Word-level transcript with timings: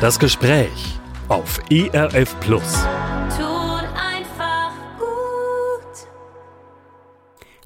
Das 0.00 0.20
Gespräch 0.20 0.96
auf 1.26 1.58
ERF 1.70 2.38
Plus. 2.38 2.84
Tut 3.36 3.84
einfach 3.96 4.70
gut. 4.96 6.06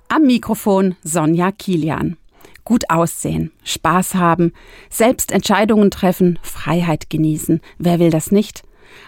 Am 0.09 0.23
Mikrofon 0.23 0.97
Sonja 1.05 1.53
Kilian. 1.53 2.17
Gut 2.65 2.89
aussehen, 2.89 3.53
Spaß 3.65 4.15
haben, 4.15 4.55
selbst 4.89 5.31
Entscheidungen 5.31 5.91
treffen, 5.91 6.39
Freiheit 6.41 7.11
genießen. 7.11 7.61
Wer 7.77 7.99
will 7.99 8.09
das 8.09 8.33
nicht? 8.33 8.63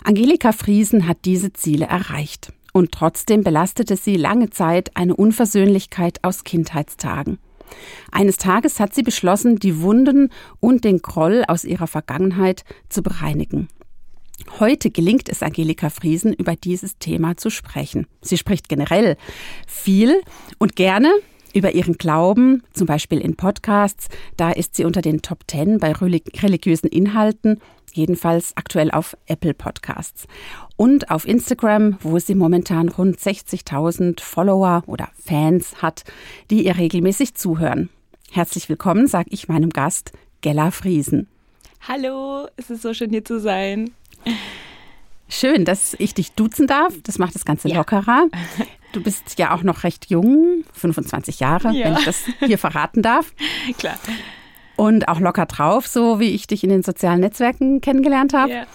Angelika 0.05 0.53
Friesen 0.53 1.09
hat 1.09 1.17
diese 1.25 1.55
Ziele 1.55 1.87
erreicht. 1.87 2.53
Und 2.75 2.93
trotzdem 2.93 3.43
belastete 3.43 3.97
sie 3.97 4.17
lange 4.17 4.51
Zeit 4.51 4.95
eine 4.99 5.17
Unversöhnlichkeit 5.17 6.23
aus 6.25 6.45
Kindheitstagen. 6.45 7.39
Eines 8.11 8.37
Tages 8.37 8.81
hat 8.81 8.95
sie 8.95 9.03
beschlossen, 9.03 9.57
die 9.57 9.81
Wunden 9.81 10.31
und 10.61 10.85
den 10.85 10.99
Groll 10.99 11.45
aus 11.47 11.65
ihrer 11.65 11.87
Vergangenheit 11.87 12.65
zu 12.89 13.03
bereinigen. 13.03 13.69
Heute 14.59 14.91
gelingt 14.91 15.29
es 15.29 15.43
Angelika 15.43 15.91
Friesen, 15.91 16.33
über 16.33 16.57
dieses 16.57 16.99
Thema 16.99 17.37
zu 17.37 17.51
sprechen. 17.51 18.07
Sie 18.21 18.37
spricht 18.37 18.69
generell 18.69 19.17
viel 19.67 20.21
und 20.59 20.77
gerne 20.77 21.13
über 21.55 21.75
ihren 21.75 21.95
Glauben, 21.95 22.63
zum 22.73 22.87
Beispiel 22.87 23.21
in 23.21 23.37
Podcasts. 23.37 24.09
Da 24.37 24.51
ist 24.51 24.77
sie 24.77 24.85
unter 24.85 25.01
den 25.01 25.23
Top 25.23 25.47
Ten 25.47 25.79
bei 25.79 25.93
religiösen 25.93 26.89
Inhalten, 26.89 27.61
jedenfalls 27.93 28.57
aktuell 28.57 28.91
auf 28.91 29.17
Apple 29.27 29.55
Podcasts. 29.55 30.27
Und 30.77 31.11
auf 31.11 31.27
Instagram, 31.27 31.97
wo 32.01 32.19
sie 32.19 32.35
momentan 32.35 32.89
rund 32.89 33.19
60.000 33.19 34.21
Follower 34.21 34.83
oder 34.87 35.09
Fans 35.17 35.81
hat, 35.81 36.05
die 36.51 36.67
ihr 36.67 36.77
regelmäßig 36.77 37.35
zuhören. 37.35 37.89
Herzlich 38.31 38.69
willkommen, 38.69 39.07
sage 39.07 39.29
ich 39.31 39.49
meinem 39.49 39.71
Gast, 39.71 40.13
Gella 40.41 40.73
Friesen. 40.73 41.29
Hallo, 41.87 42.49
es 42.57 42.71
ist 42.71 42.83
so 42.83 42.93
schön 42.95 43.11
hier 43.11 43.25
zu 43.25 43.39
sein. 43.39 43.93
Schön, 45.29 45.65
dass 45.65 45.95
ich 45.99 46.15
dich 46.15 46.33
duzen 46.33 46.67
darf. 46.67 46.95
Das 47.05 47.19
macht 47.19 47.35
das 47.35 47.45
Ganze 47.45 47.69
ja. 47.69 47.77
lockerer. 47.77 48.27
Du 48.95 49.03
bist 49.03 49.39
ja 49.39 49.55
auch 49.55 49.65
noch 49.65 49.83
recht 49.83 50.09
jung, 50.09 50.65
25 50.73 51.41
Jahre, 51.41 51.73
ja. 51.73 51.87
wenn 51.87 51.95
ich 51.95 52.05
das 52.05 52.25
hier 52.39 52.59
verraten 52.59 53.03
darf. 53.03 53.35
Klar. 53.79 53.99
Und 54.77 55.09
auch 55.09 55.19
locker 55.21 55.47
drauf, 55.47 55.87
so 55.87 56.21
wie 56.21 56.31
ich 56.31 56.47
dich 56.47 56.63
in 56.63 56.71
den 56.71 56.83
sozialen 56.83 57.21
Netzwerken 57.21 57.81
kennengelernt 57.81 58.33
habe. 58.35 58.53
Ja. 58.53 58.67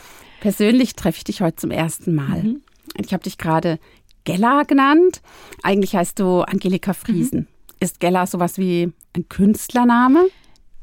Persönlich 0.42 0.96
treffe 0.96 1.18
ich 1.18 1.24
dich 1.24 1.42
heute 1.42 1.56
zum 1.56 1.72
ersten 1.72 2.14
Mal. 2.16 2.44
Mhm. 2.44 2.62
Ich 2.98 3.14
habe 3.14 3.24
dich 3.24 3.38
gerade 3.38 3.80
Gella 4.26 4.64
genannt. 4.64 5.22
Eigentlich 5.64 5.96
heißt 5.96 6.20
du 6.20 6.42
Angelika 6.42 6.94
Friesen. 6.94 7.40
Mhm. 7.40 7.48
Ist 7.80 8.00
Gella 8.02 8.28
sowas 8.28 8.58
wie 8.58 8.92
ein 9.16 9.30
Künstlername? 9.30 10.28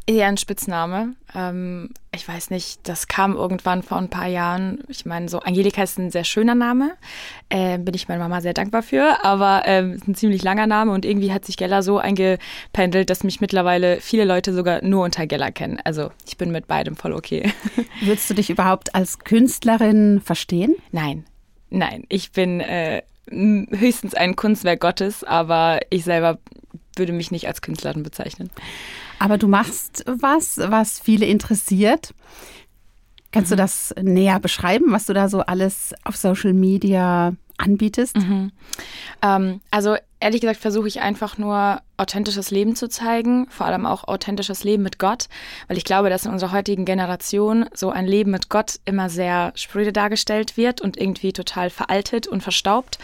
Eher 0.07 0.29
ein 0.29 0.37
Spitzname. 0.39 1.15
Ähm, 1.35 1.91
ich 2.17 2.27
weiß 2.27 2.51
nicht, 2.51 2.81
das 2.89 3.07
kam 3.07 3.37
irgendwann 3.37 3.83
vor 3.83 3.99
ein 3.99 4.09
paar 4.09 4.27
Jahren. 4.27 4.83
Ich 4.89 5.07
meine, 5.07 5.29
so 5.29 5.39
Angelika 5.41 5.83
ist 5.83 5.99
ein 5.99 6.11
sehr 6.11 6.25
schöner 6.25 6.55
Name. 6.55 6.93
Äh, 7.49 7.79
bin 7.79 7.95
ich 7.95 8.09
meiner 8.09 8.25
Mama 8.25 8.41
sehr 8.41 8.55
dankbar 8.55 8.83
für, 8.83 9.25
aber 9.25 9.63
ähm, 9.67 9.93
ist 9.93 10.09
ein 10.09 10.15
ziemlich 10.15 10.43
langer 10.43 10.67
Name 10.67 10.93
und 10.93 11.05
irgendwie 11.05 11.33
hat 11.33 11.45
sich 11.45 11.57
Gella 11.57 11.83
so 11.83 11.99
eingependelt, 11.99 13.11
dass 13.11 13.23
mich 13.23 13.41
mittlerweile 13.41 14.01
viele 14.01 14.25
Leute 14.25 14.53
sogar 14.53 14.83
nur 14.83 15.05
unter 15.05 15.27
Gella 15.27 15.51
kennen. 15.51 15.79
Also 15.85 16.11
ich 16.27 16.37
bin 16.37 16.51
mit 16.51 16.67
beidem 16.67 16.97
voll 16.97 17.13
okay. 17.13 17.53
Würdest 18.01 18.29
du 18.31 18.35
dich 18.35 18.51
überhaupt 18.51 18.95
als 18.95 19.21
Künstlerin 19.21 20.21
verstehen? 20.25 20.75
Nein, 20.91 21.25
nein. 21.71 22.05
Ich 22.09 22.33
bin 22.33 22.61
äh, 22.61 23.03
höchstens 23.31 24.15
ein 24.15 24.35
Kunstwerk 24.37 24.81
Gottes, 24.81 25.23
aber 25.23 25.81
ich 25.91 26.05
selber 26.05 26.39
würde 26.97 27.13
mich 27.13 27.31
nicht 27.31 27.47
als 27.47 27.63
Künstlerin 27.63 28.03
bezeichnen. 28.03 28.51
Aber 29.19 29.39
du 29.39 29.49
machst 29.49 30.05
was, 30.07 30.59
was 30.59 30.99
viele 31.01 31.27
interessiert. 31.27 32.15
Kannst 33.33 33.51
mhm. 33.51 33.57
du 33.57 33.63
das 33.63 33.95
näher 34.01 34.41
beschreiben, 34.41 34.93
was 34.93 35.07
du 35.07 35.13
da 35.13 35.29
so 35.29 35.41
alles 35.41 35.95
auf 36.05 36.17
Social 36.17 36.53
Media 36.53 37.35
anbietest? 37.59 38.17
Mhm. 38.17 38.53
Ähm, 39.23 39.61
also 39.71 39.97
ehrlich 40.21 40.41
gesagt 40.41 40.61
versuche 40.61 40.89
ich 40.89 41.01
einfach 41.01 41.39
nur 41.39 41.81
authentisches 41.97 42.51
Leben 42.51 42.77
zu 42.77 42.89
zeigen, 42.89 43.47
vor 43.49 43.67
allem 43.67 43.87
auch 43.87 44.05
authentisches 44.05 44.65
Leben 44.65 44.83
mit 44.83 44.99
Gott, 44.99 45.29
weil 45.69 45.77
ich 45.77 45.85
glaube, 45.85 46.11
dass 46.11 46.27
in 46.27 46.33
unserer 46.33 46.53
heutigen 46.53 46.85
Generation 46.85 47.67
so 47.75 47.91
ein 47.91 48.07
Leben 48.07 48.31
mit 48.31 48.49
Gott 48.49 48.79
immer 48.85 49.09
sehr 49.09 49.53
spröde 49.55 49.93
dargestellt 49.93 50.57
wird 50.57 50.81
und 50.81 50.97
irgendwie 50.97 51.33
total 51.33 51.71
veraltet 51.71 52.27
und 52.27 52.43
verstaubt. 52.43 52.99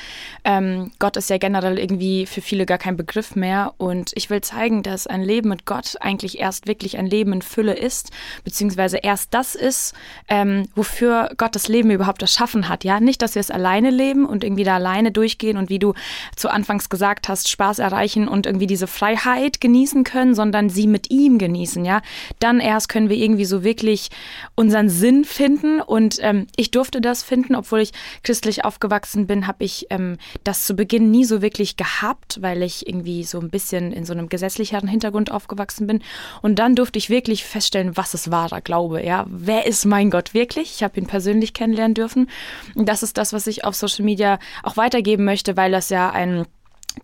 Ähm, 0.44 0.90
Gott 0.98 1.16
ist 1.16 1.30
ja 1.30 1.38
generell 1.38 1.78
irgendwie 1.78 2.26
für 2.26 2.40
viele 2.40 2.66
gar 2.66 2.78
kein 2.78 2.96
Begriff 2.96 3.34
mehr 3.34 3.74
und 3.78 4.12
ich 4.14 4.30
will 4.30 4.40
zeigen, 4.40 4.82
dass 4.82 5.06
ein 5.06 5.22
Leben 5.22 5.48
mit 5.48 5.66
Gott 5.66 5.96
eigentlich 6.00 6.38
erst 6.38 6.66
wirklich 6.66 6.98
ein 6.98 7.06
Leben 7.06 7.32
in 7.32 7.42
Fülle 7.42 7.74
ist, 7.74 8.10
beziehungsweise 8.44 8.98
erst 8.98 9.34
das 9.34 9.54
ist, 9.54 9.94
ähm, 10.28 10.68
wofür 10.74 11.30
Gott 11.36 11.54
das 11.54 11.68
Leben 11.68 11.90
überhaupt 11.90 12.22
erschaffen 12.22 12.68
hat. 12.68 12.84
Ja, 12.84 13.00
nicht, 13.00 13.22
dass 13.22 13.34
wir 13.34 13.40
es 13.40 13.50
alleine 13.50 13.90
leben 13.90 14.26
und 14.26 14.44
irgendwie 14.44 14.64
da 14.64 14.76
alleine 14.76 15.12
durchgehen 15.12 15.56
und 15.56 15.68
wie 15.70 15.78
du 15.78 15.94
zu 16.36 16.50
Anfangs 16.50 16.88
gesagt 16.88 17.28
hast, 17.28 17.48
Spaß 17.48 17.78
erreichen 17.78 18.28
und 18.28 18.46
irgendwie 18.46 18.66
diese 18.66 18.81
Freiheit 18.86 19.60
genießen 19.60 20.04
können, 20.04 20.34
sondern 20.34 20.68
sie 20.68 20.86
mit 20.86 21.10
ihm 21.10 21.38
genießen, 21.38 21.84
ja. 21.84 22.02
Dann 22.38 22.60
erst 22.60 22.88
können 22.88 23.08
wir 23.08 23.16
irgendwie 23.16 23.44
so 23.44 23.64
wirklich 23.64 24.10
unseren 24.54 24.88
Sinn 24.88 25.24
finden 25.24 25.80
und 25.80 26.18
ähm, 26.20 26.46
ich 26.56 26.70
durfte 26.70 27.00
das 27.00 27.22
finden, 27.22 27.54
obwohl 27.54 27.80
ich 27.80 27.92
christlich 28.22 28.64
aufgewachsen 28.64 29.26
bin, 29.26 29.46
habe 29.46 29.64
ich 29.64 29.86
ähm, 29.90 30.18
das 30.44 30.64
zu 30.64 30.74
Beginn 30.74 31.10
nie 31.10 31.24
so 31.24 31.42
wirklich 31.42 31.76
gehabt, 31.76 32.40
weil 32.42 32.62
ich 32.62 32.86
irgendwie 32.86 33.24
so 33.24 33.40
ein 33.40 33.50
bisschen 33.50 33.92
in 33.92 34.04
so 34.04 34.12
einem 34.12 34.28
gesetzlicheren 34.28 34.88
Hintergrund 34.88 35.30
aufgewachsen 35.30 35.86
bin 35.86 36.02
und 36.40 36.58
dann 36.58 36.74
durfte 36.74 36.98
ich 36.98 37.10
wirklich 37.10 37.44
feststellen, 37.44 37.96
was 37.96 38.14
ist 38.14 38.30
wahrer 38.30 38.60
Glaube, 38.60 39.04
ja. 39.04 39.26
Wer 39.28 39.66
ist 39.66 39.84
mein 39.84 40.10
Gott 40.10 40.34
wirklich? 40.34 40.72
Ich 40.76 40.82
habe 40.82 40.98
ihn 40.98 41.06
persönlich 41.06 41.54
kennenlernen 41.54 41.94
dürfen. 41.94 42.28
Und 42.74 42.88
das 42.88 43.02
ist 43.02 43.18
das, 43.18 43.32
was 43.32 43.46
ich 43.46 43.64
auf 43.64 43.74
Social 43.74 44.04
Media 44.04 44.38
auch 44.62 44.76
weitergeben 44.76 45.24
möchte, 45.24 45.56
weil 45.56 45.72
das 45.72 45.90
ja 45.90 46.10
ein 46.10 46.46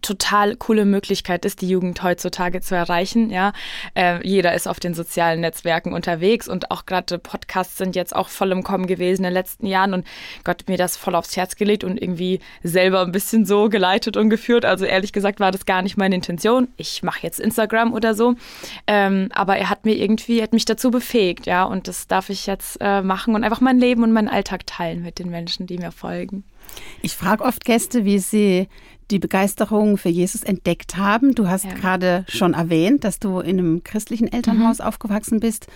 total 0.03 0.57
coole 0.57 0.85
Möglichkeit 0.85 1.45
ist, 1.45 1.61
die 1.61 1.69
Jugend 1.69 2.03
heutzutage 2.03 2.61
zu 2.61 2.75
erreichen. 2.75 3.31
Ja, 3.31 3.53
äh, 3.95 4.27
jeder 4.27 4.55
ist 4.55 4.69
auf 4.69 4.81
den 4.81 4.95
sozialen 4.95 5.41
Netzwerken 5.41 5.93
unterwegs 5.93 6.49
und 6.49 6.71
auch 6.71 6.87
gerade 6.87 7.19
Podcasts 7.19 7.77
sind 7.77 7.97
jetzt 7.97 8.15
auch 8.15 8.29
voll 8.29 8.53
im 8.53 8.63
Kommen 8.63 8.87
gewesen 8.87 9.23
in 9.23 9.25
den 9.25 9.33
letzten 9.33 9.67
Jahren 9.67 9.95
und 9.95 10.07
Gott 10.45 10.61
hat 10.61 10.69
mir 10.69 10.77
das 10.77 10.97
voll 10.97 11.15
aufs 11.15 11.37
Herz 11.37 11.57
gelegt 11.57 11.85
und 11.85 12.01
irgendwie 12.01 12.41
selber 12.63 13.03
ein 13.03 13.13
bisschen 13.13 13.45
so 13.45 13.69
geleitet 13.69 14.17
und 14.17 14.31
geführt. 14.31 14.65
Also 14.65 14.85
ehrlich 14.85 15.13
gesagt 15.13 15.41
war 15.41 15.53
das 15.53 15.67
gar 15.67 15.83
nicht 15.83 15.97
meine 15.97 16.15
Intention. 16.15 16.69
Ich 16.77 17.03
mache 17.03 17.21
jetzt 17.23 17.41
Instagram 17.41 17.93
oder 17.93 18.15
so, 18.15 18.35
ähm, 18.87 19.29
aber 19.33 19.57
er 19.57 19.71
hat 19.71 19.85
mir 19.85 19.95
irgendwie, 19.95 20.43
hat 20.43 20.53
mich 20.53 20.65
dazu 20.65 20.91
befähigt, 20.91 21.47
ja, 21.47 21.65
und 21.65 21.89
das 21.89 22.07
darf 22.07 22.31
ich 22.31 22.47
jetzt 22.47 22.79
äh, 22.81 23.03
machen 23.03 23.35
und 23.35 23.45
einfach 23.45 23.61
mein 23.61 23.79
Leben 23.79 24.03
und 24.03 24.13
meinen 24.13 24.29
Alltag 24.29 24.67
teilen 24.67 25.03
mit 25.03 25.19
den 25.19 25.31
Menschen, 25.31 25.67
die 25.67 25.79
mir 25.79 25.93
folgen. 25.93 26.45
Ich 27.03 27.15
frage 27.15 27.45
oft 27.45 27.65
Gäste, 27.65 28.05
wie 28.05 28.19
sie 28.19 28.69
die 29.11 29.19
Begeisterung 29.19 29.97
für 29.97 30.09
Jesus 30.09 30.43
entdeckt 30.43 30.97
haben. 30.97 31.35
Du 31.35 31.49
hast 31.49 31.65
ja. 31.65 31.73
gerade 31.73 32.25
schon 32.29 32.55
erwähnt, 32.55 33.05
dass 33.05 33.19
du 33.19 33.41
in 33.41 33.59
einem 33.59 33.85
christlichen 33.85 34.31
Elternhaus 34.31 34.79
mhm. 34.79 34.85
aufgewachsen 34.85 35.41
bist. 35.41 35.67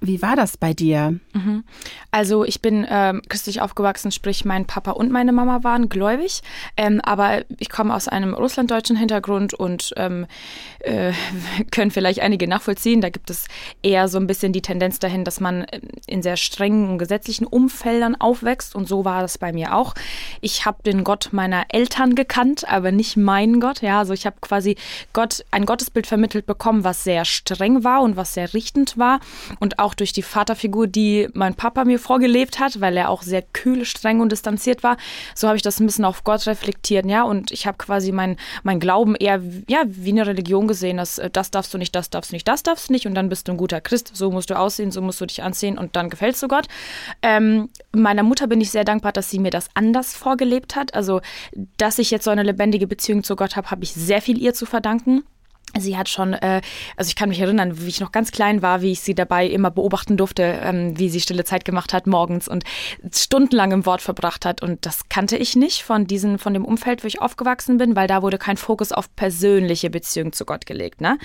Wie 0.00 0.22
war 0.22 0.36
das 0.36 0.56
bei 0.56 0.74
dir? 0.74 1.18
Mhm. 1.32 1.64
Also 2.10 2.44
ich 2.44 2.62
bin 2.62 2.86
ähm, 2.88 3.22
christlich 3.28 3.60
aufgewachsen, 3.60 4.12
sprich 4.12 4.44
mein 4.44 4.64
Papa 4.64 4.92
und 4.92 5.10
meine 5.10 5.32
Mama 5.32 5.64
waren 5.64 5.88
gläubig, 5.88 6.42
ähm, 6.76 7.00
aber 7.02 7.42
ich 7.58 7.68
komme 7.68 7.94
aus 7.94 8.08
einem 8.08 8.32
russlanddeutschen 8.32 8.96
Hintergrund 8.96 9.54
und 9.54 9.92
ähm, 9.96 10.26
äh, 10.80 11.12
können 11.70 11.90
vielleicht 11.90 12.20
einige 12.20 12.48
nachvollziehen. 12.48 13.00
Da 13.00 13.10
gibt 13.10 13.30
es 13.30 13.46
eher 13.82 14.08
so 14.08 14.18
ein 14.18 14.26
bisschen 14.26 14.52
die 14.52 14.62
Tendenz 14.62 14.98
dahin, 14.98 15.24
dass 15.24 15.40
man 15.40 15.66
in 16.06 16.22
sehr 16.22 16.36
strengen 16.36 16.98
gesetzlichen 16.98 17.46
Umfeldern 17.46 18.14
aufwächst 18.14 18.74
und 18.74 18.88
so 18.88 19.04
war 19.04 19.22
das 19.22 19.38
bei 19.38 19.52
mir 19.52 19.74
auch. 19.74 19.94
Ich 20.40 20.64
habe 20.64 20.82
den 20.82 21.04
Gott 21.04 21.28
meiner 21.32 21.64
Eltern 21.70 22.14
gekannt, 22.14 22.68
aber 22.68 22.92
nicht 22.92 23.16
meinen 23.16 23.60
Gott. 23.60 23.82
Ja, 23.82 23.98
also 23.98 24.12
ich 24.12 24.26
habe 24.26 24.36
quasi 24.40 24.76
Gott 25.12 25.44
ein 25.50 25.66
Gottesbild 25.66 26.06
vermittelt 26.06 26.46
bekommen, 26.46 26.84
was 26.84 27.04
sehr 27.04 27.24
streng 27.24 27.84
war 27.84 28.02
und 28.02 28.16
was 28.16 28.34
sehr 28.34 28.54
richtend 28.54 28.96
war 28.96 29.20
und 29.60 29.78
auch 29.78 29.87
auch 29.88 29.94
durch 29.94 30.12
die 30.12 30.22
Vaterfigur, 30.22 30.86
die 30.86 31.28
mein 31.32 31.54
Papa 31.54 31.86
mir 31.86 31.98
vorgelebt 31.98 32.60
hat, 32.60 32.82
weil 32.82 32.94
er 32.98 33.08
auch 33.08 33.22
sehr 33.22 33.40
kühl, 33.40 33.86
streng 33.86 34.20
und 34.20 34.30
distanziert 34.30 34.82
war. 34.82 34.98
So 35.34 35.48
habe 35.48 35.56
ich 35.56 35.62
das 35.62 35.80
ein 35.80 35.86
bisschen 35.86 36.04
auf 36.04 36.24
Gott 36.24 36.46
reflektiert, 36.46 37.06
ja. 37.06 37.22
Und 37.22 37.52
ich 37.52 37.66
habe 37.66 37.78
quasi 37.78 38.12
mein, 38.12 38.36
mein 38.64 38.80
Glauben 38.80 39.14
eher 39.14 39.40
ja, 39.66 39.84
wie 39.86 40.10
eine 40.10 40.26
Religion 40.26 40.68
gesehen, 40.68 40.98
dass 40.98 41.16
äh, 41.16 41.30
das 41.30 41.50
darfst 41.50 41.72
du 41.72 41.78
nicht, 41.78 41.94
das 41.94 42.10
darfst 42.10 42.32
du 42.32 42.36
nicht, 42.36 42.46
das 42.46 42.62
darfst 42.62 42.90
du 42.90 42.92
nicht 42.92 43.06
und 43.06 43.14
dann 43.14 43.30
bist 43.30 43.48
du 43.48 43.52
ein 43.52 43.56
guter 43.56 43.80
Christ. 43.80 44.10
So 44.14 44.30
musst 44.30 44.50
du 44.50 44.58
aussehen, 44.58 44.90
so 44.90 45.00
musst 45.00 45.22
du 45.22 45.26
dich 45.26 45.42
anziehen 45.42 45.78
und 45.78 45.96
dann 45.96 46.10
gefällst 46.10 46.42
du 46.42 46.48
Gott. 46.48 46.68
Ähm, 47.22 47.70
meiner 47.92 48.22
Mutter 48.22 48.46
bin 48.46 48.60
ich 48.60 48.70
sehr 48.70 48.84
dankbar, 48.84 49.12
dass 49.12 49.30
sie 49.30 49.38
mir 49.38 49.50
das 49.50 49.68
anders 49.72 50.14
vorgelebt 50.14 50.76
hat. 50.76 50.92
Also, 50.92 51.22
dass 51.78 51.98
ich 51.98 52.10
jetzt 52.10 52.24
so 52.24 52.30
eine 52.30 52.42
lebendige 52.42 52.86
Beziehung 52.86 53.24
zu 53.24 53.36
Gott 53.36 53.56
habe, 53.56 53.70
habe 53.70 53.84
ich 53.84 53.94
sehr 53.94 54.20
viel 54.20 54.38
ihr 54.38 54.52
zu 54.52 54.66
verdanken. 54.66 55.24
Sie 55.76 55.96
hat 55.96 56.08
schon, 56.08 56.32
äh, 56.32 56.60
also 56.96 57.08
ich 57.08 57.16
kann 57.16 57.28
mich 57.28 57.40
erinnern, 57.40 57.80
wie 57.80 57.88
ich 57.88 58.00
noch 58.00 58.12
ganz 58.12 58.32
klein 58.32 58.62
war, 58.62 58.82
wie 58.82 58.92
ich 58.92 59.00
sie 59.00 59.14
dabei 59.14 59.46
immer 59.46 59.70
beobachten 59.70 60.16
durfte, 60.16 60.42
ähm, 60.62 60.98
wie 60.98 61.08
sie 61.08 61.20
stille 61.20 61.44
Zeit 61.44 61.64
gemacht 61.64 61.92
hat 61.92 62.06
morgens 62.06 62.48
und 62.48 62.64
stundenlang 63.12 63.72
im 63.72 63.86
Wort 63.86 64.02
verbracht 64.02 64.44
hat. 64.44 64.62
Und 64.62 64.86
das 64.86 65.08
kannte 65.08 65.36
ich 65.36 65.56
nicht 65.56 65.82
von 65.82 66.06
diesen, 66.06 66.38
von 66.38 66.54
dem 66.54 66.64
Umfeld, 66.64 67.04
wo 67.04 67.08
ich 67.08 67.20
aufgewachsen 67.20 67.78
bin, 67.78 67.96
weil 67.96 68.06
da 68.08 68.22
wurde 68.22 68.38
kein 68.38 68.56
Fokus 68.56 68.92
auf 68.92 69.14
persönliche 69.14 69.90
Beziehung 69.90 70.32
zu 70.32 70.44
Gott 70.44 70.66
gelegt. 70.66 71.00
Ne? 71.00 71.18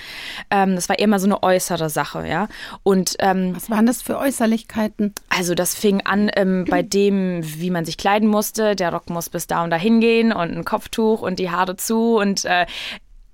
Ähm, 0.50 0.74
das 0.74 0.88
war 0.88 0.98
immer 0.98 1.18
so 1.18 1.26
eine 1.26 1.42
äußere 1.42 1.90
Sache, 1.90 2.26
ja. 2.26 2.48
Und 2.82 3.16
ähm, 3.20 3.54
Was 3.54 3.70
waren 3.70 3.86
das 3.86 4.02
für 4.02 4.18
Äußerlichkeiten? 4.18 5.14
also 5.36 5.54
das 5.54 5.74
fing 5.74 6.00
an 6.02 6.30
ähm, 6.36 6.64
bei 6.68 6.82
dem, 6.82 7.40
wie 7.42 7.70
man 7.70 7.84
sich 7.84 7.96
kleiden 7.96 8.28
musste. 8.28 8.76
Der 8.76 8.92
Rock 8.92 9.10
muss 9.10 9.28
bis 9.28 9.46
da 9.46 9.64
und 9.64 9.70
da 9.70 9.76
hingehen 9.76 10.32
und 10.32 10.56
ein 10.56 10.64
Kopftuch 10.64 11.22
und 11.22 11.38
die 11.38 11.50
Haare 11.50 11.76
zu 11.76 12.16
und 12.16 12.44
äh, 12.44 12.66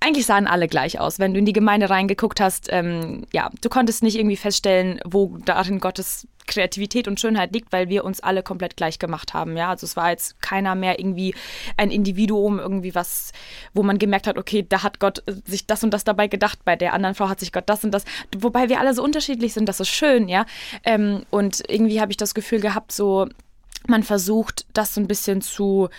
eigentlich 0.01 0.25
sahen 0.25 0.47
alle 0.47 0.67
gleich 0.67 0.99
aus. 0.99 1.19
Wenn 1.19 1.33
du 1.33 1.39
in 1.39 1.45
die 1.45 1.53
Gemeinde 1.53 1.89
reingeguckt 1.89 2.41
hast, 2.41 2.67
ähm, 2.71 3.23
ja, 3.31 3.49
du 3.61 3.69
konntest 3.69 4.01
nicht 4.01 4.17
irgendwie 4.17 4.35
feststellen, 4.35 4.99
wo 5.05 5.37
darin 5.45 5.79
Gottes 5.79 6.27
Kreativität 6.47 7.07
und 7.07 7.19
Schönheit 7.19 7.53
liegt, 7.53 7.71
weil 7.71 7.87
wir 7.87 8.03
uns 8.03 8.19
alle 8.19 8.41
komplett 8.41 8.75
gleich 8.75 8.97
gemacht 8.97 9.35
haben. 9.35 9.55
Ja, 9.55 9.69
also 9.69 9.85
es 9.85 9.95
war 9.95 10.09
jetzt 10.09 10.41
keiner 10.41 10.73
mehr 10.73 10.99
irgendwie 10.99 11.35
ein 11.77 11.91
Individuum, 11.91 12.59
irgendwie 12.59 12.95
was, 12.95 13.31
wo 13.73 13.83
man 13.83 13.99
gemerkt 13.99 14.25
hat, 14.25 14.39
okay, 14.39 14.65
da 14.67 14.81
hat 14.81 14.99
Gott 14.99 15.23
äh, 15.27 15.35
sich 15.45 15.67
das 15.67 15.83
und 15.83 15.93
das 15.93 16.03
dabei 16.03 16.27
gedacht, 16.27 16.65
bei 16.65 16.75
der 16.75 16.93
anderen 16.93 17.13
Frau 17.13 17.29
hat 17.29 17.39
sich 17.39 17.51
Gott 17.51 17.69
das 17.69 17.83
und 17.83 17.91
das. 17.91 18.03
Wobei 18.35 18.69
wir 18.69 18.79
alle 18.79 18.95
so 18.95 19.03
unterschiedlich 19.03 19.53
sind, 19.53 19.69
das 19.69 19.79
ist 19.79 19.89
schön, 19.89 20.27
ja. 20.27 20.45
Ähm, 20.83 21.23
und 21.29 21.63
irgendwie 21.69 22.01
habe 22.01 22.11
ich 22.11 22.17
das 22.17 22.33
Gefühl 22.33 22.59
gehabt, 22.59 22.91
so 22.91 23.27
man 23.87 24.03
versucht, 24.03 24.65
das 24.73 24.93
so 24.93 25.01
ein 25.01 25.07
bisschen 25.07 25.41
zu 25.41 25.89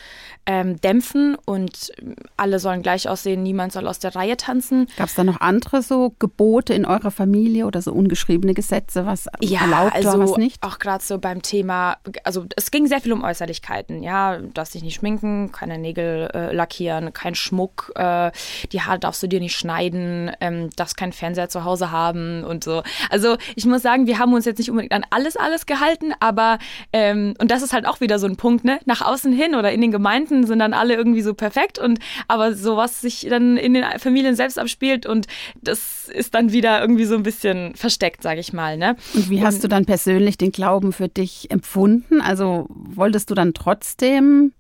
ähm, 0.45 0.81
dämpfen 0.81 1.37
und 1.45 1.93
alle 2.37 2.59
sollen 2.59 2.83
gleich 2.83 3.09
aussehen, 3.09 3.43
niemand 3.43 3.73
soll 3.73 3.87
aus 3.87 4.01
der 4.01 4.17
Reihe 4.17 4.37
tanzen. 4.37 4.89
Gab 4.97 5.09
es 5.09 5.15
da 5.15 5.23
noch 5.23 5.41
andere 5.41 5.83
so 5.83 6.15
Gebote 6.19 6.75
in 6.75 6.85
eurer 6.85 7.11
Familie 7.11 7.67
oder 7.67 7.81
so 7.81 7.93
ungeschriebene 7.93 8.55
Gesetze, 8.55 9.07
was 9.07 9.27
erlaubt 9.27 9.95
also 9.95 10.09
war, 10.09 10.19
was 10.19 10.37
nicht? 10.39 10.63
auch 10.63 10.79
gerade 10.79 11.05
so 11.05 11.19
beim 11.19 11.43
Thema, 11.43 11.97
also 12.25 12.47
es 12.57 12.71
ging 12.71 12.87
sehr 12.87 13.01
viel 13.01 13.13
um 13.13 13.23
Äußerlichkeiten, 13.23 14.03
ja, 14.03 14.39
darfst 14.39 14.75
dich 14.75 14.83
nicht 14.83 14.97
schminken, 14.97 15.53
keine 15.53 15.79
Nägel 15.79 16.29
äh, 16.35 16.53
lackieren, 16.53 17.13
kein 17.13 17.37
Schmuck, 17.37 17.93
äh, 17.95 18.33
die 18.73 18.81
Haare 18.81 18.99
darfst 18.99 19.23
du 19.23 19.29
dir 19.29 19.41
nicht 19.41 19.57
schneiden, 19.57 20.33
ähm, 20.41 20.71
darfst 20.75 20.97
keinen 20.97 21.13
Fernseher 21.13 21.49
zu 21.49 21.65
Hause 21.65 21.93
haben 21.93 22.43
und 22.43 22.65
so. 22.65 22.83
Also 23.11 23.37
ich 23.55 23.65
muss 23.67 23.83
sagen, 23.83 24.07
wir 24.07 24.19
haben 24.19 24.35
uns 24.35 24.45
jetzt 24.45 24.59
nicht 24.59 24.71
unbedingt 24.71 24.93
an 24.93 25.07
alles, 25.11 25.37
alles 25.37 25.67
gehalten, 25.67 26.13
aber 26.19 26.59
ähm, 26.93 27.35
und 27.39 27.51
das 27.51 27.63
ist 27.63 27.72
halt 27.73 27.87
auch 27.87 28.01
wieder 28.01 28.19
so 28.19 28.27
ein 28.27 28.37
Punkt, 28.37 28.65
ne, 28.65 28.79
nach 28.85 29.01
außen 29.01 29.33
hin 29.33 29.55
oder 29.55 29.73
in 29.73 29.81
den 29.81 29.91
Gemeinden 29.91 30.47
sind 30.47 30.59
dann 30.59 30.73
alle 30.73 30.95
irgendwie 30.95 31.23
so 31.23 31.35
perfekt 31.35 31.79
und 31.79 31.99
aber 32.29 32.55
so 32.55 32.77
was 32.77 33.01
sich 33.01 33.27
dann 33.29 33.57
in 33.57 33.75
den 33.75 33.85
Familien 33.99 34.37
selbst 34.37 34.59
abspielt 34.59 35.07
und 35.07 35.27
das 35.61 36.09
ist 36.09 36.35
dann 36.35 36.53
wieder 36.53 36.81
irgendwie 36.81 37.05
so 37.05 37.15
ein 37.15 37.23
bisschen 37.23 37.75
versteckt, 37.75 38.23
sage 38.23 38.41
ich 38.41 38.53
mal, 38.53 38.77
ne? 38.77 38.97
Und 39.15 39.31
wie 39.31 39.43
hast 39.43 39.63
du 39.65 39.69
dann 39.69 39.85
persönlich 39.85 40.39
den 40.39 40.53
Glauben 40.53 40.93
für 40.93 41.09
dich 41.09 41.51
empfunden? 41.51 42.21
Also 42.21 42.67
wolltest 42.69 43.31
du 43.31 43.35
dann 43.35 43.55
trotzdem 43.55 44.53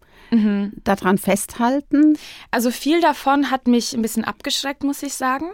daran 0.84 1.18
festhalten? 1.18 2.16
Also 2.50 2.70
viel 2.70 3.00
davon 3.02 3.50
hat 3.50 3.66
mich 3.66 3.92
ein 3.92 4.00
bisschen 4.00 4.24
abgeschreckt, 4.24 4.82
muss 4.82 5.02
ich 5.02 5.12
sagen. 5.12 5.50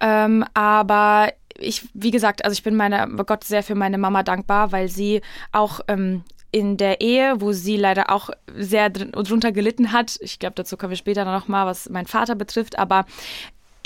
Ähm, 0.00 0.44
aber 0.54 1.32
ich, 1.58 1.88
wie 1.94 2.10
gesagt, 2.10 2.44
also 2.44 2.52
ich 2.52 2.62
bin 2.62 2.76
meiner 2.76 3.08
Gott 3.08 3.44
sehr 3.44 3.62
für 3.62 3.74
meine 3.74 3.98
Mama 3.98 4.22
dankbar, 4.22 4.70
weil 4.72 4.88
sie 4.88 5.20
auch 5.50 5.80
ähm, 5.88 6.22
in 6.54 6.76
der 6.76 7.00
Ehe, 7.00 7.40
wo 7.40 7.50
sie 7.50 7.76
leider 7.76 8.10
auch 8.10 8.30
sehr 8.56 8.88
dr 8.88 9.24
drunter 9.24 9.50
gelitten 9.50 9.90
hat, 9.90 10.16
ich 10.20 10.38
glaube, 10.38 10.54
dazu 10.54 10.76
kommen 10.76 10.90
wir 10.90 10.96
später 10.96 11.24
noch 11.24 11.48
mal, 11.48 11.66
was 11.66 11.90
meinen 11.90 12.06
Vater 12.06 12.36
betrifft, 12.36 12.78
aber 12.78 13.06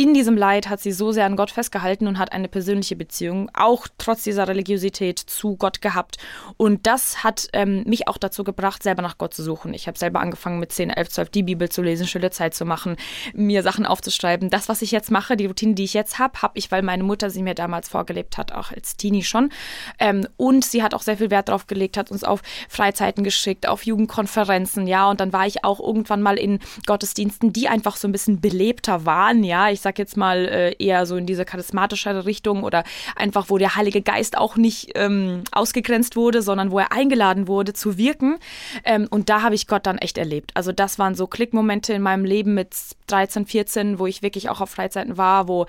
in 0.00 0.14
diesem 0.14 0.36
Leid 0.36 0.68
hat 0.68 0.80
sie 0.80 0.92
so 0.92 1.10
sehr 1.10 1.26
an 1.26 1.34
Gott 1.34 1.50
festgehalten 1.50 2.06
und 2.06 2.20
hat 2.20 2.30
eine 2.30 2.46
persönliche 2.46 2.94
Beziehung, 2.94 3.50
auch 3.52 3.88
trotz 3.98 4.22
dieser 4.22 4.46
Religiosität, 4.46 5.18
zu 5.18 5.56
Gott 5.56 5.82
gehabt. 5.82 6.18
Und 6.56 6.86
das 6.86 7.24
hat 7.24 7.48
ähm, 7.52 7.82
mich 7.84 8.06
auch 8.06 8.16
dazu 8.16 8.44
gebracht, 8.44 8.84
selber 8.84 9.02
nach 9.02 9.18
Gott 9.18 9.34
zu 9.34 9.42
suchen. 9.42 9.74
Ich 9.74 9.88
habe 9.88 9.98
selber 9.98 10.20
angefangen, 10.20 10.60
mit 10.60 10.70
10, 10.70 10.90
11, 10.90 11.08
12 11.08 11.30
die 11.30 11.42
Bibel 11.42 11.68
zu 11.68 11.82
lesen, 11.82 12.06
stille 12.06 12.30
Zeit 12.30 12.54
zu 12.54 12.64
machen, 12.64 12.94
mir 13.34 13.64
Sachen 13.64 13.86
aufzuschreiben. 13.86 14.50
Das, 14.50 14.68
was 14.68 14.82
ich 14.82 14.92
jetzt 14.92 15.10
mache, 15.10 15.36
die 15.36 15.46
Routine, 15.46 15.74
die 15.74 15.82
ich 15.82 15.94
jetzt 15.94 16.20
habe, 16.20 16.42
habe 16.42 16.56
ich, 16.56 16.70
weil 16.70 16.82
meine 16.82 17.02
Mutter 17.02 17.28
sie 17.28 17.42
mir 17.42 17.54
damals 17.54 17.88
vorgelebt 17.88 18.38
hat, 18.38 18.52
auch 18.52 18.70
als 18.70 18.96
Teenie 18.96 19.24
schon. 19.24 19.50
Ähm, 19.98 20.28
und 20.36 20.64
sie 20.64 20.84
hat 20.84 20.94
auch 20.94 21.02
sehr 21.02 21.16
viel 21.16 21.32
Wert 21.32 21.48
darauf 21.48 21.66
gelegt, 21.66 21.96
hat 21.96 22.12
uns 22.12 22.22
auf 22.22 22.42
Freizeiten 22.68 23.24
geschickt, 23.24 23.66
auf 23.66 23.84
Jugendkonferenzen, 23.84 24.86
ja. 24.86 25.10
Und 25.10 25.18
dann 25.18 25.32
war 25.32 25.48
ich 25.48 25.64
auch 25.64 25.80
irgendwann 25.80 26.22
mal 26.22 26.38
in 26.38 26.60
Gottesdiensten, 26.86 27.52
die 27.52 27.66
einfach 27.66 27.96
so 27.96 28.06
ein 28.06 28.12
bisschen 28.12 28.40
belebter 28.40 29.04
waren, 29.04 29.42
ja. 29.42 29.70
Ich 29.70 29.87
sag 29.88 29.98
jetzt 29.98 30.18
mal 30.18 30.44
äh, 30.44 30.74
eher 30.78 31.06
so 31.06 31.16
in 31.16 31.24
diese 31.24 31.46
charismatischere 31.46 32.26
Richtung 32.26 32.62
oder 32.62 32.84
einfach, 33.16 33.46
wo 33.48 33.56
der 33.56 33.74
Heilige 33.74 34.02
Geist 34.02 34.36
auch 34.36 34.56
nicht 34.56 34.90
ähm, 34.96 35.44
ausgegrenzt 35.50 36.14
wurde, 36.14 36.42
sondern 36.42 36.70
wo 36.70 36.78
er 36.78 36.92
eingeladen 36.92 37.48
wurde 37.48 37.72
zu 37.72 37.96
wirken. 37.96 38.36
Ähm, 38.84 39.06
und 39.08 39.30
da 39.30 39.40
habe 39.40 39.54
ich 39.54 39.66
Gott 39.66 39.86
dann 39.86 39.96
echt 39.96 40.18
erlebt. 40.18 40.50
Also 40.52 40.72
das 40.72 40.98
waren 40.98 41.14
so 41.14 41.26
Klickmomente 41.26 41.94
in 41.94 42.02
meinem 42.02 42.26
Leben 42.26 42.52
mit 42.52 42.74
13, 43.10 43.46
14, 43.46 43.98
wo 43.98 44.06
ich 44.06 44.22
wirklich 44.22 44.48
auch 44.48 44.60
auf 44.60 44.70
Freizeiten 44.70 45.16
war, 45.16 45.48
wo 45.48 45.66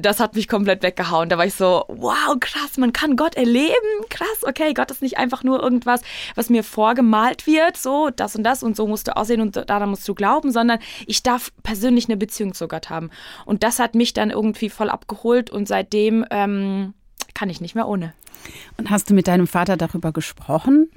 das 0.00 0.20
hat 0.20 0.34
mich 0.34 0.48
komplett 0.48 0.82
weggehauen. 0.82 1.28
Da 1.28 1.38
war 1.38 1.46
ich 1.46 1.54
so, 1.54 1.84
wow, 1.88 2.36
krass, 2.40 2.76
man 2.78 2.92
kann 2.92 3.16
Gott 3.16 3.34
erleben. 3.34 3.74
Krass, 4.08 4.42
okay, 4.42 4.74
Gott 4.74 4.90
ist 4.90 5.02
nicht 5.02 5.18
einfach 5.18 5.42
nur 5.42 5.62
irgendwas, 5.62 6.02
was 6.34 6.50
mir 6.50 6.64
vorgemalt 6.64 7.46
wird, 7.46 7.76
so 7.76 8.10
das 8.14 8.36
und 8.36 8.44
das 8.44 8.62
und 8.62 8.76
so 8.76 8.86
musst 8.86 9.08
du 9.08 9.16
aussehen 9.16 9.40
und 9.40 9.56
daran 9.68 9.90
musst 9.90 10.06
du 10.08 10.14
glauben, 10.14 10.52
sondern 10.52 10.78
ich 11.06 11.22
darf 11.22 11.52
persönlich 11.62 12.06
eine 12.08 12.16
Beziehung 12.16 12.54
zu 12.54 12.68
Gott 12.68 12.90
haben. 12.90 13.10
Und 13.44 13.62
das 13.62 13.78
hat 13.78 13.94
mich 13.94 14.12
dann 14.12 14.30
irgendwie 14.30 14.70
voll 14.70 14.90
abgeholt 14.90 15.50
und 15.50 15.68
seitdem 15.68 16.24
ähm, 16.30 16.94
kann 17.34 17.50
ich 17.50 17.60
nicht 17.60 17.74
mehr 17.74 17.88
ohne. 17.88 18.12
Und 18.76 18.90
hast 18.90 19.10
du 19.10 19.14
mit 19.14 19.28
deinem 19.28 19.46
Vater 19.46 19.76
darüber 19.76 20.12
gesprochen? 20.12 20.90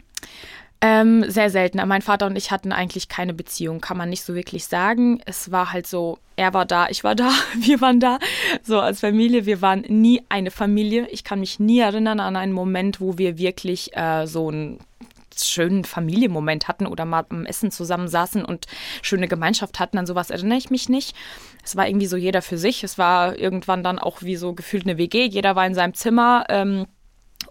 Ähm, 0.82 1.30
sehr 1.30 1.50
selten. 1.50 1.86
Mein 1.88 2.02
Vater 2.02 2.26
und 2.26 2.38
ich 2.38 2.52
hatten 2.52 2.72
eigentlich 2.72 3.10
keine 3.10 3.34
Beziehung, 3.34 3.82
kann 3.82 3.98
man 3.98 4.10
nicht 4.10 4.24
so 4.24 4.34
wirklich 4.34 4.66
sagen. 4.66 5.22
Es 5.26 5.52
war 5.52 5.74
halt 5.74 5.88
so, 5.88 6.20
er 6.38 6.54
war 6.54 6.66
da, 6.66 6.88
ich 6.88 7.04
war 7.04 7.16
da, 7.16 7.32
wir 7.60 7.82
waren 7.82 8.00
da. 8.00 8.20
So 8.64 8.80
als 8.80 9.02
Familie, 9.02 9.46
wir 9.46 9.62
waren 9.62 9.82
nie 9.82 10.24
eine 10.30 10.52
Familie. 10.52 11.08
Ich 11.10 11.26
kann 11.26 11.42
mich 11.42 11.60
nie 11.60 11.80
erinnern 11.80 12.22
an 12.22 12.38
einen 12.38 12.54
Moment, 12.54 13.02
wo 13.02 13.18
wir 13.18 13.38
wirklich 13.38 13.96
äh, 13.98 14.26
so 14.26 14.48
einen 14.48 14.80
schönen 15.38 15.84
Familienmoment 15.84 16.68
hatten 16.68 16.86
oder 16.86 17.06
mal 17.06 17.26
am 17.30 17.46
Essen 17.46 17.72
zusammen 17.72 18.08
saßen 18.08 18.44
und 18.44 18.68
schöne 19.02 19.28
Gemeinschaft 19.28 19.80
hatten. 19.80 19.98
An 19.98 20.06
sowas 20.06 20.30
erinnere 20.30 20.58
ich 20.58 20.70
mich 20.70 20.90
nicht. 20.90 21.16
Es 21.64 21.76
war 21.76 21.88
irgendwie 21.88 22.08
so 22.08 22.18
jeder 22.18 22.42
für 22.42 22.58
sich. 22.58 22.84
Es 22.84 22.98
war 22.98 23.38
irgendwann 23.38 23.84
dann 23.84 24.00
auch 24.00 24.22
wie 24.22 24.38
so 24.38 24.54
gefühlt 24.54 24.86
eine 24.86 24.98
WG. 24.98 25.26
Jeder 25.26 25.56
war 25.56 25.66
in 25.66 25.76
seinem 25.76 25.94
Zimmer. 25.94 26.46
Ähm, 26.50 26.88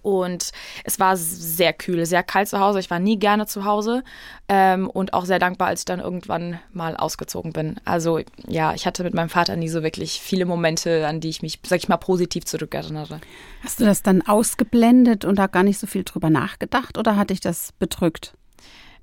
und 0.03 0.50
es 0.85 0.99
war 0.99 1.17
sehr 1.17 1.73
kühl, 1.73 2.06
sehr 2.06 2.23
kalt 2.23 2.49
zu 2.49 2.61
Hause. 2.61 2.81
Ich 2.81 2.91
war 2.91 2.99
nie 2.99 3.19
gerne 3.19 3.47
zu 3.47 3.65
Hause 3.65 4.03
ähm, 4.49 4.89
und 4.89 5.15
auch 5.15 5.25
sehr 5.25 5.39
dankbar, 5.39 5.69
als 5.69 5.81
ich 5.81 5.85
dann 5.85 6.00
irgendwann 6.00 6.59
mal 6.73 6.97
ausgezogen 6.97 7.53
bin. 7.53 7.77
Also 7.85 8.21
ja, 8.47 8.75
ich 8.75 8.87
hatte 8.87 9.05
mit 9.05 9.15
meinem 9.15 9.29
Vater 9.29 9.56
nie 9.56 9.69
so 9.69 9.83
wirklich 9.83 10.21
viele 10.21 10.47
Momente, 10.47 11.06
an 11.06 11.21
die 11.21 11.29
ich 11.29 11.43
mich, 11.43 11.61
sag 11.65 11.79
ich 11.79 11.89
mal, 11.89 11.97
positiv 11.97 12.45
zurückerinnere. 12.45 13.21
Hast 13.62 13.81
du 13.81 13.84
das 13.84 14.03
dann 14.03 14.22
ausgeblendet 14.22 15.25
und 15.25 15.39
da 15.39 15.46
gar 15.46 15.63
nicht 15.63 15.79
so 15.79 15.87
viel 15.87 16.05
drüber 16.05 16.31
nachgedacht 16.31 16.99
oder 16.99 17.17
hat 17.17 17.31
dich 17.31 17.41
das 17.41 17.72
bedrückt? 17.79 18.34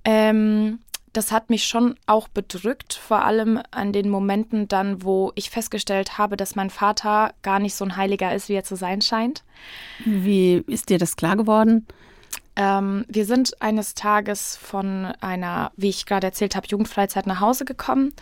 Ähm, 0.04 0.80
das 1.16 1.32
hat 1.32 1.50
mich 1.50 1.66
schon 1.66 1.96
auch 2.06 2.28
bedrückt, 2.28 2.94
vor 2.94 3.24
allem 3.24 3.62
an 3.72 3.94
den 3.94 4.10
Momenten 4.10 4.68
dann, 4.68 5.04
wo 5.04 5.32
ich 5.36 5.50
festgestellt 5.50 6.18
habe, 6.18 6.38
dass 6.38 6.56
mein 6.56 6.70
Vater 6.70 7.34
gar 7.42 7.60
nicht 7.60 7.76
so 7.76 7.86
ein 7.86 7.98
Heiliger 7.98 8.34
ist, 8.34 8.50
wie 8.50 8.54
er 8.54 8.64
zu 8.64 8.76
sein 8.76 9.02
scheint. 9.02 9.44
Wie 10.04 10.64
ist 10.68 10.90
dir 10.90 10.98
das 10.98 11.16
klar 11.16 11.36
geworden? 11.36 11.88
Ähm, 12.58 13.06
wir 13.10 13.26
sind 13.26 13.62
eines 13.62 13.96
Tages 13.96 14.56
von 14.56 15.06
einer, 15.20 15.72
wie 15.76 15.90
ich 15.90 16.06
gerade 16.06 16.28
erzählt 16.28 16.56
habe, 16.56 16.68
Jugendfreizeit 16.68 17.28
nach 17.28 17.42
Hause 17.42 17.66
gekommen 17.66 18.14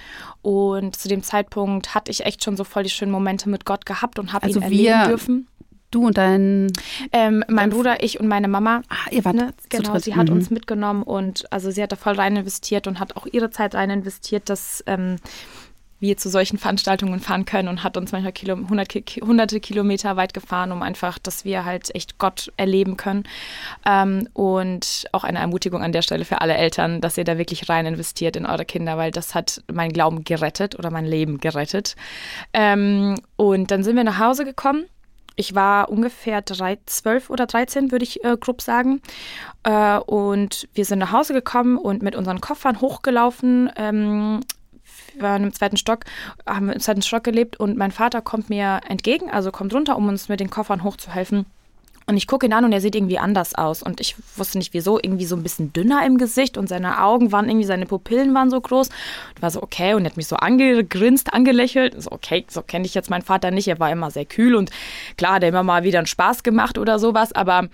und 0.41 0.95
zu 0.95 1.07
dem 1.07 1.21
Zeitpunkt 1.21 1.93
hatte 1.93 2.09
ich 2.09 2.25
echt 2.25 2.43
schon 2.43 2.57
so 2.57 2.63
voll 2.63 2.83
die 2.83 2.89
schönen 2.89 3.11
Momente 3.11 3.47
mit 3.47 3.63
Gott 3.63 3.85
gehabt 3.85 4.17
und 4.17 4.33
habe 4.33 4.45
Also 4.45 4.59
ihn 4.59 4.63
erleben 4.63 5.07
dürfen. 5.07 5.47
Du 5.93 6.07
und 6.07 6.17
dein. 6.17 6.71
Ähm, 7.11 7.43
mein 7.47 7.69
Bruder, 7.69 8.01
ich 8.03 8.19
und 8.19 8.27
meine 8.27 8.47
Mama. 8.47 8.81
Ah, 8.89 9.11
ihr 9.11 9.23
wart 9.25 9.35
Ne? 9.35 9.53
Genau, 9.69 9.91
dritt. 9.91 10.03
sie 10.03 10.15
hat 10.15 10.27
Mhm. 10.29 10.35
uns 10.35 10.49
mitgenommen 10.49 11.03
und 11.03 11.45
also 11.51 11.69
sie 11.69 11.83
hat 11.83 11.91
da 11.91 11.95
voll 11.95 12.13
rein 12.15 12.35
investiert 12.35 12.87
und 12.87 12.99
hat 12.99 13.15
auch 13.15 13.27
ihre 13.31 13.51
Zeit 13.51 13.75
rein 13.75 13.91
investiert, 13.91 14.49
dass 14.49 14.83
ähm, 14.87 15.17
wir 15.99 16.17
zu 16.17 16.29
solchen 16.29 16.57
Veranstaltungen 16.57 17.19
fahren 17.19 17.45
können 17.45 17.67
und 17.69 17.83
hat 17.83 17.95
uns 17.95 18.11
manchmal 18.11 18.33
Kilo, 18.33 18.57
hundert, 18.69 18.91
hunderte 19.21 19.59
Kilometer 19.59 20.17
weit 20.17 20.33
gefahren, 20.33 20.71
um 20.71 20.81
einfach, 20.81 21.17
dass 21.19 21.45
wir 21.45 21.63
halt 21.63 21.93
echt 21.95 22.17
Gott 22.17 22.51
erleben 22.57 22.97
können. 22.97 23.23
Ähm, 23.85 24.27
und 24.33 25.05
auch 25.13 25.23
eine 25.23 25.39
Ermutigung 25.39 25.81
an 25.83 25.91
der 25.93 26.01
Stelle 26.01 26.25
für 26.25 26.41
alle 26.41 26.55
Eltern, 26.55 27.01
dass 27.01 27.17
ihr 27.19 27.23
da 27.23 27.37
wirklich 27.37 27.69
rein 27.69 27.85
investiert 27.85 28.35
in 28.35 28.45
eure 28.47 28.65
Kinder, 28.65 28.97
weil 28.97 29.11
das 29.11 29.33
hat 29.35 29.63
meinen 29.71 29.93
Glauben 29.93 30.23
gerettet 30.23 30.77
oder 30.77 30.89
mein 30.91 31.05
Leben 31.05 31.39
gerettet. 31.39 31.95
Ähm, 32.51 33.15
und 33.37 33.69
dann 33.71 33.83
sind 33.83 33.95
wir 33.95 34.03
nach 34.03 34.19
Hause 34.19 34.43
gekommen. 34.43 34.85
Ich 35.35 35.55
war 35.55 35.89
ungefähr 35.89 36.41
drei, 36.41 36.77
12 36.85 37.29
oder 37.29 37.47
13, 37.47 37.91
würde 37.91 38.03
ich 38.03 38.23
äh, 38.23 38.37
grob 38.39 38.61
sagen. 38.61 39.01
Äh, 39.63 39.97
und 39.97 40.67
wir 40.73 40.85
sind 40.85 40.99
nach 40.99 41.11
Hause 41.11 41.33
gekommen 41.33 41.77
und 41.77 42.03
mit 42.03 42.15
unseren 42.15 42.41
Koffern 42.41 42.81
hochgelaufen 42.81 43.71
ähm, 43.75 44.41
Wir 45.13 45.21
waren 45.21 45.43
im 45.43 45.53
zweiten 45.53 45.77
Stock, 45.77 46.05
haben 46.45 46.69
im 46.69 46.79
zweiten 46.79 47.01
Stock 47.01 47.23
gelebt 47.23 47.59
und 47.59 47.77
mein 47.77 47.91
Vater 47.91 48.21
kommt 48.21 48.49
mir 48.49 48.81
entgegen, 48.87 49.29
also 49.29 49.51
kommt 49.51 49.73
runter, 49.73 49.97
um 49.97 50.07
uns 50.07 50.29
mit 50.29 50.39
den 50.39 50.49
Koffern 50.49 50.83
hochzuhelfen. 50.83 51.45
Und 52.05 52.17
ich 52.17 52.27
gucke 52.27 52.45
ihn 52.45 52.53
an 52.53 52.65
und 52.65 52.71
er 52.71 52.81
sieht 52.81 52.95
irgendwie 52.95 53.19
anders 53.19 53.55
aus. 53.55 53.81
Und 53.81 54.01
ich 54.01 54.15
wusste 54.35 54.57
nicht 54.57 54.73
wieso, 54.73 54.99
irgendwie 55.01 55.25
so 55.25 55.35
ein 55.35 55.43
bisschen 55.43 55.73
dünner 55.73 56.05
im 56.05 56.17
Gesicht 56.17 56.57
und 56.57 56.67
seine 56.67 57.01
Augen 57.01 57.31
waren 57.31 57.47
irgendwie, 57.47 57.65
seine 57.65 57.85
Pupillen 57.85 58.33
waren 58.33 58.49
so 58.49 58.59
groß. 58.59 58.89
Und 58.89 59.41
war 59.41 59.51
so, 59.51 59.61
okay. 59.61 59.93
Und 59.93 60.03
er 60.05 60.11
hat 60.11 60.17
mich 60.17 60.27
so 60.27 60.35
angegrinst, 60.35 61.33
angelächelt. 61.33 62.01
So, 62.01 62.11
okay, 62.11 62.45
so 62.49 62.61
kenne 62.61 62.85
ich 62.85 62.93
jetzt 62.93 63.09
meinen 63.09 63.21
Vater 63.21 63.51
nicht. 63.51 63.67
Er 63.67 63.79
war 63.79 63.91
immer 63.91 64.11
sehr 64.11 64.25
kühl 64.25 64.55
und 64.55 64.69
klar, 65.17 65.39
der 65.39 65.49
immer 65.49 65.63
mal 65.63 65.83
wieder 65.83 65.99
einen 65.99 66.07
Spaß 66.07 66.43
gemacht 66.43 66.77
oder 66.77 66.99
sowas. 66.99 67.33
Aber 67.33 67.67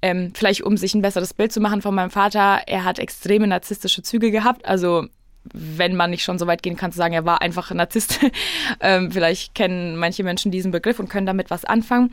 ähm, 0.00 0.32
vielleicht, 0.34 0.62
um 0.62 0.76
sich 0.76 0.94
ein 0.94 1.02
besseres 1.02 1.34
Bild 1.34 1.52
zu 1.52 1.60
machen 1.60 1.82
von 1.82 1.94
meinem 1.94 2.10
Vater, 2.10 2.62
er 2.66 2.84
hat 2.84 2.98
extreme 2.98 3.46
narzisstische 3.46 4.02
Züge 4.02 4.30
gehabt. 4.30 4.64
Also 4.64 5.06
wenn 5.52 5.96
man 5.96 6.10
nicht 6.10 6.22
schon 6.22 6.38
so 6.38 6.46
weit 6.46 6.62
gehen 6.62 6.76
kann 6.76 6.92
zu 6.92 6.98
sagen, 6.98 7.14
er 7.14 7.24
war 7.24 7.42
einfach 7.42 7.70
ein 7.70 7.76
Narzisst. 7.76 8.20
ähm, 8.80 9.10
vielleicht 9.10 9.54
kennen 9.54 9.96
manche 9.96 10.24
Menschen 10.24 10.52
diesen 10.52 10.70
Begriff 10.70 10.98
und 10.98 11.08
können 11.08 11.26
damit 11.26 11.50
was 11.50 11.64
anfangen. 11.64 12.12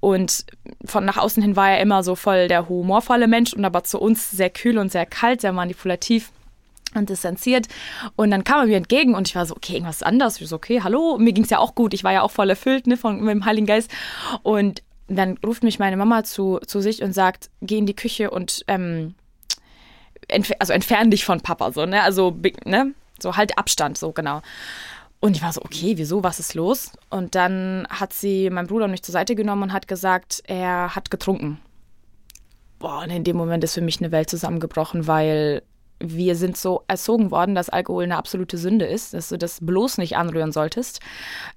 Und 0.00 0.44
von 0.84 1.04
nach 1.04 1.16
außen 1.16 1.42
hin 1.42 1.56
war 1.56 1.70
er 1.70 1.80
immer 1.80 2.02
so 2.02 2.14
voll 2.14 2.48
der 2.48 2.68
humorvolle 2.68 3.28
Mensch 3.28 3.52
und 3.52 3.64
aber 3.64 3.84
zu 3.84 4.00
uns 4.00 4.30
sehr 4.30 4.50
kühl 4.50 4.78
und 4.78 4.90
sehr 4.90 5.06
kalt, 5.06 5.40
sehr 5.42 5.52
manipulativ 5.52 6.30
und 6.94 7.08
distanziert. 7.08 7.68
Und 8.16 8.30
dann 8.30 8.44
kam 8.44 8.60
er 8.60 8.66
mir 8.66 8.76
entgegen 8.76 9.14
und 9.14 9.28
ich 9.28 9.34
war 9.34 9.46
so, 9.46 9.54
okay, 9.54 9.74
irgendwas 9.74 10.02
anders. 10.02 10.40
Ich 10.40 10.48
so, 10.48 10.56
okay, 10.56 10.80
hallo. 10.82 11.18
Mir 11.18 11.32
ging 11.32 11.44
es 11.44 11.50
ja 11.50 11.58
auch 11.58 11.74
gut. 11.74 11.94
Ich 11.94 12.04
war 12.04 12.12
ja 12.12 12.22
auch 12.22 12.30
voll 12.30 12.50
erfüllt 12.50 12.86
ne, 12.86 12.96
von, 12.96 13.20
mit 13.20 13.30
dem 13.30 13.44
Heiligen 13.44 13.66
Geist. 13.66 13.90
Und 14.42 14.82
dann 15.08 15.38
ruft 15.44 15.62
mich 15.62 15.78
meine 15.78 15.96
Mama 15.96 16.24
zu, 16.24 16.60
zu 16.66 16.80
sich 16.80 17.02
und 17.02 17.12
sagt, 17.12 17.50
geh 17.60 17.78
in 17.78 17.86
die 17.86 17.96
Küche 17.96 18.30
und 18.30 18.64
ähm, 18.68 19.14
entf 20.30 20.52
also 20.58 20.72
entfern 20.72 21.10
dich 21.10 21.24
von 21.24 21.40
Papa, 21.40 21.72
so, 21.72 21.86
ne? 21.86 22.02
Also, 22.02 22.36
ne? 22.64 22.94
So 23.20 23.36
halt 23.36 23.58
Abstand, 23.58 23.98
so 23.98 24.12
genau. 24.12 24.42
Und 25.20 25.36
ich 25.36 25.42
war 25.42 25.52
so, 25.52 25.62
okay, 25.62 25.98
wieso, 25.98 26.22
was 26.24 26.40
ist 26.40 26.54
los? 26.54 26.92
Und 27.10 27.34
dann 27.34 27.86
hat 27.90 28.14
sie 28.14 28.48
meinen 28.48 28.68
Bruder 28.68 28.86
und 28.86 28.90
mich 28.90 29.02
zur 29.02 29.12
Seite 29.12 29.34
genommen 29.34 29.64
und 29.64 29.72
hat 29.72 29.86
gesagt, 29.86 30.42
er 30.46 30.94
hat 30.96 31.10
getrunken. 31.10 31.60
Boah, 32.78 33.02
und 33.02 33.10
in 33.10 33.24
dem 33.24 33.36
Moment 33.36 33.62
ist 33.62 33.74
für 33.74 33.82
mich 33.82 34.00
eine 34.00 34.10
Welt 34.12 34.30
zusammengebrochen, 34.30 35.06
weil 35.06 35.62
wir 36.00 36.34
sind 36.34 36.56
so 36.56 36.82
erzogen 36.88 37.30
worden, 37.30 37.54
dass 37.54 37.68
Alkohol 37.68 38.04
eine 38.04 38.16
absolute 38.16 38.56
Sünde 38.56 38.86
ist, 38.86 39.14
dass 39.14 39.28
du 39.28 39.36
das 39.36 39.58
bloß 39.60 39.98
nicht 39.98 40.16
anrühren 40.16 40.50
solltest. 40.50 41.00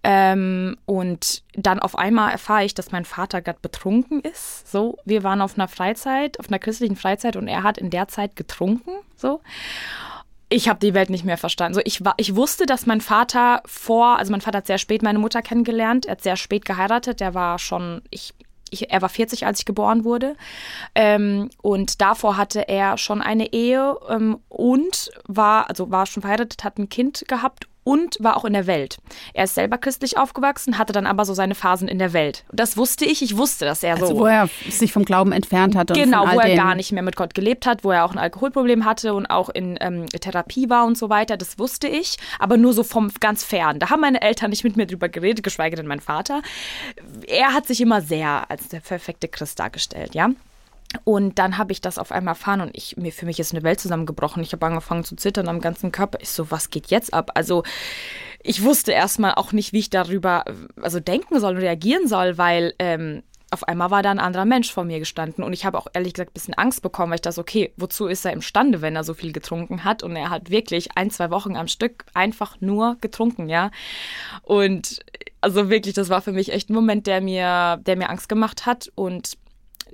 Ähm, 0.03 0.77
und 0.85 1.43
dann 1.55 1.79
auf 1.79 1.97
einmal 1.97 2.31
erfahre 2.31 2.65
ich, 2.65 2.73
dass 2.73 2.91
mein 2.91 3.05
Vater 3.05 3.41
gerade 3.41 3.59
betrunken 3.61 4.21
ist. 4.21 4.69
So, 4.69 4.97
wir 5.05 5.23
waren 5.23 5.41
auf 5.41 5.57
einer 5.57 5.69
Freizeit, 5.69 6.39
auf 6.39 6.49
einer 6.49 6.59
christlichen 6.59 6.97
Freizeit 6.97 7.35
und 7.37 7.47
er 7.47 7.63
hat 7.63 7.77
in 7.77 7.89
der 7.89 8.09
Zeit 8.09 8.35
getrunken. 8.35 8.91
So. 9.15 9.41
Ich 10.49 10.67
habe 10.69 10.79
die 10.79 10.93
Welt 10.93 11.09
nicht 11.09 11.25
mehr 11.25 11.37
verstanden. 11.37 11.75
So, 11.75 11.81
ich, 11.83 12.03
war, 12.03 12.13
ich 12.17 12.35
wusste, 12.35 12.65
dass 12.65 12.85
mein 12.85 13.01
Vater 13.01 13.63
vor, 13.65 14.19
also 14.19 14.31
mein 14.31 14.41
Vater 14.41 14.59
hat 14.59 14.67
sehr 14.67 14.77
spät 14.77 15.01
meine 15.01 15.19
Mutter 15.19 15.41
kennengelernt, 15.41 16.05
er 16.05 16.11
hat 16.11 16.21
sehr 16.21 16.35
spät 16.35 16.65
geheiratet, 16.65 17.21
der 17.21 17.33
war 17.33 17.57
schon, 17.57 18.01
ich 18.11 18.33
ich, 18.73 18.91
er 18.91 19.01
war 19.01 19.09
40, 19.09 19.45
als 19.45 19.59
ich 19.59 19.65
geboren 19.65 20.03
wurde. 20.03 20.35
Ähm, 20.95 21.49
und 21.61 22.01
davor 22.01 22.37
hatte 22.37 22.67
er 22.67 22.97
schon 22.97 23.21
eine 23.21 23.53
Ehe 23.53 23.97
ähm, 24.09 24.39
und 24.49 25.11
war, 25.27 25.69
also 25.69 25.91
war 25.91 26.05
schon 26.05 26.21
verheiratet, 26.21 26.63
hat 26.63 26.77
ein 26.77 26.89
Kind 26.89 27.25
gehabt 27.27 27.67
und 27.83 28.17
war 28.19 28.37
auch 28.37 28.45
in 28.45 28.53
der 28.53 28.67
Welt. 28.67 28.97
Er 29.33 29.45
ist 29.45 29.55
selber 29.55 29.77
christlich 29.77 30.17
aufgewachsen, 30.17 30.77
hatte 30.77 30.93
dann 30.93 31.05
aber 31.05 31.25
so 31.25 31.33
seine 31.33 31.55
Phasen 31.55 31.87
in 31.87 31.99
der 31.99 32.13
Welt. 32.13 32.45
Das 32.51 32.77
wusste 32.77 33.05
ich, 33.05 33.21
ich 33.21 33.37
wusste, 33.37 33.65
dass 33.65 33.83
er 33.83 33.95
also 33.95 34.07
so. 34.07 34.19
Wo 34.19 34.25
er 34.25 34.49
sich 34.69 34.93
vom 34.93 35.05
Glauben 35.05 35.31
entfernt 35.31 35.75
hatte. 35.75 35.93
Genau, 35.93 36.25
wo 36.31 36.39
er 36.39 36.55
gar 36.55 36.75
nicht 36.75 36.91
mehr 36.91 37.03
mit 37.03 37.15
Gott 37.15 37.33
gelebt 37.33 37.65
hat, 37.65 37.83
wo 37.83 37.91
er 37.91 38.05
auch 38.05 38.11
ein 38.11 38.17
Alkoholproblem 38.17 38.85
hatte 38.85 39.13
und 39.13 39.25
auch 39.27 39.49
in 39.49 39.77
ähm, 39.81 40.05
Therapie 40.07 40.69
war 40.69 40.85
und 40.85 40.97
so 40.97 41.09
weiter. 41.09 41.37
Das 41.37 41.59
wusste 41.59 41.87
ich, 41.87 42.17
aber 42.39 42.57
nur 42.57 42.73
so 42.73 42.83
vom 42.83 43.11
ganz 43.19 43.43
fern. 43.43 43.79
Da 43.79 43.89
haben 43.89 44.01
meine 44.01 44.21
Eltern 44.21 44.49
nicht 44.49 44.63
mit 44.63 44.77
mir 44.77 44.87
drüber 44.87 45.09
geredet, 45.09 45.43
geschweige 45.43 45.75
denn 45.75 45.87
mein 45.87 45.99
Vater. 45.99 46.41
Er 47.27 47.53
hat 47.53 47.67
sich 47.67 47.81
immer 47.81 48.01
sehr 48.01 48.49
als 48.49 48.69
der 48.69 48.79
perfekte 48.79 49.27
Christ 49.27 49.59
dargestellt, 49.59 50.15
ja. 50.15 50.29
Und 51.03 51.39
dann 51.39 51.57
habe 51.57 51.71
ich 51.71 51.81
das 51.81 51.97
auf 51.97 52.11
einmal 52.11 52.33
erfahren 52.33 52.61
und 52.61 52.75
ich, 52.75 52.97
mir, 52.97 53.11
für 53.11 53.25
mich 53.25 53.39
ist 53.39 53.53
eine 53.53 53.63
Welt 53.63 53.79
zusammengebrochen. 53.79 54.43
Ich 54.43 54.53
habe 54.53 54.65
angefangen 54.65 55.03
zu 55.03 55.15
zittern 55.15 55.47
am 55.47 55.61
ganzen 55.61 55.91
Körper. 55.91 56.19
Ich 56.21 56.29
so, 56.29 56.51
was 56.51 56.69
geht 56.69 56.87
jetzt 56.87 57.13
ab? 57.13 57.31
Also 57.35 57.63
ich 58.41 58.63
wusste 58.63 58.91
erstmal 58.91 59.35
auch 59.35 59.51
nicht, 59.51 59.73
wie 59.73 59.79
ich 59.79 59.89
darüber 59.89 60.45
also 60.81 60.99
denken 60.99 61.39
soll 61.39 61.55
und 61.55 61.61
reagieren 61.61 62.07
soll, 62.07 62.37
weil 62.37 62.73
ähm, 62.79 63.23
auf 63.53 63.67
einmal 63.67 63.91
war 63.91 64.01
da 64.01 64.09
ein 64.09 64.19
anderer 64.19 64.45
Mensch 64.45 64.73
vor 64.73 64.83
mir 64.83 64.99
gestanden 64.99 65.43
und 65.43 65.53
ich 65.53 65.63
habe 65.63 65.77
auch 65.77 65.87
ehrlich 65.93 66.13
gesagt 66.13 66.31
ein 66.31 66.33
bisschen 66.33 66.55
Angst 66.55 66.81
bekommen, 66.81 67.11
weil 67.11 67.17
ich 67.17 67.21
dachte, 67.21 67.39
okay, 67.39 67.71
wozu 67.77 68.07
ist 68.07 68.25
er 68.25 68.33
imstande, 68.33 68.81
wenn 68.81 68.95
er 68.95 69.03
so 69.03 69.13
viel 69.13 69.31
getrunken 69.31 69.83
hat? 69.83 70.01
Und 70.01 70.15
er 70.15 70.31
hat 70.31 70.49
wirklich 70.49 70.97
ein, 70.97 71.11
zwei 71.11 71.29
Wochen 71.29 71.55
am 71.55 71.67
Stück 71.67 72.05
einfach 72.15 72.59
nur 72.61 72.97
getrunken, 72.99 73.49
ja. 73.49 73.69
Und 74.41 74.99
also 75.39 75.69
wirklich, 75.69 75.93
das 75.93 76.09
war 76.09 76.21
für 76.21 76.31
mich 76.31 76.51
echt 76.51 76.69
ein 76.69 76.73
Moment, 76.73 77.05
der 77.05 77.21
mir, 77.21 77.79
der 77.85 77.95
mir 77.95 78.09
Angst 78.09 78.27
gemacht 78.27 78.65
hat 78.65 78.91
und 78.95 79.37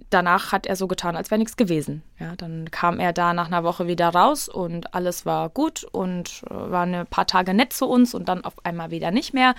danach 0.09 0.51
hat 0.51 0.65
er 0.65 0.75
so 0.75 0.87
getan, 0.87 1.15
als 1.15 1.31
wäre 1.31 1.39
nichts 1.39 1.57
gewesen. 1.57 2.03
Ja, 2.19 2.35
dann 2.35 2.71
kam 2.71 2.99
er 2.99 3.13
da 3.13 3.33
nach 3.33 3.47
einer 3.47 3.63
Woche 3.63 3.87
wieder 3.87 4.09
raus 4.09 4.49
und 4.49 4.93
alles 4.93 5.25
war 5.25 5.49
gut 5.49 5.83
und 5.83 6.43
äh, 6.49 6.53
war 6.53 6.85
ein 6.85 7.05
paar 7.07 7.27
Tage 7.27 7.53
nett 7.53 7.73
zu 7.73 7.87
uns 7.87 8.13
und 8.13 8.29
dann 8.29 8.43
auf 8.43 8.53
einmal 8.65 8.91
wieder 8.91 9.11
nicht 9.11 9.33
mehr. 9.33 9.55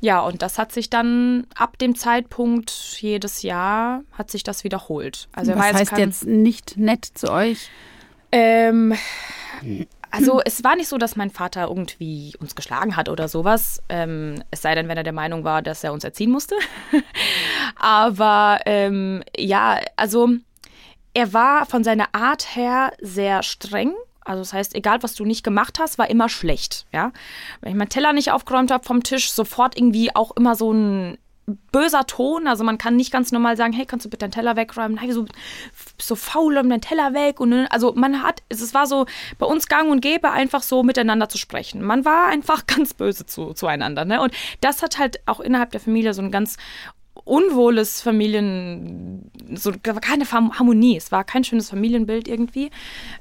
Ja, 0.00 0.20
und 0.20 0.42
das 0.42 0.58
hat 0.58 0.72
sich 0.72 0.90
dann 0.90 1.46
ab 1.54 1.78
dem 1.78 1.94
Zeitpunkt 1.94 2.70
jedes 3.00 3.42
Jahr 3.42 4.02
hat 4.12 4.32
sich 4.32 4.42
das 4.42 4.64
wiederholt. 4.64 5.28
Also 5.32 5.54
Was 5.54 5.72
heißt 5.72 5.96
jetzt 5.96 6.26
nicht 6.26 6.76
nett 6.76 7.04
zu 7.04 7.30
euch? 7.30 7.70
Ähm, 8.32 8.94
also 10.12 10.42
es 10.44 10.62
war 10.62 10.76
nicht 10.76 10.88
so, 10.88 10.98
dass 10.98 11.16
mein 11.16 11.30
Vater 11.30 11.68
irgendwie 11.68 12.34
uns 12.38 12.54
geschlagen 12.54 12.96
hat 12.96 13.08
oder 13.08 13.28
sowas. 13.28 13.82
Ähm, 13.88 14.44
es 14.50 14.60
sei 14.60 14.74
denn, 14.74 14.86
wenn 14.88 14.98
er 14.98 15.04
der 15.04 15.14
Meinung 15.14 15.42
war, 15.42 15.62
dass 15.62 15.82
er 15.82 15.92
uns 15.92 16.04
erziehen 16.04 16.30
musste. 16.30 16.54
Aber 17.76 18.60
ähm, 18.66 19.24
ja, 19.36 19.80
also 19.96 20.28
er 21.14 21.32
war 21.32 21.64
von 21.64 21.82
seiner 21.82 22.14
Art 22.14 22.54
her 22.54 22.92
sehr 23.00 23.42
streng. 23.42 23.94
Also 24.20 24.42
das 24.42 24.52
heißt, 24.52 24.74
egal 24.74 25.02
was 25.02 25.14
du 25.14 25.24
nicht 25.24 25.42
gemacht 25.42 25.78
hast, 25.78 25.98
war 25.98 26.10
immer 26.10 26.28
schlecht. 26.28 26.86
Ja, 26.92 27.12
wenn 27.62 27.72
ich 27.72 27.78
meinen 27.78 27.88
Teller 27.88 28.12
nicht 28.12 28.30
aufgeräumt 28.30 28.70
habe 28.70 28.84
vom 28.84 29.02
Tisch, 29.02 29.32
sofort 29.32 29.76
irgendwie 29.76 30.14
auch 30.14 30.30
immer 30.36 30.54
so 30.56 30.72
ein 30.72 31.18
böser 31.46 32.06
Ton. 32.06 32.46
Also 32.46 32.64
man 32.64 32.78
kann 32.78 32.96
nicht 32.96 33.12
ganz 33.12 33.32
normal 33.32 33.56
sagen, 33.56 33.72
hey, 33.72 33.86
kannst 33.86 34.06
du 34.06 34.10
bitte 34.10 34.20
deinen 34.20 34.32
Teller 34.32 34.56
wegräumen? 34.56 34.96
Nein, 34.96 35.12
so, 35.12 35.26
so 36.00 36.14
faul 36.14 36.56
um 36.58 36.68
deinen 36.68 36.80
Teller 36.80 37.14
weg. 37.14 37.40
Und 37.40 37.66
also 37.70 37.92
man 37.94 38.22
hat, 38.22 38.42
es 38.48 38.74
war 38.74 38.86
so 38.86 39.06
bei 39.38 39.46
uns 39.46 39.66
gang 39.66 39.90
und 39.90 40.00
gäbe, 40.00 40.30
einfach 40.30 40.62
so 40.62 40.82
miteinander 40.82 41.28
zu 41.28 41.38
sprechen. 41.38 41.82
Man 41.82 42.04
war 42.04 42.26
einfach 42.26 42.66
ganz 42.66 42.94
böse 42.94 43.26
zu, 43.26 43.52
zueinander. 43.54 44.04
Ne? 44.04 44.20
Und 44.20 44.32
das 44.60 44.82
hat 44.82 44.98
halt 44.98 45.20
auch 45.26 45.40
innerhalb 45.40 45.70
der 45.70 45.80
Familie 45.80 46.14
so 46.14 46.22
ein 46.22 46.30
ganz 46.30 46.56
unwohles 47.24 48.00
Familien, 48.00 49.30
so 49.54 49.72
keine 49.82 50.30
Harmonie, 50.30 50.96
es 50.96 51.12
war 51.12 51.24
kein 51.24 51.44
schönes 51.44 51.70
Familienbild 51.70 52.26
irgendwie. 52.26 52.70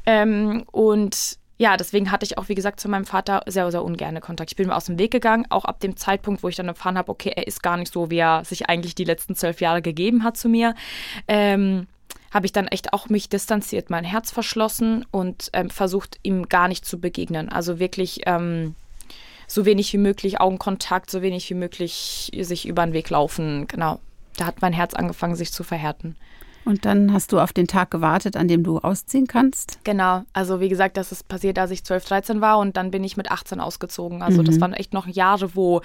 Ähm, 0.06 0.64
und 0.72 1.38
ja, 1.62 1.78
deswegen 1.78 2.10
hatte 2.10 2.26
ich 2.26 2.40
auch, 2.40 2.50
wie 2.50 2.56
gesagt, 2.56 2.80
zu 2.80 2.90
meinem 2.90 3.06
Vater 3.06 3.44
sehr, 3.46 3.70
sehr 3.70 3.84
ungerne 3.84 4.20
Kontakt. 4.20 4.50
Ich 4.50 4.56
bin 4.56 4.66
mir 4.66 4.76
aus 4.76 4.86
dem 4.86 4.98
Weg 4.98 5.12
gegangen, 5.12 5.46
auch 5.52 5.64
ab 5.64 5.80
dem 5.80 5.96
Zeitpunkt, 5.96 6.42
wo 6.42 6.48
ich 6.48 6.56
dann 6.56 6.68
erfahren 6.68 6.98
habe, 6.98 7.12
okay, 7.12 7.34
er 7.36 7.46
ist 7.46 7.62
gar 7.62 7.78
nicht 7.78 7.94
so, 7.94 8.10
wie 8.10 8.18
er 8.18 8.44
sich 8.44 8.68
eigentlich 8.68 8.96
die 8.96 9.04
letzten 9.04 9.36
zwölf 9.36 9.62
Jahre 9.62 9.84
gegeben 9.84 10.24
hat 10.24 10.38
zu 10.38 10.50
mir. 10.50 10.74
Ähm, 11.28 11.86
habe 12.32 12.48
ich 12.48 12.52
dann 12.52 12.68
echt 12.68 12.94
auch 12.94 13.10
mich 13.10 13.30
distanziert, 13.30 13.92
mein 13.92 14.04
Herz 14.04 14.32
verschlossen 14.32 15.06
und 15.12 15.52
ähm, 15.54 15.70
versucht, 15.70 16.18
ihm 16.24 16.50
gar 16.50 16.68
nicht 16.68 16.84
zu 16.84 17.00
begegnen. 17.00 17.50
Also 17.50 17.78
wirklich 17.78 18.22
ähm, 18.26 18.74
so 19.46 19.64
wenig 19.64 19.94
wie 19.94 20.00
möglich 20.00 20.42
Augenkontakt, 20.42 21.12
so 21.12 21.22
wenig 21.22 21.48
wie 21.52 21.54
möglich 21.54 22.32
sich 22.40 22.68
über 22.68 22.84
den 22.84 22.94
Weg 22.94 23.12
laufen. 23.12 23.68
Genau. 23.68 24.00
Da 24.36 24.48
hat 24.48 24.64
mein 24.64 24.74
Herz 24.74 24.96
angefangen, 24.96 25.36
sich 25.36 25.54
zu 25.54 25.64
verhärten. 25.64 26.16
Und 26.64 26.86
dann 26.86 27.12
hast 27.12 27.32
du 27.32 27.40
auf 27.40 27.54
den 27.54 27.68
Tag 27.68 27.92
gewartet, 27.92 28.38
an 28.38 28.48
dem 28.48 28.64
du 28.64 28.80
ausziehen 28.80 29.28
kannst? 29.28 29.80
Genau. 29.84 30.24
Also 30.34 30.60
wie 30.60 30.70
gesagt, 30.70 30.98
das 30.98 31.12
ist 31.12 31.28
passiert, 31.28 31.58
als 31.58 31.72
ich 31.72 31.84
12, 31.84 32.06
13 32.06 32.42
war 32.42 32.60
und 32.60 32.78
dann 32.78 32.92
bin 32.92 33.04
ich 33.04 33.18
mit 33.18 33.32
18 33.32 33.60
ausgezogen. 33.60 34.22
Also 34.22 34.42
mhm. 34.42 34.46
das 34.46 34.62
waren 34.62 34.74
echt 34.74 34.94
noch 34.94 35.08
Jahre, 35.08 35.56
wo 35.56 35.82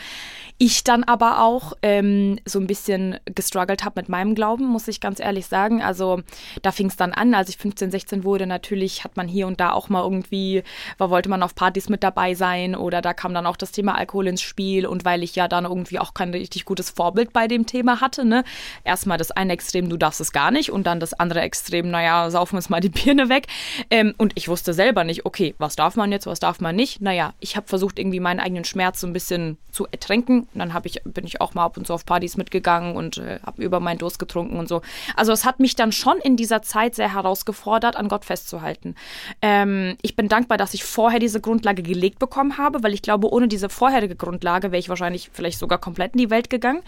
ich 0.59 0.85
dann 0.85 1.05
aber 1.05 1.43
auch 1.43 1.73
ähm, 1.83 2.39
so 2.45 2.59
ein 2.59 2.67
bisschen 2.67 3.19
gestruggelt 3.35 3.85
habe 3.85 4.01
mit 4.01 4.09
meinem 4.09 4.35
Glauben, 4.35 4.67
muss 4.67 4.89
ich 4.89 5.01
ganz 5.01 5.21
ehrlich 5.21 5.47
sagen. 5.47 5.83
Also 5.83 6.21
da 6.63 6.73
fing 6.73 6.89
es 6.89 6.97
dann 6.97 7.13
an, 7.13 7.35
als 7.35 7.49
ich 7.49 7.57
15, 7.57 7.91
16 7.91 8.25
wurde. 8.25 8.47
Natürlich 8.47 9.05
hat 9.05 9.17
man 9.17 9.29
hier 9.29 9.47
und 9.47 9.61
da 9.61 9.73
auch 9.73 9.89
mal 9.89 10.03
irgendwie, 10.03 10.63
war, 10.99 11.11
wollte 11.11 11.29
man 11.29 11.43
auf 11.43 11.55
Partys 11.55 11.89
mit 11.89 12.03
dabei 12.03 12.35
sein 12.35 12.75
oder 12.75 13.01
da 13.01 13.15
kam 13.15 13.35
dann 13.35 13.47
auch 13.47 13.57
das 13.57 13.73
Thema 13.73 13.97
Alkohol 13.97 14.27
ins 14.27 14.43
Spiel 14.43 14.87
und 14.87 15.05
weil 15.05 15.23
ich 15.23 15.35
ja 15.37 15.49
dann 15.49 15.65
irgendwie 15.65 15.99
auch 15.99 16.15
kein 16.15 16.31
richtig 16.31 16.65
gutes 16.65 16.91
Vorbild 16.91 17.33
bei 17.33 17.49
dem 17.49 17.67
Thema 17.67 18.01
hatte. 18.01 18.25
Ne? 18.25 18.45
Erstmal 18.85 19.19
das 19.19 19.31
eine 19.31 19.53
Extrem, 19.53 19.89
du 19.89 19.97
darfst 19.97 20.21
es 20.21 20.33
gar 20.33 20.51
nicht 20.51 20.66
nicht. 20.67 20.73
Und 20.73 20.87
dann 20.87 21.01
das 21.01 21.15
andere 21.15 21.41
Extrem, 21.41 21.91
naja, 21.91 22.31
saufen 22.31 22.53
wir 22.53 22.59
uns 22.59 22.69
mal 22.69 22.81
die 22.81 22.89
Birne 23.05 23.29
weg. 23.29 23.47
Ähm, 23.91 24.15
und 24.19 24.33
ich 24.35 24.49
wusste 24.49 24.73
selber 24.73 25.05
nicht, 25.05 25.25
okay, 25.25 25.55
was 25.59 25.77
darf 25.77 25.97
man 25.97 26.13
jetzt, 26.13 26.27
was 26.27 26.41
darf 26.41 26.61
man 26.61 26.77
nicht. 26.77 27.01
Naja, 27.01 27.35
ich 27.41 27.57
habe 27.57 27.67
versucht, 27.67 27.99
irgendwie 27.99 28.21
meinen 28.21 28.41
eigenen 28.41 28.65
Schmerz 28.65 29.01
so 29.01 29.07
ein 29.07 29.13
bisschen 29.13 29.59
zu 29.71 29.87
ertränken. 29.91 30.49
Und 30.55 30.59
dann 30.59 30.73
ich, 30.85 31.03
bin 31.05 31.27
ich 31.27 31.41
auch 31.41 31.55
mal 31.55 31.65
ab 31.65 31.77
und 31.77 31.87
zu 31.87 31.95
auf 31.95 32.07
Partys 32.07 32.37
mitgegangen 32.37 32.97
und 32.97 33.19
äh, 33.19 33.41
habe 33.45 33.63
über 33.63 33.81
meinen 33.81 33.99
Durst 33.99 34.19
getrunken 34.19 34.59
und 34.59 34.69
so. 34.69 34.83
Also 35.15 35.33
es 35.33 35.45
hat 35.45 35.61
mich 35.61 35.77
dann 35.77 35.93
schon 35.93 36.19
in 36.19 36.37
dieser 36.37 36.63
Zeit 36.63 36.95
sehr 36.95 37.13
herausgefordert, 37.13 37.97
an 37.97 38.09
Gott 38.09 38.25
festzuhalten. 38.25 38.95
Ähm, 39.43 39.97
ich 40.03 40.17
bin 40.17 40.29
dankbar, 40.29 40.59
dass 40.59 40.75
ich 40.75 40.85
vorher 40.85 41.19
diese 41.19 41.41
Grundlage 41.41 41.83
gelegt 41.83 42.19
bekommen 42.19 42.59
habe, 42.59 42.83
weil 42.83 42.95
ich 42.95 43.03
glaube, 43.03 43.31
ohne 43.33 43.49
diese 43.49 43.69
vorherige 43.69 44.17
Grundlage 44.17 44.73
wäre 44.73 44.81
ich 44.81 44.89
wahrscheinlich 44.89 45.31
vielleicht 45.33 45.59
sogar 45.59 45.79
komplett 45.79 46.15
in 46.15 46.19
die 46.19 46.31
Welt 46.31 46.51
gegangen. 46.51 46.83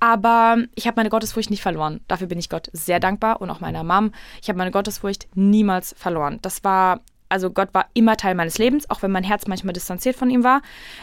Aber 0.00 0.58
ich 0.74 0.86
habe 0.86 0.96
meine 0.96 1.10
Gottesfurcht 1.10 1.50
nicht 1.50 1.62
verloren. 1.62 2.00
Dafür 2.06 2.28
bin 2.28 2.38
ich 2.38 2.48
Gott 2.48 2.70
sehr 2.72 3.00
dankbar 3.00 3.17
und 3.40 3.50
auch 3.50 3.60
meiner 3.60 3.84
Mom. 3.84 4.12
Ich 4.42 4.48
habe 4.48 4.58
meine 4.58 4.70
Gottesfurcht 4.70 5.28
niemals 5.34 5.94
verloren. 5.98 6.38
Das 6.42 6.64
war 6.64 7.00
also 7.28 7.50
Gott 7.50 7.68
war 7.72 7.86
immer 7.94 8.16
Teil 8.16 8.34
meines 8.34 8.58
Lebens, 8.58 8.88
auch 8.90 9.02
wenn 9.02 9.10
mein 9.10 9.24
Herz 9.24 9.46
manchmal 9.46 9.72
distanziert 9.72 10.16
von 10.16 10.30
ihm 10.30 10.44
war. 10.44 10.62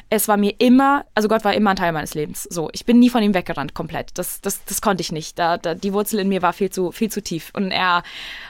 Es 0.10 0.28
war 0.28 0.38
mir 0.38 0.54
immer, 0.58 1.06
also 1.14 1.28
Gott 1.28 1.44
war 1.44 1.54
immer 1.54 1.72
ein 1.72 1.76
Teil 1.76 1.92
meines 1.92 2.14
Lebens. 2.14 2.44
So, 2.44 2.70
ich 2.74 2.86
bin 2.86 3.00
nie 3.00 3.10
von 3.10 3.24
ihm 3.24 3.34
weggerannt 3.34 3.74
komplett. 3.74 4.12
Das, 4.18 4.42
das, 4.42 4.64
das 4.66 4.82
konnte 4.82 5.02
ich 5.02 5.12
nicht. 5.12 5.38
Da, 5.38 5.58
da, 5.58 5.76
die 5.76 5.94
Wurzel 5.94 6.20
in 6.20 6.30
mir 6.30 6.42
war 6.42 6.54
viel 6.54 6.70
zu, 6.70 6.92
viel 6.92 7.12
zu 7.12 7.22
tief. 7.22 7.52
Und 7.54 7.72
er 7.72 8.04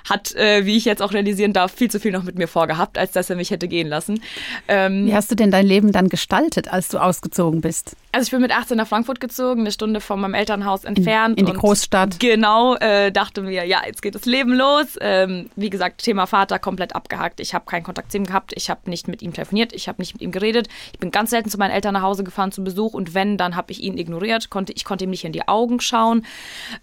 hat, 0.09 0.33
äh, 0.35 0.65
wie 0.65 0.77
ich 0.77 0.85
jetzt 0.85 1.01
auch 1.01 1.13
realisieren 1.13 1.53
darf, 1.53 1.73
viel 1.73 1.89
zu 1.91 1.99
viel 1.99 2.11
noch 2.11 2.23
mit 2.23 2.37
mir 2.37 2.47
vorgehabt, 2.47 2.97
als 2.97 3.11
dass 3.11 3.29
er 3.29 3.35
mich 3.35 3.51
hätte 3.51 3.67
gehen 3.67 3.87
lassen. 3.87 4.21
Ähm, 4.67 5.05
wie 5.05 5.15
hast 5.15 5.31
du 5.31 5.35
denn 5.35 5.51
dein 5.51 5.65
Leben 5.65 5.91
dann 5.91 6.09
gestaltet, 6.09 6.71
als 6.71 6.89
du 6.89 6.97
ausgezogen 6.97 7.61
bist? 7.61 7.95
Also 8.11 8.27
ich 8.27 8.31
bin 8.31 8.41
mit 8.41 8.55
18 8.55 8.77
nach 8.77 8.87
Frankfurt 8.87 9.19
gezogen, 9.19 9.61
eine 9.61 9.71
Stunde 9.71 9.99
von 9.99 10.19
meinem 10.21 10.35
Elternhaus 10.35 10.85
entfernt. 10.85 11.37
In, 11.37 11.45
in 11.45 11.53
die 11.53 11.59
Großstadt. 11.59 12.19
Genau, 12.19 12.75
äh, 12.75 13.11
dachte 13.11 13.41
mir, 13.41 13.65
ja, 13.65 13.81
jetzt 13.85 14.01
geht 14.01 14.15
das 14.15 14.25
Leben 14.25 14.53
los. 14.53 14.97
Ähm, 15.01 15.49
wie 15.55 15.69
gesagt, 15.69 16.03
Thema 16.03 16.25
Vater 16.25 16.59
komplett 16.59 16.95
abgehakt. 16.95 17.39
Ich 17.39 17.53
habe 17.53 17.64
habe 17.65 17.71
keinen 17.71 17.83
Kontakt 17.83 18.11
zu 18.11 18.17
ihm 18.17 18.25
gehabt, 18.25 18.53
ich 18.55 18.69
habe 18.69 18.89
nicht 18.89 19.07
mit 19.07 19.21
ihm 19.21 19.33
telefoniert, 19.33 19.73
ich 19.73 19.87
habe 19.87 20.01
nicht 20.01 20.13
mit 20.13 20.21
ihm 20.21 20.31
geredet. 20.31 20.67
Ich 20.93 20.99
bin 20.99 21.11
ganz 21.11 21.31
selten 21.31 21.49
zu 21.49 21.57
meinen 21.57 21.71
Eltern 21.71 21.93
nach 21.93 22.01
Hause 22.01 22.23
gefahren 22.23 22.51
zum 22.51 22.63
Besuch 22.63 22.93
und 22.93 23.13
wenn, 23.13 23.37
dann 23.37 23.55
habe 23.55 23.71
ich 23.71 23.81
ihn 23.81 23.97
ignoriert, 23.97 24.49
konnte, 24.49 24.73
ich 24.73 24.85
konnte 24.85 25.05
ihm 25.05 25.09
nicht 25.09 25.25
in 25.25 25.33
die 25.33 25.47
Augen 25.47 25.79
schauen. 25.79 26.25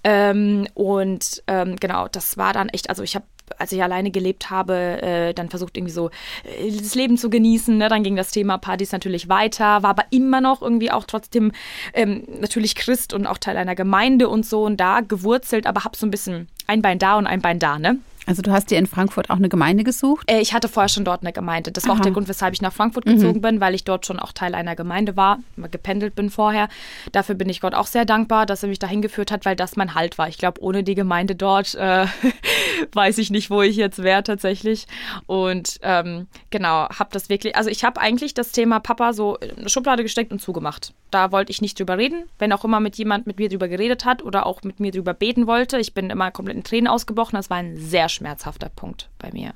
Ähm, 0.05 0.67
und 0.75 1.43
ähm, 1.47 1.77
genau, 1.77 2.09
das 2.09 2.37
war 2.37 2.53
dann 2.53 2.69
echt, 2.69 2.91
also 2.91 3.03
ich 3.03 3.15
habe 3.15 3.25
als 3.59 3.71
ich 3.73 3.83
alleine 3.83 4.11
gelebt 4.11 4.49
habe, 4.49 5.03
äh, 5.03 5.35
dann 5.35 5.51
versucht 5.51 5.77
irgendwie 5.77 5.93
so 5.93 6.09
äh, 6.45 6.71
das 6.71 6.95
Leben 6.95 7.19
zu 7.19 7.29
genießen. 7.29 7.77
Ne? 7.77 7.89
Dann 7.89 8.03
ging 8.03 8.17
das 8.17 8.31
Thema 8.31 8.57
Partys 8.57 8.93
natürlich 8.93 9.29
weiter, 9.29 9.83
war 9.83 9.91
aber 9.91 10.05
immer 10.11 10.41
noch 10.41 10.63
irgendwie 10.63 10.91
auch 10.91 11.05
trotzdem 11.05 11.53
ähm, 11.93 12.25
natürlich 12.41 12.75
Christ 12.77 13.13
und 13.13 13.27
auch 13.27 13.37
Teil 13.37 13.59
einer 13.59 13.75
Gemeinde 13.75 14.31
und 14.31 14.47
so 14.47 14.65
und 14.65 14.79
da 14.79 15.01
gewurzelt, 15.01 15.67
aber 15.67 15.85
habe 15.85 15.97
so 15.97 16.07
ein 16.07 16.11
bisschen 16.11 16.49
ein 16.67 16.81
Bein 16.81 16.99
da 16.99 17.19
und 17.19 17.27
ein 17.27 17.43
Bein 17.43 17.59
da, 17.59 17.79
ne? 17.79 17.99
Also 18.27 18.43
du 18.43 18.53
hast 18.53 18.71
dir 18.71 18.79
in 18.79 18.87
Frankfurt 18.87 19.31
auch 19.31 19.37
eine 19.37 19.49
Gemeinde 19.49 19.85
gesucht? 19.85 20.31
Äh, 20.31 20.41
ich 20.41 20.53
hatte 20.53 20.69
vorher 20.69 20.89
schon 20.89 21.05
dort 21.05 21.23
eine 21.23 21.33
Gemeinde. 21.33 21.73
Das 21.73 21.85
war 21.85 21.93
Aha. 21.93 21.99
auch 21.99 22.03
der 22.03 22.13
Grund, 22.13 22.29
weshalb 22.29 22.55
ich 22.55 22.63
nach 22.63 22.73
Frankfurt 22.73 23.05
gezogen 23.05 23.39
mhm. 23.39 23.43
bin, 23.43 23.61
weil 23.61 23.75
ich 23.75 23.85
dort 23.85 24.07
schon 24.07 24.19
auch 24.19 24.33
Teil 24.33 24.55
einer 24.55 24.77
Gemeinde 24.77 25.17
war, 25.17 25.41
gependelt 25.71 26.15
bin 26.15 26.31
vorher. 26.31 26.69
Dafür 27.11 27.35
bin 27.35 27.49
ich 27.49 27.61
Gott 27.61 27.75
auch 27.75 27.87
sehr 27.87 28.05
dankbar, 28.05 28.47
dass 28.47 28.63
er 28.63 28.69
mich 28.69 28.79
dahin 28.79 29.03
geführt 29.03 29.31
hat, 29.31 29.45
weil 29.45 29.57
das 29.57 29.77
mein 29.77 29.95
Halt 29.95 30.19
war. 30.19 30.29
Ich 30.29 30.39
glaube, 30.39 30.63
ohne 30.63 30.85
die 30.85 30.95
Gemeinde 30.95 31.35
dort 31.35 31.75
äh, 31.75 32.07
weiß 32.93 33.19
ich 33.19 33.31
nicht, 33.31 33.51
wo 33.51 33.63
ich 33.63 33.77
jetzt 33.77 34.03
wäre 34.03 34.23
tatsächlich. 34.23 34.87
Und 35.27 35.79
ähm, 35.83 36.27
genau, 36.51 36.89
habe 36.89 37.11
das 37.13 37.29
wirklich, 37.29 37.57
also 37.57 37.71
ich 37.71 37.85
habe 37.85 38.01
eigentlich 38.01 38.35
das 38.35 38.53
Thema 38.53 38.81
Papa 38.81 39.13
so 39.13 39.37
in 39.37 39.59
eine 39.59 39.69
Schublade 39.69 40.03
gesteckt 40.03 40.33
und 40.33 40.41
zugemacht. 40.41 40.95
Da 41.11 41.33
wollte 41.33 41.51
ich 41.51 41.61
nicht 41.61 41.79
drüber 41.79 41.99
reden, 41.99 42.25
wenn 42.39 42.53
auch 42.53 42.65
immer 42.65 42.81
mit 42.81 42.97
jemand 42.97 43.27
mit 43.27 43.39
mir 43.39 43.49
drüber 43.49 43.69
geredet 43.69 44.05
hat 44.05 44.23
oder 44.23 44.47
auch 44.47 44.63
mit 44.63 44.81
mir 44.81 44.93
drüber 44.93 45.13
beten 45.13 45.47
wollte. 45.47 45.79
Ich 45.79 45.93
bin 45.93 46.09
immer 46.11 46.31
komplett 46.31 46.57
in 46.57 46.65
Tränen 46.65 46.89
ausgebrochen. 46.89 47.37
Das 47.37 47.51
war 47.51 47.59
ein 47.59 47.77
sehr 47.77 48.09
schmerzhafter 48.23 48.69
Punkt 48.69 49.11
bei 49.19 49.31
mir. 49.33 49.53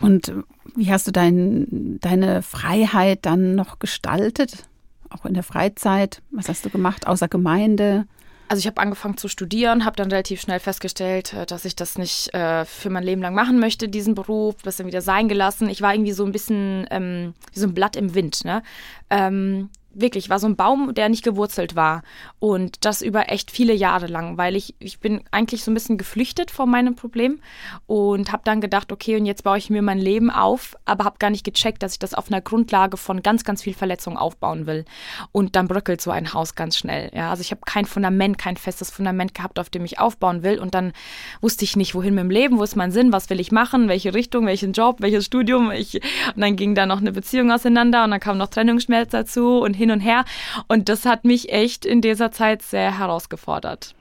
Und 0.00 0.32
wie 0.76 0.90
hast 0.90 1.06
du 1.06 1.12
dein, 1.12 1.98
deine 2.00 2.42
Freiheit 2.42 3.26
dann 3.26 3.54
noch 3.54 3.78
gestaltet? 3.78 4.64
Auch 5.10 5.26
in 5.26 5.34
der 5.34 5.42
Freizeit? 5.42 6.22
Was 6.30 6.48
hast 6.48 6.64
du 6.64 6.70
gemacht 6.70 7.06
außer 7.06 7.28
Gemeinde? 7.28 8.06
Also 8.48 8.60
ich 8.60 8.66
habe 8.66 8.80
angefangen 8.80 9.16
zu 9.16 9.28
studieren, 9.28 9.84
habe 9.84 9.96
dann 9.96 10.10
relativ 10.10 10.40
schnell 10.40 10.58
festgestellt, 10.58 11.34
äh, 11.34 11.46
dass 11.46 11.64
ich 11.64 11.76
das 11.76 11.98
nicht 11.98 12.34
äh, 12.34 12.64
für 12.64 12.90
mein 12.90 13.04
Leben 13.04 13.22
lang 13.22 13.34
machen 13.34 13.60
möchte, 13.60 13.88
diesen 13.88 14.14
Beruf, 14.14 14.56
das 14.62 14.76
dann 14.76 14.86
wieder 14.86 15.02
sein 15.02 15.28
gelassen. 15.28 15.68
Ich 15.68 15.82
war 15.82 15.94
irgendwie 15.94 16.12
so 16.12 16.24
ein 16.24 16.32
bisschen 16.32 16.86
ähm, 16.90 17.34
wie 17.52 17.60
so 17.60 17.66
ein 17.66 17.74
Blatt 17.74 17.94
im 17.94 18.14
Wind. 18.14 18.44
Ne? 18.44 18.62
Ähm, 19.10 19.68
wirklich, 19.92 20.30
war 20.30 20.38
so 20.38 20.46
ein 20.46 20.56
Baum, 20.56 20.94
der 20.94 21.08
nicht 21.08 21.24
gewurzelt 21.24 21.76
war. 21.76 22.02
Und 22.38 22.84
das 22.84 23.02
über 23.02 23.30
echt 23.30 23.50
viele 23.50 23.74
Jahre 23.74 24.06
lang, 24.06 24.38
weil 24.38 24.56
ich, 24.56 24.74
ich 24.78 25.00
bin 25.00 25.22
eigentlich 25.30 25.64
so 25.64 25.70
ein 25.70 25.74
bisschen 25.74 25.98
geflüchtet 25.98 26.50
vor 26.50 26.66
meinem 26.66 26.94
Problem 26.94 27.40
und 27.86 28.32
habe 28.32 28.42
dann 28.44 28.60
gedacht, 28.60 28.92
okay, 28.92 29.16
und 29.16 29.26
jetzt 29.26 29.44
baue 29.44 29.58
ich 29.58 29.70
mir 29.70 29.82
mein 29.82 29.98
Leben 29.98 30.30
auf, 30.30 30.76
aber 30.84 31.04
habe 31.04 31.18
gar 31.18 31.30
nicht 31.30 31.44
gecheckt, 31.44 31.82
dass 31.82 31.94
ich 31.94 31.98
das 31.98 32.14
auf 32.14 32.28
einer 32.28 32.40
Grundlage 32.40 32.96
von 32.96 33.22
ganz, 33.22 33.44
ganz 33.44 33.62
viel 33.62 33.74
Verletzung 33.74 34.16
aufbauen 34.16 34.66
will. 34.66 34.84
Und 35.32 35.56
dann 35.56 35.68
bröckelt 35.68 36.00
so 36.00 36.10
ein 36.10 36.32
Haus 36.32 36.54
ganz 36.54 36.76
schnell. 36.76 37.10
Ja, 37.14 37.30
also 37.30 37.40
ich 37.40 37.50
habe 37.50 37.62
kein 37.64 37.84
Fundament, 37.84 38.38
kein 38.38 38.56
festes 38.56 38.90
Fundament 38.90 39.34
gehabt, 39.34 39.58
auf 39.58 39.70
dem 39.70 39.84
ich 39.84 39.98
aufbauen 39.98 40.42
will. 40.42 40.58
Und 40.58 40.74
dann 40.74 40.92
wusste 41.40 41.64
ich 41.64 41.76
nicht, 41.76 41.94
wohin 41.94 42.14
mit 42.14 42.24
dem 42.24 42.30
Leben, 42.30 42.58
wo 42.58 42.62
ist 42.62 42.76
mein 42.76 42.92
Sinn, 42.92 43.12
was 43.12 43.28
will 43.30 43.40
ich 43.40 43.52
machen, 43.52 43.88
welche 43.88 44.14
Richtung, 44.14 44.46
welchen 44.46 44.72
Job, 44.72 44.96
welches 45.00 45.26
Studium. 45.26 45.70
Ich, 45.72 45.94
und 45.94 46.40
dann 46.40 46.56
ging 46.56 46.74
da 46.74 46.86
noch 46.86 46.98
eine 46.98 47.12
Beziehung 47.12 47.50
auseinander 47.50 48.04
und 48.04 48.10
dann 48.12 48.20
kam 48.20 48.38
noch 48.38 48.48
Trennungsschmerz 48.48 49.10
dazu 49.10 49.60
und 49.60 49.74
hin 49.80 49.90
und 49.90 50.00
her. 50.00 50.24
Und 50.68 50.88
das 50.88 51.06
hat 51.06 51.24
mich 51.24 51.50
echt 51.50 51.84
in 51.84 52.00
dieser 52.02 52.30
Zeit 52.30 52.62
sehr 52.62 52.98
herausgefordert. 52.98 53.94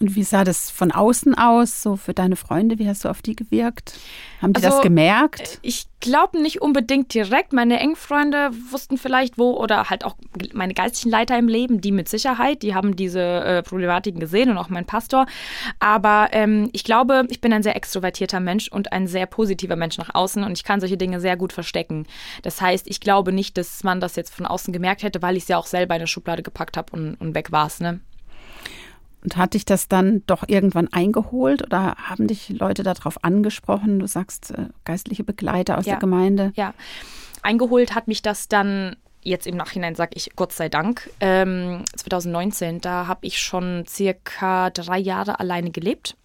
Und 0.00 0.14
wie 0.14 0.22
sah 0.22 0.44
das 0.44 0.70
von 0.70 0.92
außen 0.92 1.34
aus, 1.34 1.82
so 1.82 1.96
für 1.96 2.14
deine 2.14 2.36
Freunde? 2.36 2.78
Wie 2.78 2.88
hast 2.88 3.04
du 3.04 3.08
auf 3.08 3.20
die 3.20 3.34
gewirkt? 3.34 3.98
Haben 4.40 4.52
die 4.52 4.62
also, 4.62 4.76
das 4.76 4.82
gemerkt? 4.82 5.58
Ich 5.62 5.86
glaube 5.98 6.40
nicht 6.40 6.62
unbedingt 6.62 7.12
direkt. 7.12 7.52
Meine 7.52 7.80
engen 7.80 7.96
Freunde 7.96 8.50
wussten 8.70 8.96
vielleicht 8.96 9.38
wo 9.38 9.56
oder 9.56 9.90
halt 9.90 10.04
auch 10.04 10.14
meine 10.52 10.72
geistlichen 10.72 11.10
Leiter 11.10 11.36
im 11.36 11.48
Leben, 11.48 11.80
die 11.80 11.90
mit 11.90 12.08
Sicherheit, 12.08 12.62
die 12.62 12.76
haben 12.76 12.94
diese 12.94 13.20
äh, 13.20 13.62
Problematiken 13.64 14.20
gesehen 14.20 14.50
und 14.50 14.58
auch 14.58 14.68
mein 14.68 14.84
Pastor. 14.84 15.26
Aber 15.80 16.28
ähm, 16.30 16.70
ich 16.72 16.84
glaube, 16.84 17.26
ich 17.28 17.40
bin 17.40 17.52
ein 17.52 17.64
sehr 17.64 17.74
extrovertierter 17.74 18.38
Mensch 18.38 18.68
und 18.68 18.92
ein 18.92 19.08
sehr 19.08 19.26
positiver 19.26 19.74
Mensch 19.74 19.98
nach 19.98 20.14
außen 20.14 20.44
und 20.44 20.52
ich 20.52 20.62
kann 20.62 20.78
solche 20.78 20.96
Dinge 20.96 21.20
sehr 21.20 21.36
gut 21.36 21.52
verstecken. 21.52 22.06
Das 22.42 22.60
heißt, 22.60 22.86
ich 22.88 23.00
glaube 23.00 23.32
nicht, 23.32 23.58
dass 23.58 23.82
man 23.82 24.00
das 24.00 24.14
jetzt 24.14 24.32
von 24.32 24.46
außen 24.46 24.72
gemerkt 24.72 25.02
hätte, 25.02 25.22
weil 25.22 25.36
ich 25.36 25.42
es 25.42 25.48
ja 25.48 25.58
auch 25.58 25.66
selber 25.66 25.96
in 25.96 26.02
eine 26.02 26.06
Schublade 26.06 26.44
gepackt 26.44 26.76
habe 26.76 26.92
und, 26.92 27.14
und 27.16 27.34
weg 27.34 27.50
war 27.50 27.66
es. 27.66 27.80
Ne? 27.80 27.98
Und 29.22 29.36
hat 29.36 29.54
dich 29.54 29.64
das 29.64 29.88
dann 29.88 30.22
doch 30.26 30.44
irgendwann 30.46 30.92
eingeholt 30.92 31.62
oder 31.62 31.96
haben 31.96 32.28
dich 32.28 32.50
Leute 32.50 32.82
darauf 32.84 33.24
angesprochen? 33.24 33.98
Du 33.98 34.06
sagst 34.06 34.52
äh, 34.52 34.66
geistliche 34.84 35.24
Begleiter 35.24 35.76
aus 35.76 35.86
ja. 35.86 35.94
der 35.94 36.00
Gemeinde. 36.00 36.52
Ja, 36.54 36.72
eingeholt 37.42 37.94
hat 37.94 38.08
mich 38.08 38.22
das 38.22 38.48
dann 38.48 38.96
jetzt 39.22 39.46
im 39.46 39.56
Nachhinein 39.56 39.94
sage 39.94 40.12
ich 40.14 40.30
Gott 40.36 40.52
sei 40.52 40.68
Dank. 40.68 41.10
Ähm, 41.20 41.84
2019, 41.96 42.80
da 42.80 43.06
habe 43.06 43.26
ich 43.26 43.38
schon 43.40 43.84
circa 43.86 44.70
drei 44.70 44.98
Jahre 44.98 45.40
alleine 45.40 45.70
gelebt 45.70 46.16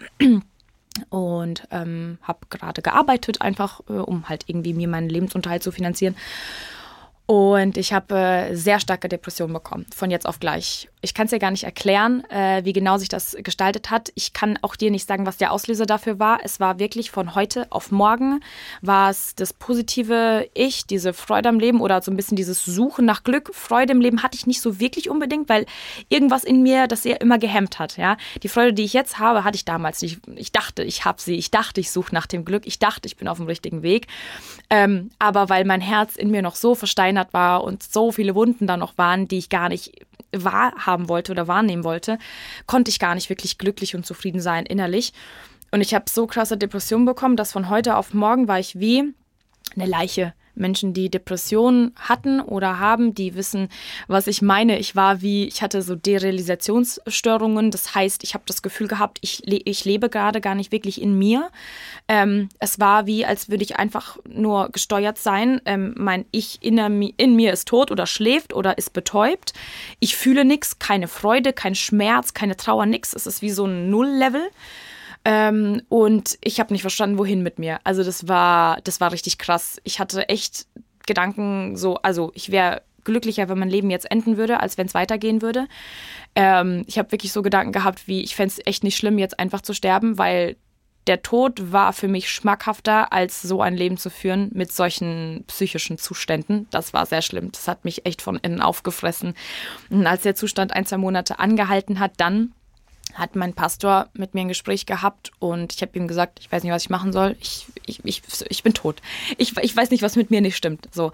und 1.09 1.67
ähm, 1.71 2.17
habe 2.21 2.39
gerade 2.49 2.81
gearbeitet, 2.81 3.41
einfach 3.41 3.81
äh, 3.89 3.93
um 3.93 4.29
halt 4.29 4.45
irgendwie 4.47 4.73
mir 4.73 4.87
meinen 4.87 5.09
Lebensunterhalt 5.09 5.63
zu 5.63 5.71
finanzieren. 5.71 6.15
Und 7.25 7.77
ich 7.77 7.93
habe 7.93 8.15
äh, 8.15 8.55
sehr 8.55 8.81
starke 8.81 9.07
Depressionen 9.07 9.53
bekommen, 9.53 9.85
von 9.95 10.11
jetzt 10.11 10.25
auf 10.25 10.39
gleich. 10.39 10.89
Ich 10.99 11.13
kann 11.13 11.25
es 11.25 11.31
dir 11.31 11.39
gar 11.39 11.51
nicht 11.51 11.63
erklären, 11.63 12.23
äh, 12.29 12.63
wie 12.65 12.73
genau 12.73 12.97
sich 12.97 13.09
das 13.09 13.35
gestaltet 13.43 13.91
hat. 13.91 14.11
Ich 14.15 14.33
kann 14.33 14.59
auch 14.61 14.75
dir 14.75 14.91
nicht 14.91 15.07
sagen, 15.07 15.25
was 15.25 15.37
der 15.37 15.51
Auslöser 15.51 15.85
dafür 15.85 16.19
war. 16.19 16.39
Es 16.43 16.59
war 16.59 16.79
wirklich 16.79 17.11
von 17.11 17.33
heute 17.33 17.67
auf 17.71 17.91
morgen, 17.91 18.41
war 18.81 19.09
es 19.09 19.35
das 19.35 19.53
positive 19.53 20.47
Ich, 20.53 20.85
diese 20.85 21.13
Freude 21.13 21.49
am 21.49 21.59
Leben 21.59 21.79
oder 21.79 22.01
so 22.01 22.11
ein 22.11 22.17
bisschen 22.17 22.35
dieses 22.35 22.63
Suchen 22.65 23.05
nach 23.05 23.23
Glück. 23.23 23.51
Freude 23.53 23.93
im 23.93 24.01
Leben 24.01 24.21
hatte 24.21 24.37
ich 24.37 24.45
nicht 24.45 24.61
so 24.61 24.79
wirklich 24.79 25.09
unbedingt, 25.09 25.47
weil 25.47 25.65
irgendwas 26.09 26.43
in 26.43 26.61
mir 26.61 26.87
das 26.87 27.05
eher 27.05 27.21
immer 27.21 27.37
gehemmt 27.37 27.79
hat. 27.79 27.95
Ja? 27.95 28.17
Die 28.41 28.49
Freude, 28.49 28.73
die 28.73 28.83
ich 28.83 28.93
jetzt 28.93 29.19
habe, 29.19 29.45
hatte 29.45 29.55
ich 29.55 29.65
damals 29.65 30.01
nicht. 30.01 30.19
Ich 30.35 30.51
dachte, 30.51 30.83
ich 30.83 31.05
habe 31.05 31.21
sie. 31.21 31.35
Ich 31.35 31.51
dachte, 31.51 31.79
ich 31.79 31.91
suche 31.91 32.13
nach 32.13 32.27
dem 32.27 32.43
Glück. 32.43 32.65
Ich 32.65 32.79
dachte, 32.79 33.07
ich 33.07 33.15
bin 33.15 33.29
auf 33.29 33.37
dem 33.37 33.47
richtigen 33.47 33.81
Weg. 33.81 34.07
Ähm, 34.69 35.09
aber 35.19 35.47
weil 35.47 35.65
mein 35.65 35.81
Herz 35.81 36.15
in 36.15 36.31
mir 36.31 36.41
noch 36.41 36.55
so 36.55 36.75
versteinert 36.75 37.12
war 37.31 37.63
und 37.63 37.83
so 37.83 38.11
viele 38.11 38.35
Wunden 38.35 38.67
da 38.67 38.77
noch 38.77 38.97
waren, 38.97 39.27
die 39.27 39.37
ich 39.37 39.49
gar 39.49 39.69
nicht 39.69 40.05
wahrhaben 40.31 41.09
wollte 41.09 41.31
oder 41.31 41.47
wahrnehmen 41.47 41.83
wollte, 41.83 42.17
konnte 42.65 42.89
ich 42.89 42.99
gar 42.99 43.15
nicht 43.15 43.29
wirklich 43.29 43.57
glücklich 43.57 43.95
und 43.95 44.05
zufrieden 44.05 44.41
sein 44.41 44.65
innerlich. 44.65 45.13
Und 45.71 45.81
ich 45.81 45.93
habe 45.93 46.05
so 46.09 46.27
krasse 46.27 46.57
Depressionen 46.57 47.05
bekommen, 47.05 47.35
dass 47.35 47.51
von 47.51 47.69
heute 47.69 47.95
auf 47.97 48.13
morgen 48.13 48.47
war 48.47 48.59
ich 48.59 48.79
wie 48.79 49.13
eine 49.75 49.85
Leiche 49.85 50.33
Menschen, 50.55 50.93
die 50.93 51.09
Depressionen 51.09 51.93
hatten 51.95 52.39
oder 52.39 52.79
haben, 52.79 53.13
die 53.13 53.35
wissen, 53.35 53.69
was 54.07 54.27
ich 54.27 54.41
meine. 54.41 54.79
Ich 54.79 54.95
war 54.95 55.21
wie, 55.21 55.47
ich 55.47 55.61
hatte 55.61 55.81
so 55.81 55.95
Derealisationsstörungen. 55.95 57.71
Das 57.71 57.95
heißt, 57.95 58.23
ich 58.23 58.33
habe 58.33 58.43
das 58.47 58.61
Gefühl 58.61 58.87
gehabt, 58.87 59.19
ich, 59.21 59.41
le 59.45 59.61
ich 59.65 59.85
lebe 59.85 60.09
gerade 60.09 60.41
gar 60.41 60.55
nicht 60.55 60.71
wirklich 60.71 61.01
in 61.01 61.17
mir. 61.17 61.49
Ähm, 62.07 62.49
es 62.59 62.79
war 62.79 63.05
wie, 63.05 63.25
als 63.25 63.49
würde 63.49 63.63
ich 63.63 63.77
einfach 63.77 64.17
nur 64.27 64.69
gesteuert 64.69 65.17
sein. 65.17 65.61
Ähm, 65.65 65.93
mein 65.97 66.25
Ich 66.31 66.59
in, 66.61 66.77
in 67.17 67.35
mir 67.35 67.53
ist 67.53 67.67
tot 67.67 67.91
oder 67.91 68.05
schläft 68.05 68.53
oder 68.53 68.77
ist 68.77 68.93
betäubt. 68.93 69.53
Ich 69.99 70.15
fühle 70.15 70.45
nichts, 70.45 70.79
keine 70.79 71.07
Freude, 71.07 71.53
kein 71.53 71.75
Schmerz, 71.75 72.33
keine 72.33 72.57
Trauer, 72.57 72.85
nichts. 72.85 73.13
Es 73.13 73.27
ist 73.27 73.41
wie 73.41 73.51
so 73.51 73.65
ein 73.65 73.89
Nulllevel. 73.89 74.49
Ähm, 75.25 75.81
und 75.89 76.37
ich 76.41 76.59
habe 76.59 76.73
nicht 76.73 76.81
verstanden, 76.81 77.17
wohin 77.17 77.43
mit 77.43 77.59
mir. 77.59 77.79
Also 77.83 78.03
das 78.03 78.27
war, 78.27 78.81
das 78.83 78.99
war 78.99 79.11
richtig 79.11 79.37
krass. 79.37 79.79
Ich 79.83 79.99
hatte 79.99 80.27
echt 80.29 80.67
Gedanken 81.05 81.75
so, 81.77 81.95
also 81.97 82.31
ich 82.33 82.51
wäre 82.51 82.81
glücklicher, 83.03 83.49
wenn 83.49 83.59
mein 83.59 83.69
Leben 83.69 83.89
jetzt 83.89 84.09
enden 84.09 84.37
würde, 84.37 84.59
als 84.59 84.77
wenn 84.77 84.87
es 84.87 84.93
weitergehen 84.93 85.41
würde. 85.41 85.67
Ähm, 86.35 86.83
ich 86.87 86.97
habe 86.97 87.11
wirklich 87.11 87.31
so 87.31 87.41
Gedanken 87.41 87.71
gehabt, 87.71 88.07
wie 88.07 88.21
ich 88.21 88.35
fände 88.35 88.53
es 88.57 88.65
echt 88.65 88.83
nicht 88.83 88.97
schlimm, 88.97 89.17
jetzt 89.17 89.39
einfach 89.39 89.61
zu 89.61 89.73
sterben, 89.73 90.17
weil 90.17 90.55
der 91.07 91.21
Tod 91.21 91.73
war 91.73 91.91
für 91.91 92.07
mich 92.07 92.31
schmackhafter, 92.31 93.11
als 93.11 93.41
so 93.41 93.61
ein 93.61 93.75
Leben 93.75 93.97
zu 93.97 94.09
führen 94.09 94.49
mit 94.53 94.71
solchen 94.71 95.43
psychischen 95.47 95.97
Zuständen. 95.97 96.67
Das 96.71 96.93
war 96.93 97.05
sehr 97.05 97.21
schlimm. 97.21 97.51
Das 97.51 97.67
hat 97.67 97.83
mich 97.83 98.05
echt 98.05 98.21
von 98.21 98.37
innen 98.37 98.61
aufgefressen. 98.61 99.33
Und 99.89 100.07
als 100.07 100.21
der 100.21 100.35
Zustand 100.35 100.73
ein, 100.73 100.85
zwei 100.85 100.97
Monate 100.97 101.39
angehalten 101.39 101.99
hat, 101.99 102.13
dann 102.17 102.53
hat 103.13 103.35
mein 103.35 103.53
Pastor 103.53 104.07
mit 104.13 104.33
mir 104.33 104.41
ein 104.41 104.47
Gespräch 104.47 104.85
gehabt 104.85 105.31
und 105.39 105.73
ich 105.73 105.81
habe 105.81 105.97
ihm 105.97 106.07
gesagt, 106.07 106.39
ich 106.39 106.51
weiß 106.51 106.63
nicht, 106.63 106.71
was 106.71 106.83
ich 106.83 106.89
machen 106.89 107.13
soll. 107.13 107.35
Ich, 107.39 107.67
ich, 107.85 108.03
ich, 108.03 108.21
ich 108.49 108.63
bin 108.63 108.73
tot. 108.73 109.01
Ich, 109.37 109.55
ich 109.57 109.75
weiß 109.75 109.91
nicht, 109.91 110.01
was 110.01 110.15
mit 110.15 110.31
mir 110.31 110.41
nicht 110.41 110.55
stimmt. 110.55 110.89
So. 110.91 111.11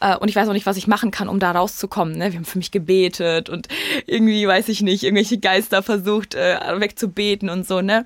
Äh, 0.00 0.16
und 0.16 0.28
ich 0.28 0.36
weiß 0.36 0.48
auch 0.48 0.52
nicht, 0.52 0.66
was 0.66 0.76
ich 0.76 0.86
machen 0.86 1.10
kann, 1.10 1.28
um 1.28 1.40
da 1.40 1.50
rauszukommen. 1.50 2.16
Ne? 2.16 2.32
Wir 2.32 2.38
haben 2.38 2.44
für 2.44 2.58
mich 2.58 2.70
gebetet 2.70 3.48
und 3.48 3.68
irgendwie, 4.06 4.46
weiß 4.46 4.68
ich 4.68 4.82
nicht, 4.82 5.02
irgendwelche 5.02 5.38
Geister 5.38 5.82
versucht 5.82 6.34
äh, 6.34 6.58
wegzubeten 6.78 7.50
und 7.50 7.66
so. 7.66 7.80
Ne? 7.80 8.04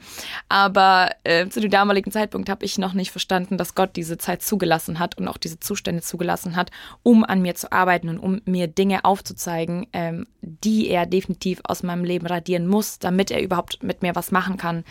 Aber 0.48 1.10
äh, 1.24 1.48
zu 1.48 1.60
dem 1.60 1.70
damaligen 1.70 2.10
Zeitpunkt 2.10 2.48
habe 2.48 2.64
ich 2.64 2.78
noch 2.78 2.94
nicht 2.94 3.10
verstanden, 3.10 3.58
dass 3.58 3.74
Gott 3.74 3.96
diese 3.96 4.16
Zeit 4.16 4.42
zugelassen 4.42 4.98
hat 4.98 5.18
und 5.18 5.28
auch 5.28 5.36
diese 5.36 5.60
Zustände 5.60 6.02
zugelassen 6.02 6.56
hat, 6.56 6.70
um 7.02 7.24
an 7.24 7.42
mir 7.42 7.54
zu 7.54 7.70
arbeiten 7.72 8.08
und 8.08 8.18
um 8.18 8.40
mir 8.46 8.68
Dinge 8.68 9.04
aufzuzeigen, 9.04 9.86
ähm, 9.92 10.26
die 10.40 10.88
er 10.88 11.06
definitiv 11.06 11.60
aus 11.64 11.82
meinem 11.82 12.04
Leben 12.04 12.26
radieren 12.26 12.66
muss, 12.66 12.98
damit 12.98 13.30
er 13.34 13.42
überhaupt 13.42 13.82
mit 13.82 14.02
mir 14.02 14.14
was 14.14 14.30
machen 14.30 14.56
kann. 14.56 14.84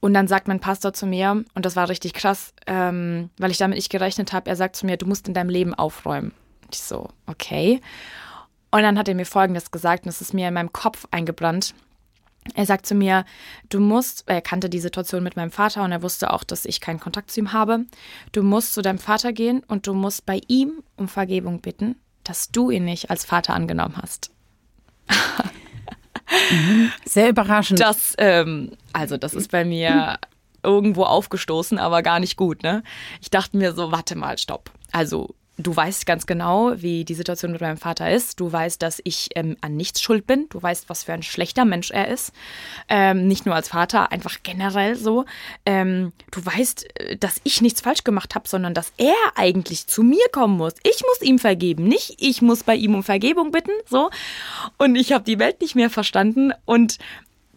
Und 0.00 0.14
dann 0.14 0.26
sagt 0.26 0.48
mein 0.48 0.58
Pastor 0.60 0.92
zu 0.92 1.06
mir, 1.06 1.44
und 1.54 1.64
das 1.64 1.76
war 1.76 1.88
richtig 1.88 2.12
krass, 2.12 2.52
ähm, 2.66 3.30
weil 3.38 3.52
ich 3.52 3.58
damit 3.58 3.76
nicht 3.76 3.90
gerechnet 3.90 4.32
habe, 4.32 4.50
er 4.50 4.56
sagt 4.56 4.74
zu 4.74 4.84
mir, 4.84 4.96
du 4.96 5.06
musst 5.06 5.28
in 5.28 5.34
deinem 5.34 5.48
Leben 5.48 5.74
aufräumen. 5.74 6.32
Und 6.64 6.74
ich 6.74 6.82
so, 6.82 7.08
okay. 7.26 7.80
Und 8.72 8.82
dann 8.82 8.98
hat 8.98 9.08
er 9.08 9.14
mir 9.14 9.26
Folgendes 9.26 9.70
gesagt, 9.70 10.04
und 10.04 10.08
das 10.08 10.20
ist 10.20 10.34
mir 10.34 10.48
in 10.48 10.54
meinem 10.54 10.72
Kopf 10.72 11.06
eingebrannt. 11.12 11.74
Er 12.54 12.66
sagt 12.66 12.86
zu 12.86 12.96
mir, 12.96 13.24
du 13.68 13.78
musst, 13.78 14.24
er 14.26 14.40
kannte 14.40 14.68
die 14.68 14.80
Situation 14.80 15.22
mit 15.22 15.36
meinem 15.36 15.52
Vater 15.52 15.84
und 15.84 15.92
er 15.92 16.02
wusste 16.02 16.32
auch, 16.32 16.42
dass 16.42 16.64
ich 16.64 16.80
keinen 16.80 16.98
Kontakt 16.98 17.30
zu 17.30 17.38
ihm 17.38 17.52
habe. 17.52 17.84
Du 18.32 18.42
musst 18.42 18.74
zu 18.74 18.82
deinem 18.82 18.98
Vater 18.98 19.32
gehen 19.32 19.62
und 19.68 19.86
du 19.86 19.94
musst 19.94 20.26
bei 20.26 20.40
ihm 20.48 20.82
um 20.96 21.06
Vergebung 21.06 21.60
bitten, 21.60 21.94
dass 22.24 22.50
du 22.50 22.70
ihn 22.70 22.84
nicht 22.84 23.10
als 23.10 23.24
Vater 23.24 23.54
angenommen 23.54 23.96
hast. 24.02 24.32
Sehr 27.04 27.28
überraschend. 27.28 27.80
Das, 27.80 28.14
ähm, 28.18 28.72
also 28.92 29.16
das 29.16 29.34
ist 29.34 29.50
bei 29.50 29.64
mir 29.64 30.18
irgendwo 30.62 31.04
aufgestoßen, 31.04 31.78
aber 31.78 32.02
gar 32.02 32.20
nicht 32.20 32.36
gut, 32.36 32.62
ne? 32.62 32.82
Ich 33.20 33.30
dachte 33.30 33.56
mir 33.56 33.72
so, 33.72 33.90
warte 33.92 34.16
mal, 34.16 34.38
stopp. 34.38 34.70
Also 34.92 35.34
du 35.58 35.74
weißt 35.74 36.06
ganz 36.06 36.26
genau, 36.26 36.72
wie 36.76 37.04
die 37.04 37.14
Situation 37.14 37.52
mit 37.52 37.60
meinem 37.60 37.76
Vater 37.76 38.10
ist. 38.10 38.40
Du 38.40 38.50
weißt, 38.50 38.80
dass 38.80 39.00
ich 39.04 39.30
ähm, 39.34 39.56
an 39.60 39.76
nichts 39.76 40.00
schuld 40.00 40.26
bin. 40.26 40.48
Du 40.48 40.62
weißt, 40.62 40.88
was 40.88 41.04
für 41.04 41.12
ein 41.12 41.22
schlechter 41.22 41.64
Mensch 41.64 41.90
er 41.90 42.08
ist. 42.08 42.32
Ähm, 42.88 43.26
nicht 43.28 43.44
nur 43.44 43.54
als 43.54 43.68
Vater, 43.68 44.10
einfach 44.12 44.38
generell 44.42 44.96
so. 44.96 45.24
Ähm, 45.66 46.12
du 46.30 46.44
weißt, 46.44 47.00
äh, 47.00 47.16
dass 47.16 47.40
ich 47.44 47.60
nichts 47.60 47.82
falsch 47.82 48.04
gemacht 48.04 48.34
habe, 48.34 48.48
sondern 48.48 48.74
dass 48.74 48.92
er 48.96 49.14
eigentlich 49.34 49.86
zu 49.86 50.02
mir 50.02 50.24
kommen 50.32 50.56
muss. 50.56 50.74
Ich 50.84 51.02
muss 51.02 51.20
ihm 51.20 51.38
vergeben, 51.38 51.84
nicht 51.84 52.16
ich 52.18 52.42
muss 52.42 52.64
bei 52.64 52.74
ihm 52.74 52.94
um 52.94 53.02
Vergebung 53.02 53.50
bitten. 53.50 53.72
So. 53.88 54.10
Und 54.78 54.96
ich 54.96 55.12
habe 55.12 55.24
die 55.24 55.38
Welt 55.38 55.60
nicht 55.60 55.74
mehr 55.74 55.90
verstanden. 55.90 56.52
Und 56.64 56.98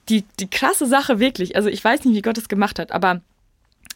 die, 0.09 0.23
die 0.39 0.49
krasse 0.49 0.85
Sache 0.85 1.19
wirklich, 1.19 1.55
also 1.55 1.69
ich 1.69 1.83
weiß 1.83 2.05
nicht, 2.05 2.15
wie 2.15 2.21
Gott 2.21 2.37
es 2.37 2.49
gemacht 2.49 2.77
hat, 2.77 2.91
aber 2.91 3.21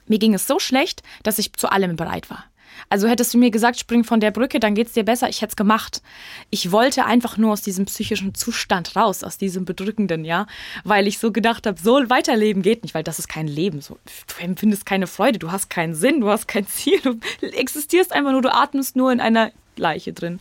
mir 0.07 0.17
ging 0.17 0.33
es 0.33 0.47
so 0.47 0.57
schlecht, 0.57 1.03
dass 1.21 1.37
ich 1.37 1.53
zu 1.53 1.71
allem 1.71 1.95
bereit 1.95 2.29
war. 2.29 2.45
Also 2.89 3.07
hättest 3.07 3.33
du 3.33 3.37
mir 3.37 3.51
gesagt, 3.51 3.79
spring 3.79 4.03
von 4.03 4.19
der 4.19 4.31
Brücke, 4.31 4.59
dann 4.59 4.75
geht's 4.75 4.93
dir 4.93 5.03
besser, 5.03 5.29
ich 5.29 5.41
hätte 5.41 5.51
es 5.51 5.55
gemacht. 5.55 6.01
Ich 6.49 6.71
wollte 6.71 7.05
einfach 7.05 7.37
nur 7.37 7.53
aus 7.53 7.61
diesem 7.61 7.85
psychischen 7.85 8.33
Zustand 8.35 8.95
raus, 8.95 9.23
aus 9.23 9.37
diesem 9.37 9.65
bedrückenden, 9.65 10.25
ja, 10.25 10.47
weil 10.83 11.07
ich 11.07 11.19
so 11.19 11.31
gedacht 11.31 11.67
habe, 11.67 11.79
so 11.79 12.09
weiterleben 12.09 12.61
geht 12.61 12.83
nicht, 12.83 12.95
weil 12.95 13.03
das 13.03 13.19
ist 13.19 13.27
kein 13.27 13.47
Leben. 13.47 13.81
So, 13.81 13.97
du 14.27 14.43
empfindest 14.43 14.85
keine 14.85 15.07
Freude, 15.07 15.39
du 15.39 15.51
hast 15.51 15.69
keinen 15.69 15.95
Sinn, 15.95 16.21
du 16.21 16.29
hast 16.29 16.47
kein 16.47 16.67
Ziel, 16.67 16.99
du 17.01 17.19
existierst 17.41 18.11
einfach 18.13 18.31
nur, 18.31 18.41
du 18.41 18.53
atmest 18.53 18.95
nur 18.95 19.11
in 19.11 19.19
einer 19.19 19.51
Leiche 19.79 20.13
drin. 20.13 20.39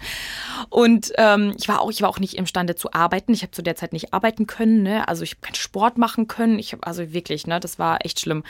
Und 0.68 1.12
ähm, 1.16 1.54
ich 1.56 1.68
war 1.68 1.80
auch, 1.80 1.90
ich 1.90 2.02
war 2.02 2.10
auch 2.10 2.18
nicht 2.18 2.34
imstande 2.34 2.74
zu 2.74 2.92
arbeiten. 2.92 3.32
Ich 3.32 3.42
habe 3.42 3.52
zu 3.52 3.62
der 3.62 3.76
Zeit 3.76 3.92
nicht 3.92 4.12
arbeiten 4.12 4.46
können, 4.46 4.82
ne? 4.82 5.08
Also 5.08 5.22
ich 5.22 5.30
habe 5.30 5.40
keinen 5.40 5.54
Sport 5.54 5.96
machen 5.96 6.28
können. 6.28 6.58
Ich 6.58 6.72
habe 6.72 6.86
also 6.86 7.12
wirklich, 7.12 7.46
ne, 7.46 7.60
das 7.60 7.78
war 7.78 8.04
echt 8.04 8.20
schlimm. 8.20 8.42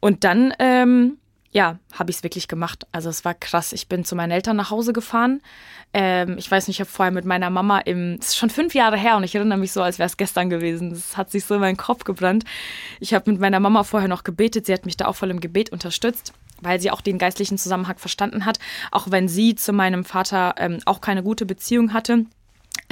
Und 0.00 0.24
dann 0.24 0.54
ähm, 0.58 1.18
ja, 1.52 1.78
habe 1.92 2.10
ich 2.10 2.16
es 2.16 2.22
wirklich 2.22 2.48
gemacht. 2.48 2.86
Also 2.92 3.10
es 3.10 3.24
war 3.26 3.34
krass. 3.34 3.74
Ich 3.74 3.86
bin 3.86 4.04
zu 4.04 4.16
meinen 4.16 4.30
Eltern 4.30 4.56
nach 4.56 4.70
Hause 4.70 4.94
gefahren. 4.94 5.42
Ähm, 5.92 6.38
ich 6.38 6.50
weiß 6.50 6.66
nicht, 6.66 6.76
ich 6.76 6.80
habe 6.80 6.90
vorher 6.90 7.12
mit 7.12 7.26
meiner 7.26 7.50
Mama 7.50 7.78
im, 7.80 8.16
es 8.18 8.28
ist 8.28 8.36
schon 8.38 8.48
fünf 8.48 8.74
Jahre 8.74 8.96
her 8.96 9.18
und 9.18 9.24
ich 9.24 9.34
erinnere 9.34 9.58
mich 9.58 9.72
so, 9.72 9.82
als 9.82 9.98
wäre 9.98 10.06
es 10.06 10.16
gestern 10.16 10.48
gewesen. 10.48 10.90
Das 10.90 11.16
hat 11.18 11.30
sich 11.30 11.44
so 11.44 11.54
in 11.54 11.60
meinen 11.60 11.76
Kopf 11.76 12.04
gebrannt. 12.04 12.44
Ich 13.00 13.12
habe 13.12 13.30
mit 13.30 13.40
meiner 13.40 13.60
Mama 13.60 13.84
vorher 13.84 14.08
noch 14.08 14.24
gebetet. 14.24 14.64
Sie 14.64 14.72
hat 14.72 14.86
mich 14.86 14.96
da 14.96 15.06
auch 15.06 15.16
voll 15.16 15.30
im 15.30 15.40
Gebet 15.40 15.70
unterstützt 15.70 16.32
weil 16.64 16.80
sie 16.80 16.92
auch 16.92 17.00
den 17.00 17.18
geistlichen 17.18 17.58
Zusammenhang 17.58 17.98
verstanden 17.98 18.44
hat, 18.44 18.60
auch 18.92 19.10
wenn 19.10 19.26
sie 19.26 19.56
zu 19.56 19.72
meinem 19.72 20.04
Vater 20.04 20.54
ähm, 20.58 20.78
auch 20.84 21.00
keine 21.00 21.24
gute 21.24 21.44
Beziehung 21.44 21.92
hatte 21.92 22.24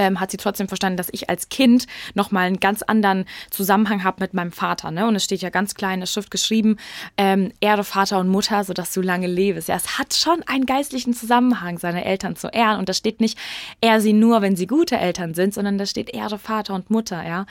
ähm, 0.01 0.19
hat 0.19 0.31
sie 0.31 0.38
trotzdem 0.38 0.66
verstanden, 0.66 0.97
dass 0.97 1.09
ich 1.12 1.29
als 1.29 1.49
Kind 1.51 1.87
nochmal 2.14 2.47
einen 2.47 2.59
ganz 2.59 2.83
anderen 2.83 3.27
Zusammenhang 3.51 4.03
habe 4.03 4.21
mit 4.21 4.35
meinem 4.35 4.53
Vater. 4.53 4.90
Ne? 4.90 5.07
Und 5.07 5.14
es 5.14 5.25
steht 5.25 5.43
ja 5.43 5.51
ganz 5.51 5.75
klein 5.75 5.95
in 5.95 6.01
der 6.01 6.07
Schrift 6.07 6.31
geschrieben, 6.31 6.79
ähm, 7.19 7.53
Ehre 7.61 7.85
Vater 7.85 8.19
und 8.19 8.29
Mutter, 8.29 8.64
sodass 8.64 8.93
du 8.95 9.03
lange 9.03 9.27
lebst. 9.27 9.69
Ja, 9.69 9.77
es 9.77 9.99
hat 9.99 10.14
schon 10.14 10.43
einen 10.47 10.64
geistlichen 10.64 11.12
Zusammenhang, 11.12 11.79
seine 11.79 12.05
Eltern 12.05 12.35
zu 12.35 12.49
ehren. 12.49 12.79
Und 12.79 12.88
da 12.88 12.95
steht 12.95 13.21
nicht, 13.21 13.38
ehr 13.81 14.01
sie 14.01 14.14
nur, 14.14 14.40
wenn 14.40 14.57
sie 14.57 14.66
gute 14.66 14.97
Eltern 14.97 15.35
sind, 15.35 15.53
sondern 15.53 15.77
da 15.77 15.85
steht 15.85 16.11
Ehre 16.11 16.38
Vater 16.38 16.75
und 16.75 16.90
Mutter, 16.90 17.27
ja. 17.27 17.47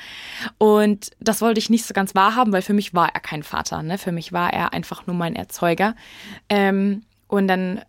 Und 0.58 1.12
das 1.20 1.42
wollte 1.42 1.60
ich 1.60 1.70
nicht 1.70 1.86
so 1.86 1.94
ganz 1.94 2.15
wahrhaben, 2.15 2.52
weil 2.52 2.62
für 2.63 2.74
mich 2.74 2.94
war 2.94 3.13
er 3.13 3.20
kein 3.20 3.44
Vater. 3.44 3.84
Ne? 3.84 3.98
Für 3.98 4.12
mich 4.12 4.34
war 4.34 4.52
er 4.52 4.74
einfach 4.74 5.06
nur 5.06 5.15
mein 5.15 5.36
Erzeuger. 5.36 5.96
Ähm, 6.50 7.04
und 7.28 7.48
dann 7.48 7.82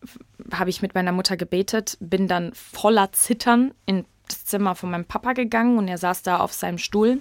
habe 0.53 0.69
ich 0.69 0.83
mit 0.83 0.95
meiner 0.95 1.13
Mutter 1.13 1.37
gebetet, 1.37 1.97
bin 1.99 2.29
dann 2.29 2.53
voller 2.53 3.11
Zittern 3.13 3.73
in 3.87 4.05
das 4.33 4.45
Zimmer 4.45 4.75
von 4.75 4.91
meinem 4.91 5.05
Papa 5.05 5.33
gegangen 5.33 5.79
und 5.79 5.89
er 5.89 5.99
saß 5.99 6.23
da 6.23 6.39
auf 6.39 6.53
seinem 6.53 6.79
Stuhl. 6.79 7.21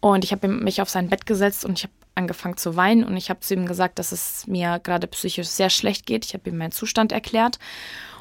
Und 0.00 0.24
ich 0.24 0.32
habe 0.32 0.48
mich 0.48 0.82
auf 0.82 0.90
sein 0.90 1.08
Bett 1.08 1.26
gesetzt 1.26 1.64
und 1.64 1.78
ich 1.78 1.84
habe 1.84 1.94
angefangen 2.14 2.56
zu 2.56 2.76
weinen 2.76 3.04
und 3.04 3.16
ich 3.16 3.30
habe 3.30 3.40
zu 3.40 3.54
ihm 3.54 3.66
gesagt, 3.66 3.98
dass 3.98 4.12
es 4.12 4.46
mir 4.46 4.80
gerade 4.82 5.06
psychisch 5.06 5.48
sehr 5.48 5.70
schlecht 5.70 6.06
geht. 6.06 6.24
Ich 6.24 6.34
habe 6.34 6.48
ihm 6.48 6.56
meinen 6.56 6.72
Zustand 6.72 7.12
erklärt. 7.12 7.58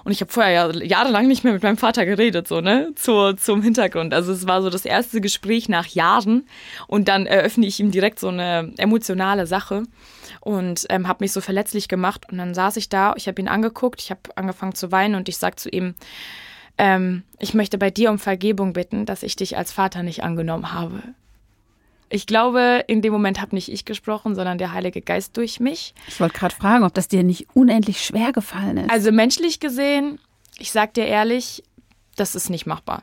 Und 0.04 0.12
ich 0.12 0.20
habe 0.20 0.32
vorher 0.32 0.52
ja 0.52 0.72
jahrelang 0.84 1.28
nicht 1.28 1.46
mehr 1.46 1.54
mit 1.54 1.64
meinem 1.64 1.78
Vater 1.78 2.06
geredet, 2.06 2.48
so, 2.48 2.60
ne? 2.60 2.92
Zu, 2.96 3.34
zum 3.34 3.62
Hintergrund. 3.62 4.14
Also 4.14 4.34
es 4.34 4.48
war 4.48 4.62
so 4.62 4.70
das 4.70 4.86
erste 4.86 5.22
Gespräch 5.22 5.70
nach 5.70 5.88
Jahren 5.88 6.46
und 6.88 7.08
dann 7.08 7.26
eröffne 7.26 7.66
ich 7.66 7.80
ihm 7.80 7.92
direkt 7.92 8.20
so 8.20 8.28
eine 8.28 8.74
emotionale 8.78 9.48
Sache 9.48 9.84
und 10.42 10.86
ähm, 10.90 11.08
habe 11.08 11.24
mich 11.24 11.32
so 11.32 11.40
verletzlich 11.40 11.88
gemacht. 11.88 12.26
Und 12.30 12.38
dann 12.38 12.54
saß 12.54 12.76
ich 12.76 12.90
da, 12.90 13.14
ich 13.16 13.30
habe 13.30 13.42
ihn 13.42 13.48
angeguckt, 13.48 14.02
ich 14.02 14.12
habe 14.12 14.22
angefangen 14.36 14.76
zu 14.76 14.92
weinen 14.92 15.16
und 15.16 15.30
ich 15.30 15.38
sag 15.38 15.58
zu 15.58 15.70
ihm, 15.70 15.96
ähm, 16.78 17.24
ich 17.40 17.54
möchte 17.54 17.78
bei 17.78 17.92
dir 17.92 18.10
um 18.10 18.20
Vergebung 18.20 18.74
bitten, 18.74 19.06
dass 19.06 19.24
ich 19.24 19.36
dich 19.36 19.58
als 19.58 19.72
Vater 19.72 20.04
nicht 20.04 20.24
angenommen 20.24 20.74
habe. 20.74 21.02
Ich 22.10 22.28
glaube, 22.28 22.84
in 22.88 23.02
dem 23.02 23.12
Moment 23.12 23.42
habe 23.42 23.56
nicht 23.56 23.72
ich 23.72 23.86
gesprochen, 23.86 24.36
sondern 24.36 24.60
der 24.60 24.72
Heilige 24.72 25.02
Geist 25.02 25.36
durch 25.36 25.60
mich. 25.60 25.96
Ich 26.08 26.20
wollte 26.20 26.38
gerade 26.38 26.56
fragen, 26.56 26.84
ob 26.84 26.94
das 26.94 27.08
dir 27.08 27.24
nicht 27.24 27.48
unendlich 27.56 28.04
schwer 28.04 28.32
gefallen 28.32 28.78
ist. 28.78 28.90
Also 28.92 29.12
menschlich 29.12 29.60
gesehen, 29.60 30.20
ich 30.60 30.72
sag 30.72 30.94
dir 30.94 31.08
ehrlich, 31.08 31.64
das 32.16 32.36
ist 32.36 32.52
nicht 32.52 32.68
machbar. 32.68 33.02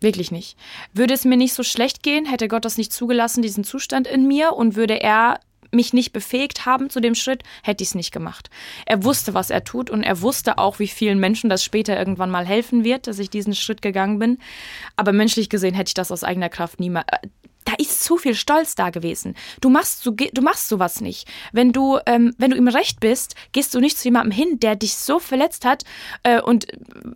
Wirklich 0.00 0.30
nicht. 0.30 0.56
Würde 0.94 1.14
es 1.14 1.24
mir 1.24 1.36
nicht 1.36 1.54
so 1.54 1.62
schlecht 1.62 2.02
gehen, 2.02 2.26
hätte 2.26 2.48
Gott 2.48 2.64
das 2.64 2.78
nicht 2.78 2.92
zugelassen, 2.92 3.42
diesen 3.42 3.64
Zustand 3.64 4.06
in 4.06 4.26
mir, 4.26 4.54
und 4.54 4.74
würde 4.74 5.02
er 5.02 5.40
mich 5.76 5.92
nicht 5.92 6.12
befähigt 6.12 6.66
haben 6.66 6.90
zu 6.90 7.00
dem 7.00 7.14
Schritt, 7.14 7.44
hätte 7.62 7.82
ich 7.82 7.90
es 7.90 7.94
nicht 7.94 8.12
gemacht. 8.12 8.50
Er 8.86 9.04
wusste, 9.04 9.34
was 9.34 9.50
er 9.50 9.62
tut 9.62 9.90
und 9.90 10.02
er 10.02 10.20
wusste 10.20 10.58
auch, 10.58 10.78
wie 10.78 10.88
vielen 10.88 11.20
Menschen 11.20 11.48
das 11.48 11.62
später 11.62 11.96
irgendwann 11.96 12.30
mal 12.30 12.46
helfen 12.46 12.82
wird, 12.82 13.06
dass 13.06 13.18
ich 13.18 13.30
diesen 13.30 13.54
Schritt 13.54 13.82
gegangen 13.82 14.18
bin. 14.18 14.38
Aber 14.96 15.12
menschlich 15.12 15.48
gesehen 15.48 15.74
hätte 15.74 15.90
ich 15.90 15.94
das 15.94 16.10
aus 16.10 16.24
eigener 16.24 16.48
Kraft 16.48 16.80
niemals, 16.80 17.06
da 17.66 17.72
ist 17.78 18.04
zu 18.04 18.16
viel 18.16 18.34
Stolz 18.34 18.76
da 18.76 18.90
gewesen. 18.90 19.34
Du 19.60 19.68
machst, 19.68 20.02
so, 20.02 20.12
du 20.12 20.40
machst 20.40 20.68
sowas 20.68 21.00
nicht. 21.00 21.28
Wenn 21.52 21.72
du, 21.72 21.98
ähm, 22.06 22.32
wenn 22.38 22.52
du 22.52 22.56
im 22.56 22.68
Recht 22.68 23.00
bist, 23.00 23.34
gehst 23.52 23.74
du 23.74 23.80
nicht 23.80 23.98
zu 23.98 24.04
jemandem 24.04 24.30
hin, 24.30 24.60
der 24.60 24.76
dich 24.76 24.94
so 24.96 25.18
verletzt 25.18 25.64
hat 25.64 25.84
äh, 26.22 26.40
und 26.40 26.66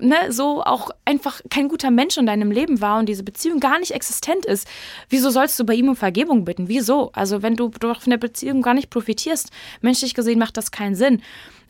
ne, 0.00 0.16
so 0.30 0.62
auch 0.62 0.90
einfach 1.04 1.40
kein 1.50 1.68
guter 1.68 1.92
Mensch 1.92 2.18
in 2.18 2.26
deinem 2.26 2.50
Leben 2.50 2.80
war 2.80 2.98
und 2.98 3.08
diese 3.08 3.22
Beziehung 3.22 3.60
gar 3.60 3.78
nicht 3.78 3.92
existent 3.92 4.44
ist. 4.44 4.66
Wieso 5.08 5.30
sollst 5.30 5.58
du 5.58 5.64
bei 5.64 5.74
ihm 5.74 5.88
um 5.88 5.96
Vergebung 5.96 6.44
bitten? 6.44 6.68
Wieso? 6.68 7.12
Also 7.12 7.42
wenn 7.42 7.54
du 7.54 7.70
von 7.70 8.10
der 8.10 8.18
Beziehung 8.18 8.60
gar 8.60 8.74
nicht 8.74 8.90
profitierst, 8.90 9.50
menschlich 9.80 10.14
gesehen 10.14 10.40
macht 10.40 10.56
das 10.56 10.72
keinen 10.72 10.96
Sinn. 10.96 11.22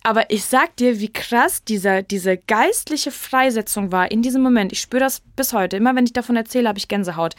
Aber 0.03 0.31
ich 0.31 0.45
sag 0.47 0.77
dir, 0.77 0.99
wie 0.99 1.13
krass 1.13 1.63
dieser, 1.63 2.03
diese 2.03 2.39
geistliche 2.39 3.11
Freisetzung 3.11 3.93
war 3.93 4.11
in 4.11 4.23
diesem 4.23 4.43
Moment. 4.43 4.73
Ich 4.73 4.81
spüre 4.81 5.03
das 5.03 5.21
bis 5.37 5.53
heute. 5.53 5.77
Immer 5.77 5.95
wenn 5.95 6.07
ich 6.07 6.15
davon 6.15 6.37
erzähle, 6.37 6.69
habe 6.69 6.79
ich 6.79 6.89
Gänsehaut. 6.89 7.35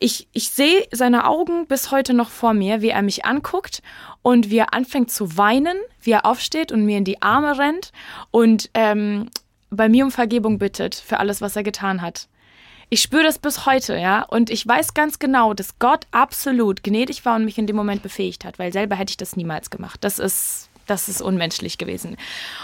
Ich, 0.00 0.28
ich 0.32 0.50
sehe 0.50 0.86
seine 0.92 1.26
Augen 1.26 1.66
bis 1.66 1.90
heute 1.90 2.12
noch 2.12 2.28
vor 2.28 2.52
mir, 2.52 2.82
wie 2.82 2.90
er 2.90 3.00
mich 3.00 3.24
anguckt 3.24 3.82
und 4.20 4.50
wie 4.50 4.58
er 4.58 4.74
anfängt 4.74 5.10
zu 5.10 5.38
weinen, 5.38 5.78
wie 6.02 6.12
er 6.12 6.26
aufsteht 6.26 6.72
und 6.72 6.84
mir 6.84 6.98
in 6.98 7.04
die 7.04 7.22
Arme 7.22 7.58
rennt 7.58 7.90
und 8.30 8.68
ähm, 8.74 9.30
bei 9.70 9.88
mir 9.88 10.04
um 10.04 10.10
Vergebung 10.10 10.58
bittet 10.58 10.94
für 10.94 11.18
alles, 11.18 11.40
was 11.40 11.56
er 11.56 11.62
getan 11.62 12.02
hat. 12.02 12.28
Ich 12.90 13.00
spüre 13.00 13.24
das 13.24 13.38
bis 13.38 13.64
heute, 13.64 13.96
ja, 13.96 14.22
und 14.22 14.50
ich 14.50 14.66
weiß 14.66 14.94
ganz 14.94 15.18
genau, 15.18 15.54
dass 15.54 15.78
Gott 15.78 16.06
absolut 16.10 16.82
gnädig 16.84 17.24
war 17.24 17.36
und 17.36 17.46
mich 17.46 17.58
in 17.58 17.66
dem 17.66 17.76
Moment 17.76 18.02
befähigt 18.02 18.44
hat, 18.44 18.58
weil 18.58 18.72
selber 18.72 18.94
hätte 18.94 19.12
ich 19.12 19.16
das 19.16 19.36
niemals 19.36 19.70
gemacht. 19.70 20.04
Das 20.04 20.18
ist 20.18 20.68
das 20.86 21.08
ist 21.08 21.22
unmenschlich 21.22 21.78
gewesen. 21.78 22.16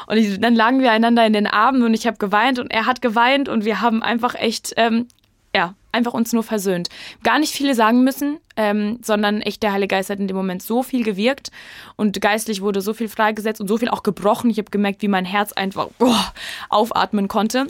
Und 0.07 0.17
ich, 0.17 0.41
dann 0.41 0.55
lagen 0.55 0.81
wir 0.81 0.93
einander 0.93 1.27
in 1.27 1.33
den 1.33 1.47
Armen 1.47 1.83
und 1.83 1.95
ich 1.95 2.07
habe 2.07 2.19
geweint 2.19 2.59
und 2.59 2.71
er 2.71 2.87
hat 2.87 3.03
geweint 3.03 3.49
und 3.49 3.65
wir 3.65 3.81
haben 3.81 4.03
einfach 4.03 4.35
echt, 4.35 4.75
ähm, 4.77 5.07
ja, 5.55 5.75
einfach 5.93 6.13
uns 6.13 6.33
nur 6.33 6.43
versöhnt. 6.43 6.89
Gar 7.23 7.39
nicht 7.39 7.53
viele 7.53 7.75
sagen 7.75 8.05
müssen, 8.05 8.39
ähm, 8.57 8.99
sondern 9.03 9.41
echt 9.41 9.63
der 9.63 9.73
Heilige 9.73 9.97
Geist 9.97 10.11
hat 10.11 10.21
in 10.21 10.29
dem 10.29 10.37
Moment 10.37 10.63
so 10.63 10.83
viel 10.83 11.03
gewirkt 11.03 11.51
und 11.97 12.21
geistlich 12.21 12.61
wurde 12.61 12.81
so 12.81 12.95
viel 12.95 13.09
freigesetzt 13.09 13.61
und 13.61 13.69
so 13.69 13.77
viel 13.77 13.89
auch 13.89 14.03
gebrochen. 14.03 14.51
Ich 14.51 14.59
habe 14.59 14.71
gemerkt, 14.71 15.03
wie 15.03 15.09
mein 15.09 15.25
Herz 15.25 15.53
einfach 15.53 15.89
oh, 15.99 16.15
aufatmen 16.69 17.29
konnte. 17.29 17.67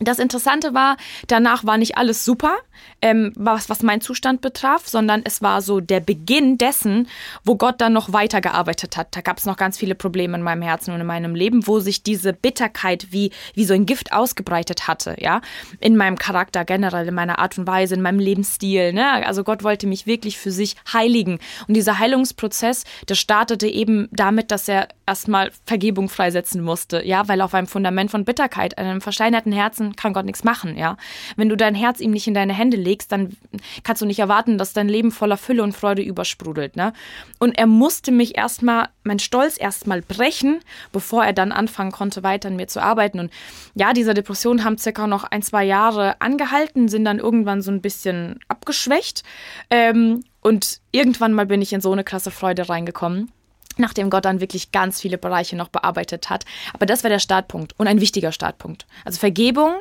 Das 0.00 0.18
Interessante 0.18 0.74
war, 0.74 0.96
danach 1.28 1.64
war 1.64 1.76
nicht 1.76 1.96
alles 1.96 2.24
super, 2.24 2.56
ähm, 3.02 3.32
was, 3.36 3.68
was 3.68 3.82
meinen 3.82 4.00
Zustand 4.00 4.40
betraf, 4.40 4.88
sondern 4.88 5.22
es 5.24 5.42
war 5.42 5.60
so 5.60 5.80
der 5.80 6.00
Beginn 6.00 6.58
dessen, 6.58 7.08
wo 7.44 7.56
Gott 7.56 7.80
dann 7.80 7.92
noch 7.92 8.12
weitergearbeitet 8.12 8.96
hat. 8.96 9.14
Da 9.14 9.20
gab 9.20 9.38
es 9.38 9.44
noch 9.44 9.56
ganz 9.56 9.76
viele 9.76 9.94
Probleme 9.94 10.36
in 10.36 10.42
meinem 10.42 10.62
Herzen 10.62 10.94
und 10.94 11.00
in 11.00 11.06
meinem 11.06 11.34
Leben, 11.34 11.66
wo 11.66 11.78
sich 11.78 12.02
diese 12.02 12.32
Bitterkeit 12.32 13.08
wie, 13.10 13.30
wie 13.54 13.64
so 13.64 13.74
ein 13.74 13.86
Gift 13.86 14.12
ausgebreitet 14.12 14.88
hatte, 14.88 15.16
ja, 15.18 15.40
in 15.78 15.96
meinem 15.96 16.18
Charakter 16.18 16.64
generell, 16.64 17.06
in 17.06 17.14
meiner 17.14 17.38
Art 17.38 17.58
und 17.58 17.66
Weise, 17.66 17.94
in 17.94 18.02
meinem 18.02 18.18
Lebensstil. 18.18 18.92
Ne? 18.92 19.26
Also 19.26 19.44
Gott 19.44 19.62
wollte 19.62 19.86
mich 19.86 20.06
wirklich 20.06 20.38
für 20.38 20.50
sich 20.50 20.76
heiligen. 20.92 21.38
Und 21.68 21.74
dieser 21.74 21.98
Heilungsprozess, 21.98 22.84
der 23.08 23.14
startete 23.14 23.68
eben 23.68 24.08
damit, 24.10 24.50
dass 24.50 24.68
er 24.68 24.88
erstmal 25.06 25.50
Vergebung 25.66 26.08
freisetzen 26.08 26.62
musste, 26.62 27.06
ja, 27.06 27.28
weil 27.28 27.40
auf 27.42 27.54
einem 27.54 27.66
Fundament 27.66 28.10
von 28.10 28.24
Bitterkeit, 28.24 28.78
einem 28.78 29.00
versteinerten 29.00 29.52
Herzen 29.52 29.81
kann 29.96 30.12
Gott 30.12 30.24
nichts 30.24 30.44
machen, 30.44 30.76
ja. 30.76 30.96
Wenn 31.36 31.48
du 31.48 31.56
dein 31.56 31.74
Herz 31.74 32.00
ihm 32.00 32.12
nicht 32.12 32.26
in 32.26 32.34
deine 32.34 32.52
Hände 32.52 32.76
legst, 32.76 33.12
dann 33.12 33.36
kannst 33.82 34.00
du 34.02 34.06
nicht 34.06 34.18
erwarten, 34.18 34.58
dass 34.58 34.72
dein 34.72 34.88
Leben 34.88 35.10
voller 35.10 35.36
Fülle 35.36 35.62
und 35.62 35.76
Freude 35.76 36.02
übersprudelt, 36.02 36.76
ne? 36.76 36.92
Und 37.38 37.58
er 37.58 37.66
musste 37.66 38.12
mich 38.12 38.36
erstmal, 38.36 38.88
mein 39.02 39.18
Stolz 39.18 39.60
erstmal 39.60 40.02
brechen, 40.02 40.60
bevor 40.92 41.24
er 41.24 41.32
dann 41.32 41.52
anfangen 41.52 41.92
konnte, 41.92 42.22
weiter 42.22 42.48
an 42.48 42.56
mir 42.56 42.68
zu 42.68 42.80
arbeiten. 42.80 43.18
Und 43.18 43.32
ja, 43.74 43.92
diese 43.92 44.14
Depressionen 44.14 44.64
haben 44.64 44.78
circa 44.78 45.06
noch 45.06 45.24
ein, 45.24 45.42
zwei 45.42 45.64
Jahre 45.64 46.20
angehalten, 46.20 46.88
sind 46.88 47.04
dann 47.04 47.18
irgendwann 47.18 47.62
so 47.62 47.70
ein 47.70 47.82
bisschen 47.82 48.38
abgeschwächt. 48.48 49.22
Ähm, 49.70 50.24
und 50.40 50.80
irgendwann 50.90 51.32
mal 51.32 51.46
bin 51.46 51.62
ich 51.62 51.72
in 51.72 51.80
so 51.80 51.92
eine 51.92 52.04
krasse 52.04 52.30
Freude 52.30 52.68
reingekommen 52.68 53.30
nachdem 53.78 54.10
Gott 54.10 54.24
dann 54.24 54.40
wirklich 54.40 54.72
ganz 54.72 55.00
viele 55.00 55.18
Bereiche 55.18 55.56
noch 55.56 55.68
bearbeitet 55.68 56.30
hat. 56.30 56.44
Aber 56.72 56.86
das 56.86 57.04
war 57.04 57.10
der 57.10 57.18
Startpunkt 57.18 57.78
und 57.78 57.86
ein 57.86 58.00
wichtiger 58.00 58.32
Startpunkt. 58.32 58.86
Also 59.04 59.18
Vergebung 59.18 59.74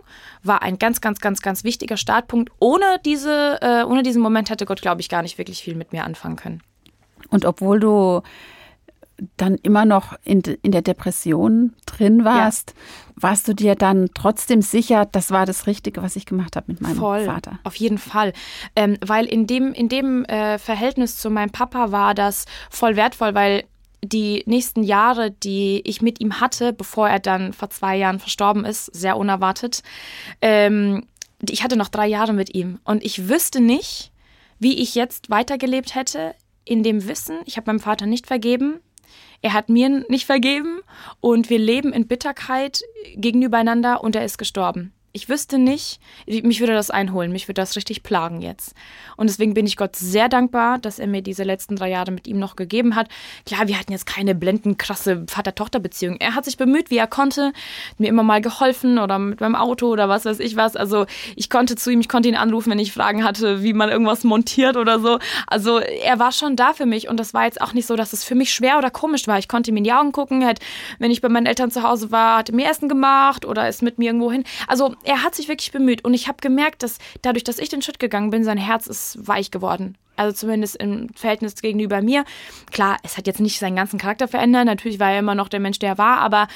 war 0.44 0.62
ein 0.62 0.80
ganz, 0.80 1.02
ganz, 1.02 1.20
ganz, 1.20 1.42
ganz 1.42 1.64
wichtiger 1.64 1.98
Startpunkt. 1.98 2.52
Ohne, 2.60 3.00
diese, 3.06 3.60
äh, 3.62 3.84
ohne 3.84 4.04
diesen 4.04 4.22
Moment 4.22 4.50
hätte 4.50 4.66
Gott, 4.66 4.82
glaube 4.82 5.02
ich, 5.02 5.10
gar 5.10 5.22
nicht 5.22 5.38
wirklich 5.38 5.62
viel 5.62 5.76
mit 5.76 5.94
mir 5.94 6.04
anfangen 6.04 6.36
können. 6.36 6.62
Und 7.30 7.46
obwohl 7.46 7.80
du 7.80 8.22
dann 9.38 9.56
immer 9.56 9.86
noch 9.86 10.14
in, 10.24 10.42
in 10.62 10.72
der 10.72 10.82
Depression 10.82 11.74
drin 11.86 12.26
warst, 12.26 12.74
ja. 12.76 13.24
warst 13.24 13.48
du 13.48 13.54
dir 13.54 13.76
dann 13.76 14.10
trotzdem 14.14 14.62
sicher, 14.62 15.06
das 15.06 15.30
war 15.32 15.46
das 15.46 15.68
Richtige, 15.68 16.02
was 16.02 16.16
ich 16.16 16.26
gemacht 16.26 16.56
habe 16.56 16.72
mit 16.72 16.82
meinem 16.82 16.96
Voll, 16.96 17.26
Vater? 17.26 17.60
Auf 17.64 17.76
jeden 17.76 17.98
Fall. 17.98 18.34
Ähm, 18.76 18.98
weil 19.06 19.26
in 19.26 19.48
dem, 19.48 19.74
in 19.74 19.90
dem 19.90 20.26
äh, 20.26 20.58
Verhältnis 20.58 21.18
zu 21.18 21.30
meinem 21.30 21.52
Papa 21.52 21.92
war 21.92 22.16
das 22.16 22.46
voll 22.70 22.96
wertvoll, 22.96 23.36
weil 23.36 23.66
die 24.04 24.44
nächsten 24.46 24.84
Jahre, 24.84 25.32
die 25.32 25.82
ich 25.86 26.02
mit 26.02 26.20
ihm 26.20 26.40
hatte, 26.40 26.74
bevor 26.74 27.10
er 27.10 27.20
dann 27.20 27.54
vor 27.54 27.70
zwei 27.70 27.98
Jahren 27.98 28.20
verstorben 28.20 28.66
ist, 28.66 28.86
sehr 28.86 29.18
unerwartet, 29.18 29.84
ähm, 30.42 31.06
ich 31.50 31.64
hatte 31.64 31.76
noch 31.76 31.88
drei 31.88 32.08
Jahre 32.08 32.34
mit 32.34 32.54
ihm. 32.54 32.80
Und 32.84 33.04
ich 33.04 33.28
wüsste 33.28 33.62
nicht, 33.62 34.12
wie 34.60 34.80
ich 34.80 34.96
jetzt 34.96 35.30
weitergelebt 35.30 35.96
hätte 35.96 36.36
in 36.66 36.84
dem 36.84 37.08
Wissen, 37.08 37.40
ich 37.46 37.58
habe 37.58 37.70
meinem 37.70 37.80
Vater 37.80 38.06
nicht 38.06 38.28
vergeben, 38.28 38.80
er 39.42 39.54
hat 39.54 39.70
mir 39.70 39.90
nicht 40.08 40.26
vergeben 40.26 40.82
und 41.20 41.50
wir 41.50 41.58
leben 41.58 41.94
in 41.94 42.08
Bitterkeit 42.08 42.82
gegenübereinander 43.16 44.04
und 44.04 44.16
er 44.16 44.24
ist 44.24 44.38
gestorben 44.38 44.94
ich 45.14 45.28
wüsste 45.30 45.58
nicht, 45.58 46.00
mich 46.26 46.60
würde 46.60 46.74
das 46.74 46.90
einholen, 46.90 47.32
mich 47.32 47.48
würde 47.48 47.62
das 47.62 47.76
richtig 47.76 48.04
plagen 48.04 48.42
jetzt. 48.42 48.74
Und 49.18 49.30
deswegen 49.30 49.54
bin 49.54 49.66
ich 49.66 49.76
Gott 49.76 49.96
sehr 49.96 50.30
dankbar, 50.30 50.80
dass 50.80 51.00
er 51.00 51.08
mir 51.08 51.22
diese 51.22 51.44
letzten 51.44 51.76
drei 51.76 51.90
Jahre 51.90 52.12
mit 52.12 52.28
ihm 52.28 52.40
noch 52.40 52.56
gegeben 52.56 52.96
hat. 52.96 53.10
Klar, 53.46 53.68
wir 53.68 53.78
hatten 53.78 53.92
jetzt 53.92 54.06
keine 54.06 54.36
blendend 54.36 54.80
krasse 54.80 55.26
Vater-Tochter-Beziehung. 55.28 56.18
Er 56.20 56.36
hat 56.36 56.46
sich 56.46 56.58
bemüht, 56.58 56.92
wie 56.92 56.98
er 56.98 57.08
konnte, 57.08 57.52
mir 57.98 58.08
immer 58.08 58.24
mal 58.24 58.42
geholfen 58.42 59.00
oder 59.00 59.20
mit 59.20 59.42
meinem 59.42 59.56
Auto 59.56 59.88
oder 59.88 60.08
was 60.08 60.26
weiß 60.26 60.40
ich 60.40 60.56
was. 60.56 60.76
Also 60.76 61.06
ich 61.36 61.50
konnte 61.50 61.76
zu 61.76 61.92
ihm, 61.92 62.00
ich 62.00 62.10
konnte 62.10 62.30
ihn 62.30 62.36
anrufen, 62.36 62.72
wenn 62.72 62.80
ich 62.80 62.94
Fragen 62.94 63.24
hatte, 63.24 63.64
wie 63.64 63.74
man 63.74 63.90
irgendwas 63.90 64.24
montiert 64.24 64.78
oder 64.78 65.00
so. 65.00 65.20
Also 65.48 65.80
er 65.80 66.20
war 66.20 66.32
schon 66.32 66.56
da 66.56 66.74
für 66.74 66.86
mich 66.86 67.10
und 67.10 67.20
das 67.20 67.34
war 67.34 67.46
jetzt 67.46 67.62
auch 67.62 67.74
nicht 67.74 67.86
so, 67.86 67.96
dass 67.96 68.14
es 68.14 68.24
für 68.24 68.36
mich 68.36 68.54
schwer 68.54 68.78
oder 68.78 68.90
komisch 68.90 69.28
war. 69.28 69.38
Ich 69.38 69.50
konnte 69.50 69.72
ihm 69.72 69.78
in 69.78 69.84
die 69.84 69.94
Augen 69.94 70.14
gucken, 70.14 70.46
hat, 70.46 70.60
wenn 71.00 71.12
ich 71.12 71.22
bei 71.22 71.30
meinen 71.30 71.48
Eltern 71.48 71.70
zu 71.70 71.84
Hause 71.84 72.12
war, 72.12 72.38
hat 72.38 72.50
er 72.50 72.56
mir 72.56 72.70
Essen 72.70 72.88
gemacht 72.88 73.46
oder 73.46 73.68
ist 73.68 73.82
mit 73.82 74.00
mir 74.00 74.06
irgendwo 74.06 74.32
hin. 74.32 74.46
Also 74.68 74.96
er 75.04 75.24
hat 75.24 75.36
sich 75.36 75.48
wirklich 75.48 75.72
bemüht 75.72 76.04
und 76.04 76.14
ich 76.14 76.28
habe 76.28 76.38
gemerkt, 76.42 76.84
dass 76.84 76.98
dadurch, 77.22 77.44
dass 77.44 77.60
ich 77.60 77.70
den 77.70 77.82
Schritt 77.82 78.00
gegangen 78.00 78.30
bin, 78.30 78.44
sein 78.44 78.58
Herz 78.58 78.88
ist 78.88 79.28
weich 79.28 79.52
geworden. 79.52 79.98
Also 80.18 80.36
zumindest 80.36 80.76
im 80.76 81.10
Verhältnis 81.16 81.56
gegenüber 81.56 82.02
mir. 82.02 82.26
Klar, 82.72 82.98
es 83.02 83.18
hat 83.18 83.28
jetzt 83.28 83.40
nicht 83.40 83.58
seinen 83.58 83.76
ganzen 83.76 83.98
Charakter 83.98 84.28
verändert. 84.28 84.66
Natürlich 84.66 85.00
war 85.00 85.12
er 85.12 85.20
immer 85.20 85.36
noch 85.36 85.50
der 85.50 85.60
Mensch, 85.60 85.80
der 85.80 85.90
er 85.90 85.98
war, 85.98 86.18
aber 86.20 86.48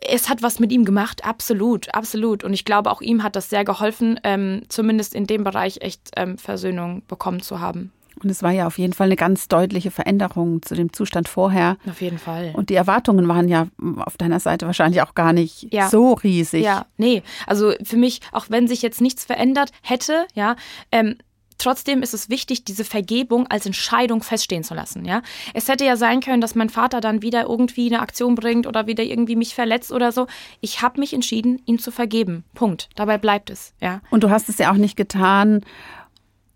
es 0.00 0.30
hat 0.30 0.42
was 0.42 0.58
mit 0.58 0.72
ihm 0.72 0.84
gemacht. 0.84 1.24
Absolut, 1.24 1.92
absolut. 1.94 2.44
Und 2.44 2.54
ich 2.54 2.64
glaube, 2.64 2.90
auch 2.90 3.02
ihm 3.02 3.22
hat 3.22 3.36
das 3.36 3.50
sehr 3.50 3.64
geholfen, 3.64 4.18
ähm, 4.24 4.62
zumindest 4.68 5.14
in 5.14 5.26
dem 5.26 5.44
Bereich 5.44 5.82
echt 5.82 6.12
ähm, 6.16 6.38
Versöhnung 6.38 7.02
bekommen 7.08 7.42
zu 7.42 7.60
haben. 7.60 7.92
Und 8.22 8.30
es 8.30 8.42
war 8.42 8.52
ja 8.52 8.66
auf 8.66 8.78
jeden 8.78 8.92
Fall 8.92 9.06
eine 9.06 9.16
ganz 9.16 9.48
deutliche 9.48 9.90
Veränderung 9.90 10.62
zu 10.62 10.74
dem 10.74 10.92
Zustand 10.92 11.28
vorher. 11.28 11.76
Auf 11.88 12.00
jeden 12.00 12.18
Fall. 12.18 12.52
Und 12.54 12.70
die 12.70 12.74
Erwartungen 12.74 13.26
waren 13.28 13.48
ja 13.48 13.68
auf 14.04 14.16
deiner 14.16 14.40
Seite 14.40 14.66
wahrscheinlich 14.66 15.02
auch 15.02 15.14
gar 15.14 15.32
nicht 15.32 15.72
ja. 15.72 15.88
so 15.88 16.14
riesig. 16.14 16.64
Ja, 16.64 16.86
nee. 16.96 17.22
Also 17.46 17.72
für 17.82 17.96
mich, 17.96 18.20
auch 18.32 18.46
wenn 18.48 18.68
sich 18.68 18.82
jetzt 18.82 19.00
nichts 19.00 19.24
verändert 19.24 19.70
hätte, 19.82 20.26
ja, 20.34 20.56
ähm, 20.92 21.16
Trotzdem 21.60 22.02
ist 22.02 22.14
es 22.14 22.30
wichtig, 22.30 22.64
diese 22.64 22.86
Vergebung 22.86 23.46
als 23.48 23.66
Entscheidung 23.66 24.22
feststehen 24.22 24.64
zu 24.64 24.72
lassen. 24.72 25.04
Ja? 25.04 25.20
Es 25.52 25.68
hätte 25.68 25.84
ja 25.84 25.96
sein 25.96 26.20
können, 26.20 26.40
dass 26.40 26.54
mein 26.54 26.70
Vater 26.70 27.02
dann 27.02 27.20
wieder 27.20 27.42
irgendwie 27.42 27.86
eine 27.88 28.00
Aktion 28.00 28.34
bringt 28.34 28.66
oder 28.66 28.86
wieder 28.86 29.04
irgendwie 29.04 29.36
mich 29.36 29.54
verletzt 29.54 29.92
oder 29.92 30.10
so. 30.10 30.26
Ich 30.62 30.80
habe 30.80 30.98
mich 30.98 31.12
entschieden, 31.12 31.60
ihm 31.66 31.78
zu 31.78 31.90
vergeben. 31.90 32.44
Punkt. 32.54 32.88
Dabei 32.94 33.18
bleibt 33.18 33.50
es. 33.50 33.74
Ja? 33.78 34.00
Und 34.10 34.24
du 34.24 34.30
hast 34.30 34.48
es 34.48 34.56
ja 34.56 34.72
auch 34.72 34.78
nicht 34.78 34.96
getan, 34.96 35.60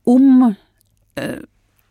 um 0.05 0.57
äh, 1.17 1.39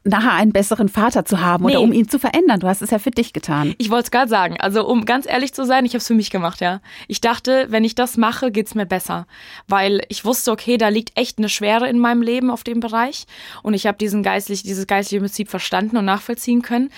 nachher 0.06 0.34
einen 0.34 0.52
besseren 0.52 0.90
Vater 0.90 1.24
zu 1.24 1.40
haben 1.40 1.66
nee. 1.66 1.72
oder 1.72 1.82
um 1.82 1.94
ihn 1.94 2.10
zu 2.10 2.20
verändern. 2.20 2.60
Du 2.60 2.68
hast 2.68 2.82
es 2.82 2.92
ja 2.92 3.00
für 3.00 3.12
dich 3.12 3.32
getan. 3.32 3.74
Ich 3.78 3.90
wollte 3.90 4.06
es 4.06 4.12
gerade 4.12 4.30
sagen. 4.30 4.60
Also 4.60 4.86
um 4.86 5.06
ganz 5.06 5.26
ehrlich 5.26 5.54
zu 5.54 5.66
sein, 5.66 5.86
ich 5.86 5.92
habe 5.92 6.00
es 6.00 6.08
für 6.08 6.14
mich 6.14 6.30
gemacht, 6.30 6.60
ja. 6.62 6.82
Ich 7.08 7.22
dachte, 7.22 7.68
wenn 7.70 7.84
ich 7.84 7.96
das 7.96 8.18
mache, 8.18 8.52
geht's 8.52 8.76
mir 8.76 8.86
besser, 8.86 9.28
weil 9.68 10.02
ich 10.10 10.26
wusste, 10.26 10.52
okay, 10.52 10.78
da 10.78 10.90
liegt 10.90 11.18
echt 11.18 11.38
eine 11.38 11.50
Schwere 11.50 11.88
in 11.88 12.00
meinem 12.00 12.22
Leben 12.22 12.52
auf 12.52 12.64
dem 12.64 12.82
Bereich 12.82 13.26
und 13.62 13.74
ich 13.74 13.88
habe 13.88 13.98
diesen 13.98 14.24
geistlich, 14.24 14.64
dieses 14.64 14.88
geistliche 14.88 15.22
Prinzip 15.22 15.50
verstanden 15.50 15.96
und 15.98 16.06
nachvollziehen 16.06 16.62
können. 16.62 16.90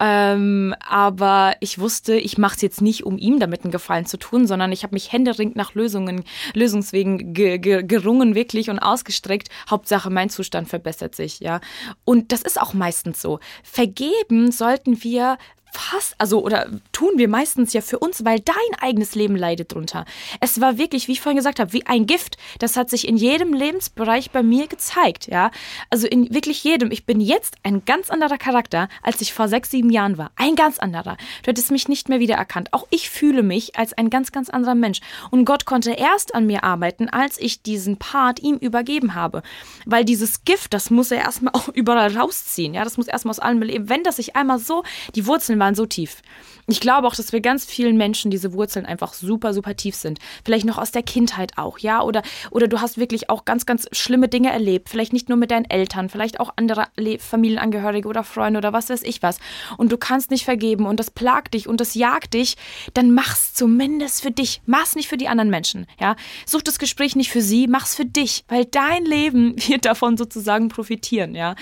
Ähm, 0.00 0.74
aber 0.88 1.54
ich 1.60 1.78
wusste, 1.80 2.14
ich 2.14 2.38
mache 2.38 2.56
es 2.56 2.62
jetzt 2.62 2.80
nicht, 2.80 3.04
um 3.04 3.18
ihm 3.18 3.40
damit 3.40 3.64
einen 3.64 3.72
Gefallen 3.72 4.06
zu 4.06 4.18
tun, 4.18 4.46
sondern 4.46 4.70
ich 4.70 4.84
habe 4.84 4.94
mich 4.94 5.10
händeringend 5.10 5.56
nach 5.56 5.74
Lösungen, 5.74 6.24
Lösungswegen 6.54 7.34
ge 7.34 7.58
ge 7.58 7.82
gerungen 7.82 8.34
wirklich 8.34 8.70
und 8.70 8.78
ausgestreckt. 8.78 9.48
Hauptsache, 9.68 10.10
mein 10.10 10.30
Zustand 10.30 10.68
verbessert 10.68 11.16
sich, 11.16 11.40
ja. 11.40 11.60
Und 12.04 12.30
das 12.30 12.42
ist 12.42 12.51
ist 12.52 12.60
auch 12.60 12.74
meistens 12.74 13.20
so. 13.20 13.40
Vergeben 13.62 14.52
sollten 14.52 15.02
wir 15.02 15.38
fast, 15.72 16.14
also 16.18 16.42
oder 16.42 16.66
tun 16.92 17.12
wir 17.16 17.28
meistens 17.28 17.72
ja 17.72 17.80
für 17.80 17.98
uns, 17.98 18.24
weil 18.24 18.40
dein 18.40 18.54
eigenes 18.80 19.14
Leben 19.14 19.36
leidet 19.36 19.72
drunter. 19.72 20.04
Es 20.40 20.60
war 20.60 20.78
wirklich, 20.78 21.08
wie 21.08 21.12
ich 21.12 21.20
vorhin 21.20 21.36
gesagt 21.36 21.60
habe, 21.60 21.72
wie 21.72 21.86
ein 21.86 22.06
Gift. 22.06 22.36
Das 22.58 22.76
hat 22.76 22.90
sich 22.90 23.08
in 23.08 23.16
jedem 23.16 23.52
Lebensbereich 23.52 24.30
bei 24.30 24.42
mir 24.42 24.66
gezeigt, 24.66 25.28
ja. 25.28 25.50
Also 25.90 26.06
in 26.06 26.32
wirklich 26.32 26.62
jedem. 26.62 26.90
Ich 26.90 27.06
bin 27.06 27.20
jetzt 27.20 27.56
ein 27.62 27.84
ganz 27.84 28.10
anderer 28.10 28.38
Charakter, 28.38 28.88
als 29.02 29.20
ich 29.20 29.32
vor 29.32 29.48
sechs, 29.48 29.70
sieben 29.70 29.90
Jahren 29.90 30.18
war. 30.18 30.30
Ein 30.36 30.56
ganz 30.56 30.78
anderer. 30.78 31.16
Du 31.42 31.48
hättest 31.48 31.70
mich 31.70 31.88
nicht 31.88 32.08
mehr 32.08 32.20
wiedererkannt. 32.20 32.72
Auch 32.72 32.86
ich 32.90 33.08
fühle 33.08 33.42
mich 33.42 33.76
als 33.76 33.92
ein 33.94 34.10
ganz, 34.10 34.32
ganz 34.32 34.50
anderer 34.50 34.74
Mensch. 34.74 35.00
Und 35.30 35.44
Gott 35.44 35.64
konnte 35.64 35.92
erst 35.92 36.34
an 36.34 36.46
mir 36.46 36.64
arbeiten, 36.64 37.08
als 37.08 37.38
ich 37.38 37.62
diesen 37.62 37.96
Part 37.98 38.40
ihm 38.40 38.56
übergeben 38.56 39.14
habe. 39.14 39.42
Weil 39.86 40.04
dieses 40.04 40.44
Gift, 40.44 40.74
das 40.74 40.90
muss 40.90 41.10
er 41.10 41.18
erstmal 41.18 41.52
auch 41.54 41.68
überall 41.68 42.16
rausziehen, 42.16 42.74
ja. 42.74 42.84
Das 42.84 42.96
muss 42.98 43.08
erstmal 43.08 43.30
aus 43.30 43.38
allem 43.38 43.62
Leben. 43.62 43.88
Wenn 43.88 44.04
das 44.04 44.16
sich 44.16 44.36
einmal 44.36 44.58
so 44.58 44.82
die 45.14 45.26
Wurzeln 45.26 45.58
waren 45.62 45.76
so 45.76 45.86
tief. 45.86 46.22
Ich 46.68 46.80
glaube 46.80 47.08
auch, 47.08 47.14
dass 47.14 47.32
bei 47.32 47.40
ganz 47.40 47.64
vielen 47.64 47.96
Menschen 47.96 48.30
diese 48.30 48.52
Wurzeln 48.52 48.86
einfach 48.86 49.14
super, 49.14 49.52
super 49.52 49.76
tief 49.76 49.96
sind. 49.96 50.20
Vielleicht 50.44 50.64
noch 50.64 50.78
aus 50.78 50.92
der 50.92 51.02
Kindheit 51.02 51.58
auch, 51.58 51.78
ja? 51.78 52.02
Oder, 52.02 52.22
oder 52.50 52.68
du 52.68 52.80
hast 52.80 52.98
wirklich 52.98 53.30
auch 53.30 53.44
ganz, 53.44 53.66
ganz 53.66 53.88
schlimme 53.92 54.28
Dinge 54.28 54.52
erlebt. 54.52 54.88
Vielleicht 54.88 55.12
nicht 55.12 55.28
nur 55.28 55.38
mit 55.38 55.50
deinen 55.50 55.68
Eltern, 55.68 56.08
vielleicht 56.08 56.38
auch 56.38 56.50
andere 56.56 56.86
Familienangehörige 57.18 58.08
oder 58.08 58.22
Freunde 58.22 58.58
oder 58.58 58.72
was 58.72 58.90
weiß 58.90 59.02
ich 59.02 59.22
was. 59.22 59.38
Und 59.76 59.90
du 59.90 59.98
kannst 59.98 60.30
nicht 60.30 60.44
vergeben 60.44 60.86
und 60.86 61.00
das 61.00 61.10
plagt 61.10 61.54
dich 61.54 61.68
und 61.68 61.80
das 61.80 61.94
jagt 61.94 62.34
dich. 62.34 62.56
Dann 62.94 63.12
mach's 63.12 63.54
zumindest 63.54 64.22
für 64.22 64.30
dich. 64.30 64.62
Mach's 64.64 64.94
nicht 64.94 65.08
für 65.08 65.16
die 65.16 65.28
anderen 65.28 65.50
Menschen, 65.50 65.86
ja? 66.00 66.14
Such 66.46 66.62
das 66.62 66.78
Gespräch 66.78 67.16
nicht 67.16 67.30
für 67.30 67.42
sie, 67.42 67.66
mach's 67.66 67.96
für 67.96 68.06
dich, 68.06 68.44
weil 68.48 68.64
dein 68.66 69.04
Leben 69.04 69.56
wird 69.68 69.84
davon 69.84 70.16
sozusagen 70.16 70.68
profitieren, 70.68 71.34
ja? 71.34 71.54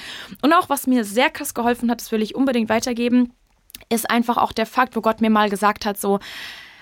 Und 0.43 0.53
auch 0.53 0.69
was 0.69 0.87
mir 0.87 1.05
sehr 1.05 1.31
krass 1.31 1.55
geholfen 1.55 1.91
hat, 1.91 2.01
das 2.01 2.13
will 2.13 2.23
ich 2.23 2.35
unbedingt 2.35 2.69
weitergeben 2.69 3.33
ist 3.89 4.11
einfach 4.11 4.37
auch 4.37 4.53
der 4.53 4.67
Fakt, 4.67 4.97
wo 4.97 5.01
Gott 5.01 5.21
mir 5.21 5.31
mal 5.31 5.51
gesagt 5.51 5.87
hat, 5.87 5.99
so, 5.99 6.21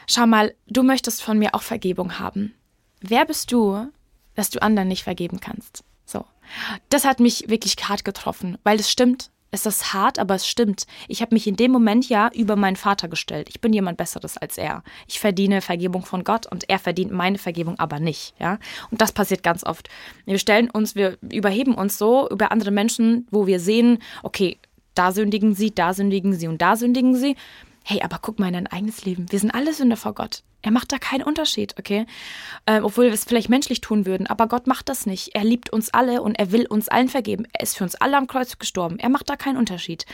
schau 0.06 0.26
mal, 0.26 0.54
du 0.66 0.82
möchtest 0.82 1.22
von 1.22 1.38
mir 1.38 1.54
auch 1.54 1.62
Vergebung 1.62 2.18
haben. 2.18 2.54
Wer 3.00 3.24
bist 3.24 3.52
du, 3.52 3.86
dass 4.34 4.50
du 4.50 4.60
anderen 4.60 4.88
nicht 4.88 5.04
vergeben 5.04 5.40
kannst? 5.40 5.84
So. 6.04 6.24
Das 6.88 7.04
hat 7.04 7.20
mich 7.20 7.48
wirklich 7.48 7.76
hart 7.88 8.04
getroffen, 8.04 8.58
weil 8.64 8.80
es 8.80 8.90
stimmt. 8.90 9.30
Es 9.50 9.64
ist 9.64 9.94
hart, 9.94 10.18
aber 10.18 10.34
es 10.34 10.46
stimmt. 10.46 10.86
Ich 11.06 11.22
habe 11.22 11.34
mich 11.34 11.46
in 11.46 11.56
dem 11.56 11.70
Moment 11.70 12.08
ja 12.08 12.30
über 12.34 12.54
meinen 12.54 12.76
Vater 12.76 13.08
gestellt. 13.08 13.48
Ich 13.48 13.62
bin 13.62 13.72
jemand 13.72 13.96
Besseres 13.96 14.36
als 14.36 14.58
er. 14.58 14.82
Ich 15.06 15.20
verdiene 15.20 15.62
Vergebung 15.62 16.04
von 16.04 16.22
Gott 16.22 16.46
und 16.46 16.68
er 16.68 16.78
verdient 16.78 17.12
meine 17.12 17.38
Vergebung 17.38 17.78
aber 17.78 17.98
nicht. 17.98 18.34
Ja? 18.38 18.58
Und 18.90 19.00
das 19.00 19.12
passiert 19.12 19.42
ganz 19.42 19.64
oft. 19.64 19.88
Wir 20.26 20.38
stellen 20.38 20.68
uns, 20.68 20.94
wir 20.94 21.16
überheben 21.22 21.74
uns 21.74 21.96
so 21.96 22.28
über 22.28 22.52
andere 22.52 22.70
Menschen, 22.70 23.26
wo 23.30 23.46
wir 23.46 23.58
sehen, 23.58 24.02
okay, 24.22 24.58
da 24.98 25.12
sündigen 25.12 25.54
sie, 25.54 25.74
da 25.74 25.94
sündigen 25.94 26.34
sie 26.34 26.48
und 26.48 26.60
da 26.60 26.76
sündigen 26.76 27.14
sie. 27.14 27.36
Hey, 27.84 28.02
aber 28.02 28.18
guck 28.20 28.38
mal 28.38 28.48
in 28.48 28.54
dein 28.54 28.66
eigenes 28.66 29.04
Leben. 29.04 29.30
Wir 29.30 29.38
sind 29.38 29.52
alle 29.52 29.72
Sünder 29.72 29.96
vor 29.96 30.14
Gott. 30.14 30.42
Er 30.60 30.72
macht 30.72 30.90
da 30.90 30.98
keinen 30.98 31.22
Unterschied, 31.22 31.74
okay? 31.78 32.04
Ähm, 32.66 32.84
obwohl 32.84 33.06
wir 33.06 33.12
es 33.12 33.24
vielleicht 33.24 33.48
menschlich 33.48 33.80
tun 33.80 34.06
würden. 34.06 34.26
Aber 34.26 34.48
Gott 34.48 34.66
macht 34.66 34.88
das 34.88 35.06
nicht. 35.06 35.34
Er 35.34 35.44
liebt 35.44 35.70
uns 35.70 35.94
alle 35.94 36.20
und 36.20 36.34
er 36.34 36.50
will 36.50 36.66
uns 36.66 36.88
allen 36.88 37.08
vergeben. 37.08 37.46
Er 37.52 37.62
ist 37.62 37.76
für 37.76 37.84
uns 37.84 37.94
alle 37.94 38.16
am 38.16 38.26
Kreuz 38.26 38.58
gestorben. 38.58 38.98
Er 38.98 39.08
macht 39.08 39.30
da 39.30 39.36
keinen 39.36 39.56
Unterschied. 39.56 40.04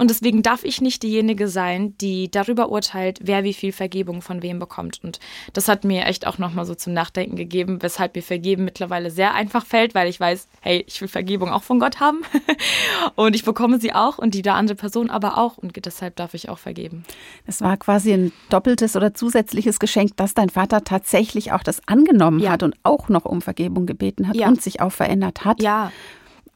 Und 0.00 0.08
deswegen 0.08 0.42
darf 0.42 0.64
ich 0.64 0.80
nicht 0.80 1.02
diejenige 1.02 1.46
sein, 1.46 1.94
die 1.98 2.30
darüber 2.30 2.70
urteilt, 2.70 3.18
wer 3.22 3.44
wie 3.44 3.52
viel 3.52 3.70
Vergebung 3.70 4.22
von 4.22 4.42
wem 4.42 4.58
bekommt. 4.58 5.00
Und 5.04 5.20
das 5.52 5.68
hat 5.68 5.84
mir 5.84 6.06
echt 6.06 6.26
auch 6.26 6.38
nochmal 6.38 6.64
so 6.64 6.74
zum 6.74 6.94
Nachdenken 6.94 7.36
gegeben, 7.36 7.82
weshalb 7.82 8.16
mir 8.16 8.22
Vergeben 8.22 8.64
mittlerweile 8.64 9.10
sehr 9.10 9.34
einfach 9.34 9.66
fällt, 9.66 9.94
weil 9.94 10.08
ich 10.08 10.18
weiß, 10.18 10.48
hey, 10.62 10.84
ich 10.86 11.00
will 11.02 11.08
Vergebung 11.08 11.50
auch 11.50 11.64
von 11.64 11.80
Gott 11.80 12.00
haben. 12.00 12.22
und 13.14 13.34
ich 13.36 13.44
bekomme 13.44 13.78
sie 13.78 13.92
auch 13.92 14.16
und 14.16 14.32
die 14.34 14.40
der 14.40 14.54
andere 14.54 14.76
Person 14.76 15.10
aber 15.10 15.36
auch. 15.36 15.58
Und 15.58 15.72
deshalb 15.84 16.16
darf 16.16 16.32
ich 16.32 16.48
auch 16.48 16.58
vergeben. 16.58 17.04
Das 17.44 17.60
war 17.60 17.76
quasi 17.76 18.14
ein 18.14 18.32
doppeltes 18.48 18.96
oder 18.96 19.12
zusätzliches 19.12 19.80
Geschenk, 19.90 20.16
dass 20.16 20.34
dein 20.34 20.50
Vater 20.50 20.84
tatsächlich 20.84 21.50
auch 21.50 21.64
das 21.64 21.80
angenommen 21.88 22.38
ja. 22.38 22.52
hat 22.52 22.62
und 22.62 22.76
auch 22.84 23.08
noch 23.08 23.24
um 23.24 23.42
Vergebung 23.42 23.86
gebeten 23.86 24.28
hat 24.28 24.36
ja. 24.36 24.46
und 24.46 24.62
sich 24.62 24.80
auch 24.80 24.92
verändert 24.92 25.44
hat. 25.44 25.60
Ja. 25.60 25.90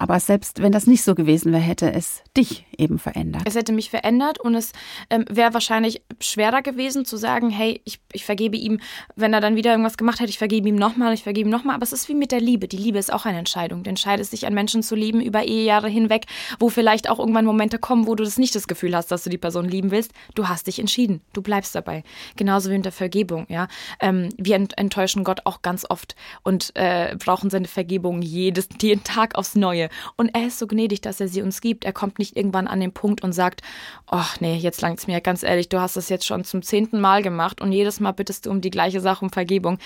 Aber 0.04 0.20
selbst 0.20 0.60
wenn 0.60 0.70
das 0.70 0.86
nicht 0.86 1.02
so 1.02 1.14
gewesen 1.14 1.50
wäre, 1.50 1.62
hätte 1.62 1.90
es 1.90 2.22
dich 2.36 2.66
eben 2.76 2.98
verändert. 2.98 3.40
Es 3.46 3.54
hätte 3.54 3.72
mich 3.72 3.88
verändert 3.88 4.38
und 4.38 4.54
es 4.54 4.72
ähm, 5.08 5.24
wäre 5.30 5.54
wahrscheinlich 5.54 6.02
schwerer 6.20 6.60
gewesen 6.60 7.06
zu 7.06 7.16
sagen, 7.16 7.48
hey, 7.48 7.80
ich, 7.86 8.00
ich 8.12 8.26
vergebe 8.26 8.58
ihm, 8.58 8.80
wenn 9.16 9.32
er 9.32 9.40
dann 9.40 9.56
wieder 9.56 9.70
irgendwas 9.70 9.96
gemacht 9.96 10.20
hat, 10.20 10.28
ich 10.28 10.36
vergebe 10.36 10.68
ihm 10.68 10.76
nochmal, 10.76 11.14
ich 11.14 11.22
vergebe 11.22 11.48
ihm 11.48 11.50
nochmal. 11.50 11.76
Aber 11.76 11.84
es 11.84 11.94
ist 11.94 12.06
wie 12.10 12.14
mit 12.14 12.32
der 12.32 12.40
Liebe. 12.42 12.68
Die 12.68 12.76
Liebe 12.76 12.98
ist 12.98 13.10
auch 13.10 13.24
eine 13.24 13.38
Entscheidung. 13.38 13.82
Du 13.82 13.88
entscheidest 13.88 14.34
dich, 14.34 14.46
an 14.46 14.52
Menschen 14.52 14.82
zu 14.82 14.94
lieben 14.94 15.22
über 15.22 15.44
Ehejahre 15.44 15.88
hinweg, 15.88 16.26
wo 16.58 16.68
vielleicht 16.68 17.08
auch 17.08 17.18
irgendwann 17.18 17.46
Momente 17.46 17.78
kommen, 17.78 18.06
wo 18.06 18.14
du 18.14 18.24
das 18.24 18.36
nicht 18.36 18.54
das 18.54 18.68
Gefühl 18.68 18.94
hast, 18.94 19.10
dass 19.10 19.24
du 19.24 19.30
die 19.30 19.38
Person 19.38 19.66
lieben 19.66 19.90
willst. 19.90 20.12
Du 20.34 20.48
hast 20.48 20.66
dich 20.66 20.78
entschieden. 20.78 21.22
Du 21.32 21.40
bleibst 21.40 21.74
dabei. 21.74 22.04
Genauso 22.36 22.68
wie 22.68 22.74
mit 22.74 22.84
der 22.84 22.92
Vergebung. 22.92 23.46
Ja? 23.48 23.68
Ähm, 24.00 24.28
wir 24.36 24.56
enttäuschen 24.56 25.24
Gott 25.24 25.40
auch 25.46 25.62
ganz 25.62 25.86
oft 25.88 26.14
und 26.42 26.72
äh, 26.74 27.16
brauchen 27.16 27.48
seine 27.48 27.68
Vergebung 27.68 28.20
jeden 28.20 29.02
Tag 29.02 29.36
aufs 29.36 29.54
Neue. 29.54 29.88
Und 30.16 30.34
er 30.34 30.46
ist 30.46 30.58
so 30.58 30.66
gnädig, 30.66 31.00
dass 31.00 31.20
er 31.20 31.28
sie 31.28 31.42
uns 31.42 31.60
gibt. 31.60 31.84
Er 31.84 31.92
kommt 31.92 32.18
nicht 32.18 32.36
irgendwann 32.36 32.66
an 32.66 32.80
den 32.80 32.92
Punkt 32.92 33.22
und 33.22 33.32
sagt, 33.32 33.62
ach 34.06 34.40
nee, 34.40 34.56
jetzt 34.56 34.80
langt 34.80 34.98
es 34.98 35.06
mir, 35.06 35.20
ganz 35.20 35.42
ehrlich, 35.42 35.68
du 35.68 35.80
hast 35.80 35.96
es 35.96 36.08
jetzt 36.08 36.26
schon 36.26 36.44
zum 36.44 36.62
zehnten 36.62 37.00
Mal 37.00 37.22
gemacht 37.22 37.60
und 37.60 37.72
jedes 37.72 38.00
Mal 38.00 38.12
bittest 38.12 38.46
du 38.46 38.50
um 38.50 38.60
die 38.60 38.70
gleiche 38.70 39.00
Sache, 39.00 39.24
um 39.24 39.30
Vergebung 39.30 39.78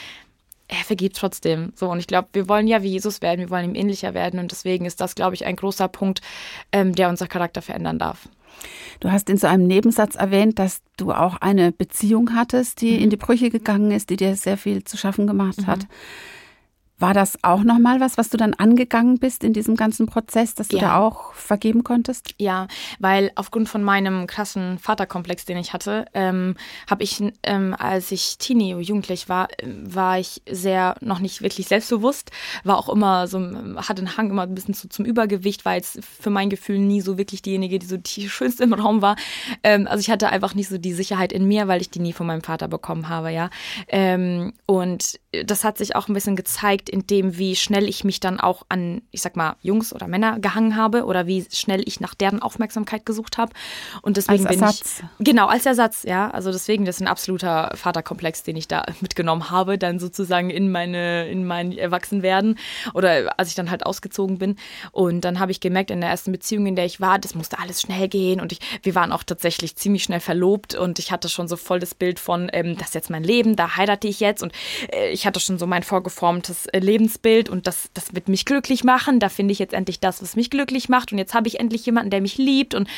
er 0.69 0.85
vergibt 0.85 1.17
trotzdem. 1.17 1.73
So, 1.75 1.91
und 1.91 1.99
ich 1.99 2.07
glaube, 2.07 2.29
wir 2.33 2.49
wollen 2.49 2.69
ja 2.69 2.83
wie 2.83 2.91
Jesus 2.91 3.23
werden, 3.23 3.41
wir 3.41 3.51
wollen 3.51 3.71
ihm 3.71 3.75
ähnlicher 3.75 4.13
werden. 4.15 4.39
Und 4.39 4.51
deswegen 4.53 4.85
ist 4.85 5.01
das, 5.01 5.15
glaube 5.15 5.35
ich, 5.35 5.47
ein 5.47 5.57
großer 5.57 5.89
Punkt, 5.89 6.21
ähm, 6.73 6.95
der 6.95 7.09
unser 7.09 7.27
Charakter 7.27 7.63
verändern 7.63 7.99
darf. 7.99 8.29
Du 9.01 9.11
hast 9.11 9.31
in 9.31 9.39
so 9.39 9.47
einem 9.47 9.67
Nebensatz 9.67 10.15
erwähnt, 10.15 10.59
dass 10.59 10.83
du 10.97 11.13
auch 11.13 11.37
eine 11.37 11.73
Beziehung 11.73 12.35
hattest, 12.35 12.81
die 12.83 12.93
mhm. 12.93 13.05
in 13.05 13.11
die 13.11 13.17
Brüche 13.17 13.51
gegangen 13.51 13.91
ist, 13.91 14.11
die 14.11 14.17
dir 14.17 14.37
sehr 14.37 14.59
viel 14.59 14.85
zu 14.85 14.97
schaffen 14.97 15.27
gemacht 15.27 15.63
mhm. 15.63 15.67
hat. 15.67 15.87
War 16.99 17.15
das 17.15 17.39
auch 17.43 17.63
nochmal 17.63 18.01
was, 18.01 18.19
was 18.19 18.29
du 18.29 18.37
dann 18.37 18.55
angegangen 18.55 19.19
bist 19.19 19.45
in 19.45 19.53
diesem 19.53 19.77
ganzen 19.77 20.07
Prozess, 20.07 20.55
dass 20.57 20.69
du 20.69 20.79
ja. 20.79 20.83
da 20.83 20.99
auch 20.99 21.33
vergeben 21.33 21.85
konntest? 21.85 22.35
Ja, 22.39 22.67
weil 22.99 23.31
aufgrund 23.37 23.69
von 23.69 23.85
meinem 23.85 24.27
krassen 24.27 24.79
Vaterkomplex, 24.79 25.45
den 25.45 25.59
ich 25.59 25.73
hatte, 25.73 26.07
ähm, 26.13 26.57
habe 26.91 27.05
ich, 27.05 27.23
ähm, 27.45 27.77
als 27.79 28.11
ich 28.11 28.39
Teenie, 28.39 28.75
jugendlich 28.81 29.29
war, 29.29 29.49
war 29.65 30.19
ich 30.19 30.43
sehr 30.51 30.97
noch 31.01 31.21
nicht 31.21 31.41
wirklich 31.41 31.69
selbstbewusst, 31.69 32.33
war 32.65 32.77
auch 32.77 32.89
immer 32.89 33.29
so, 33.29 33.39
hatte 33.77 34.03
einen 34.03 34.17
Hang 34.17 34.31
immer 34.31 34.43
ein 34.43 34.55
bisschen 34.55 34.75
so 34.75 34.89
zum 34.89 35.05
Übergewicht, 35.05 35.65
war 35.65 35.75
jetzt 35.75 36.01
für 36.03 36.31
mein 36.31 36.51
Gefühl 36.51 36.81
nie 36.81 37.01
so 37.01 37.17
wirklich 37.17 37.43
diejenige, 37.43 37.79
die 37.79 37.87
so 37.87 37.97
die 37.97 38.29
schönste 38.29 38.65
im 38.65 38.73
Raum 38.73 39.03
war. 39.03 39.15
Ähm, 39.63 39.87
also 39.87 40.01
ich 40.01 40.11
hatte 40.11 40.31
einfach 40.31 40.55
nicht 40.57 40.69
so 40.69 40.79
die 40.79 40.93
Sicherheit 40.93 41.33
in 41.33 41.47
mir, 41.47 41.69
weil 41.69 41.81
ich 41.81 41.91
die 41.91 42.01
nie 42.01 42.13
von 42.13 42.27
meinem 42.27 42.43
Vater 42.43 42.67
bekommen 42.67 43.09
habe, 43.09 43.31
ja. 43.31 43.51
Ähm, 43.87 44.53
und 44.67 45.21
das 45.45 45.63
hat 45.63 45.79
sich 45.79 45.95
auch 45.95 46.09
ein 46.09 46.15
bisschen 46.15 46.35
gezeigt, 46.35 46.88
in 46.89 47.07
dem, 47.07 47.39
wie 47.39 47.57
schnell 47.57 47.89
ich 47.89 48.05
mich 48.05 48.21
dann 48.21 48.41
auch 48.41 48.65
an, 48.69 49.03
ich 49.11 49.23
sag 49.23 49.37
mal, 49.37 49.57
Jungs 49.63 49.93
oder 49.93 50.09
Männer 50.09 50.39
gehangen 50.39 50.77
habe 50.77 51.05
oder 51.05 51.27
wie 51.27 51.47
schnell 51.53 51.83
ich 51.87 52.01
nach 52.01 52.15
deren 52.15 52.41
Aufmerksamkeit 52.41 53.07
gesucht 53.07 53.39
habe. 53.39 53.53
Und 54.03 54.17
deswegen 54.17 54.47
als 54.47 54.57
bin 54.57 54.63
Ersatz. 54.63 55.03
ich. 55.19 55.25
Genau, 55.25 55.47
als 55.47 55.67
Ersatz, 55.67 56.03
ja. 56.05 56.31
Also 56.31 56.53
deswegen, 56.53 56.85
das 56.85 56.97
ist 56.97 57.03
ein 57.03 57.09
absoluter 57.09 57.73
Vaterkomplex, 57.75 58.43
den 58.43 58.57
ich 58.57 58.69
da 58.69 58.85
mitgenommen 59.01 59.51
habe, 59.51 59.79
dann 59.79 59.99
sozusagen 59.99 60.51
in 60.51 60.71
meine, 60.71 61.29
in 61.29 61.45
mein 61.45 61.77
Erwachsenwerden 61.77 62.59
oder 62.95 63.39
als 63.39 63.49
ich 63.49 63.55
dann 63.55 63.71
halt 63.71 63.87
ausgezogen 63.87 64.39
bin. 64.39 64.57
Und 64.93 65.23
dann 65.23 65.39
habe 65.39 65.53
ich 65.53 65.61
gemerkt, 65.61 65.91
in 65.91 66.01
der 66.01 66.11
ersten 66.11 66.33
Beziehung, 66.33 66.67
in 66.67 66.77
der 66.77 66.85
ich 66.85 67.01
war, 67.01 67.19
das 67.19 67.35
musste 67.35 67.59
alles 67.59 67.81
schnell 67.83 68.09
gehen. 68.09 68.41
Und 68.41 68.53
ich, 68.53 68.61
wir 68.83 68.95
waren 68.95 69.13
auch 69.13 69.23
tatsächlich 69.23 69.77
ziemlich 69.77 70.03
schnell 70.03 70.21
verlobt 70.21 70.75
und 70.75 70.99
ich 70.99 71.13
hatte 71.13 71.29
schon 71.29 71.49
so 71.49 71.57
voll 71.57 71.81
das 71.81 71.95
Bild 71.95 72.19
von, 72.19 72.51
ähm, 72.53 72.77
das 72.77 72.89
ist 72.89 72.95
jetzt 72.95 73.11
mein 73.11 73.25
Leben, 73.25 73.57
da 73.57 73.77
heirate 73.77 74.09
ich 74.09 74.21
jetzt. 74.21 74.43
Und 74.43 74.53
äh, 74.93 75.11
ich 75.11 75.27
hatte 75.27 75.41
schon 75.41 75.59
so 75.59 75.67
mein 75.67 75.83
vorgeformtes 75.83 76.67
Lebensbild 76.81 77.49
und 77.49 77.67
das, 77.67 77.91
das 77.95 78.15
wird 78.15 78.29
mich 78.29 78.45
glücklich 78.45 78.85
machen. 78.85 79.21
Da 79.21 79.29
finde 79.29 79.53
ich 79.53 79.59
jetzt 79.59 79.75
endlich 79.75 80.01
das, 80.01 80.23
was 80.23 80.37
mich 80.37 80.51
glücklich 80.51 80.89
macht. 80.89 81.13
Und 81.13 81.19
jetzt 81.19 81.35
habe 81.35 81.49
ich 81.49 81.61
endlich 81.61 81.85
jemanden, 81.87 82.11
der 82.11 82.21
mich 82.21 82.39
liebt. 82.39 82.75
Und, 82.75 82.89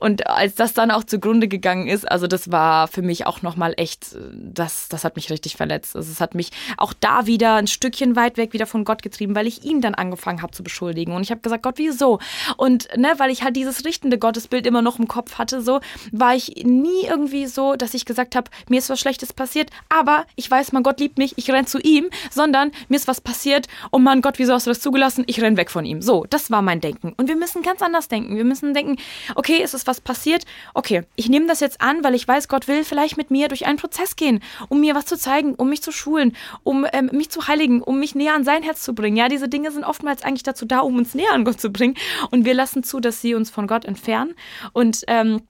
und 0.00 0.26
als 0.26 0.54
das 0.54 0.74
dann 0.74 0.90
auch 0.90 1.04
zugrunde 1.04 1.48
gegangen 1.48 1.88
ist, 1.88 2.10
also 2.10 2.26
das 2.26 2.50
war 2.50 2.88
für 2.88 3.02
mich 3.02 3.26
auch 3.26 3.42
nochmal 3.42 3.74
echt, 3.76 4.16
das, 4.32 4.88
das 4.88 5.04
hat 5.04 5.16
mich 5.16 5.30
richtig 5.30 5.56
verletzt. 5.56 5.96
Also 5.96 6.10
es 6.10 6.20
hat 6.20 6.34
mich 6.34 6.50
auch 6.76 6.92
da 6.92 7.26
wieder 7.26 7.56
ein 7.56 7.66
Stückchen 7.66 8.16
weit 8.16 8.36
weg 8.36 8.52
wieder 8.52 8.66
von 8.66 8.84
Gott 8.84 9.02
getrieben, 9.02 9.34
weil 9.34 9.46
ich 9.46 9.64
ihn 9.64 9.80
dann 9.80 9.94
angefangen 9.94 10.42
habe 10.42 10.52
zu 10.52 10.62
beschuldigen. 10.62 11.14
Und 11.14 11.22
ich 11.22 11.30
habe 11.30 11.40
gesagt, 11.40 11.62
Gott, 11.62 11.78
wieso? 11.78 12.18
Und 12.56 12.88
ne, 12.96 13.14
weil 13.18 13.30
ich 13.30 13.42
halt 13.42 13.56
dieses 13.56 13.84
richtende 13.84 14.18
Gottesbild 14.18 14.66
immer 14.66 14.82
noch 14.82 14.98
im 14.98 15.08
Kopf 15.08 15.38
hatte, 15.38 15.62
so 15.62 15.80
war 16.12 16.34
ich 16.34 16.64
nie 16.64 17.04
irgendwie 17.06 17.46
so, 17.46 17.74
dass 17.74 17.94
ich 17.94 18.04
gesagt 18.04 18.36
habe, 18.36 18.50
mir 18.68 18.78
ist 18.78 18.90
was 18.90 19.00
Schlechtes 19.00 19.32
passiert, 19.32 19.70
aber 19.88 20.26
ich 20.36 20.50
weiß, 20.50 20.72
mein 20.72 20.82
Gott 20.82 21.00
liebt 21.00 21.18
mich, 21.18 21.34
ich 21.36 21.50
renn 21.50 21.66
zu 21.66 21.78
ihm, 21.78 22.10
sondern 22.30 22.70
mir 22.88 22.96
ist 22.96 23.08
was 23.08 23.17
was 23.18 23.20
passiert. 23.20 23.66
Oh 23.90 23.98
Mann, 23.98 24.22
Gott, 24.22 24.38
wieso 24.38 24.52
hast 24.52 24.66
du 24.66 24.70
das 24.70 24.80
zugelassen? 24.80 25.24
Ich 25.26 25.40
renn 25.40 25.56
weg 25.56 25.70
von 25.70 25.84
ihm. 25.84 26.00
So, 26.02 26.24
das 26.30 26.50
war 26.50 26.62
mein 26.62 26.80
Denken. 26.80 27.14
Und 27.16 27.28
wir 27.28 27.36
müssen 27.36 27.62
ganz 27.62 27.82
anders 27.82 28.08
denken. 28.08 28.36
Wir 28.36 28.44
müssen 28.44 28.74
denken, 28.74 28.96
okay, 29.34 29.62
ist 29.62 29.74
es 29.74 29.86
was 29.86 30.00
passiert? 30.00 30.44
Okay, 30.74 31.02
ich 31.16 31.28
nehme 31.28 31.46
das 31.46 31.60
jetzt 31.60 31.80
an, 31.80 32.04
weil 32.04 32.14
ich 32.14 32.26
weiß, 32.26 32.48
Gott 32.48 32.68
will 32.68 32.84
vielleicht 32.84 33.16
mit 33.16 33.30
mir 33.30 33.48
durch 33.48 33.66
einen 33.66 33.78
Prozess 33.78 34.16
gehen, 34.16 34.40
um 34.68 34.80
mir 34.80 34.94
was 34.94 35.06
zu 35.06 35.18
zeigen, 35.18 35.54
um 35.54 35.68
mich 35.68 35.82
zu 35.82 35.92
schulen, 35.92 36.36
um 36.62 36.86
ähm, 36.92 37.10
mich 37.12 37.30
zu 37.30 37.48
heiligen, 37.48 37.82
um 37.82 37.98
mich 37.98 38.14
näher 38.14 38.34
an 38.34 38.44
sein 38.44 38.62
Herz 38.62 38.82
zu 38.82 38.94
bringen. 38.94 39.16
Ja, 39.16 39.28
diese 39.28 39.48
Dinge 39.48 39.70
sind 39.70 39.84
oftmals 39.84 40.22
eigentlich 40.22 40.44
dazu 40.44 40.64
da, 40.64 40.80
um 40.80 40.96
uns 40.96 41.14
näher 41.18 41.32
an 41.32 41.44
Gott 41.44 41.60
zu 41.60 41.70
bringen. 41.70 41.96
Und 42.30 42.44
wir 42.44 42.54
lassen 42.54 42.84
zu, 42.84 43.00
dass 43.00 43.20
sie 43.20 43.34
uns 43.34 43.50
von 43.50 43.66
Gott 43.66 43.84
entfernen. 43.84 44.34
Und 44.72 45.02
ähm, 45.08 45.42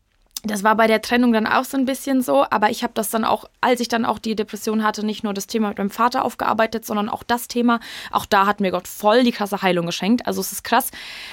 das 0.45 0.63
war 0.63 0.77
bei 0.77 0.87
der 0.87 1.03
Trennung 1.03 1.33
dann 1.33 1.47
auch 1.47 1.65
so 1.65 1.77
ein 1.77 1.85
bisschen 1.85 2.23
so, 2.23 2.45
aber 2.49 2.71
ich 2.71 2.83
habe 2.83 2.93
das 2.95 3.11
dann 3.11 3.25
auch, 3.25 3.47
als 3.61 3.81
ich 3.81 3.89
dann 3.89 4.05
auch 4.05 4.19
die 4.19 4.37
Depression 4.37 4.85
hatte, 4.85 5.05
nicht 5.05 5.25
nur 5.25 5.35
das 5.35 5.47
Thema 5.47 5.69
mit 5.69 5.79
meinem 5.79 5.91
Vater 5.91 6.25
aufgearbeitet, 6.25 6.85
sondern 6.85 7.09
auch 7.09 7.23
das 7.23 7.49
Thema. 7.49 7.81
Auch 8.11 8.27
da 8.27 8.47
hat 8.47 8.61
mir 8.61 8.71
Gott 8.71 8.87
voll 8.87 9.25
die 9.25 9.33
krasse 9.33 9.63
Heilung 9.63 9.87
geschenkt. 9.87 10.27
Also 10.27 10.41
es 10.41 10.53
ist 10.53 10.65
krass. 10.65 10.91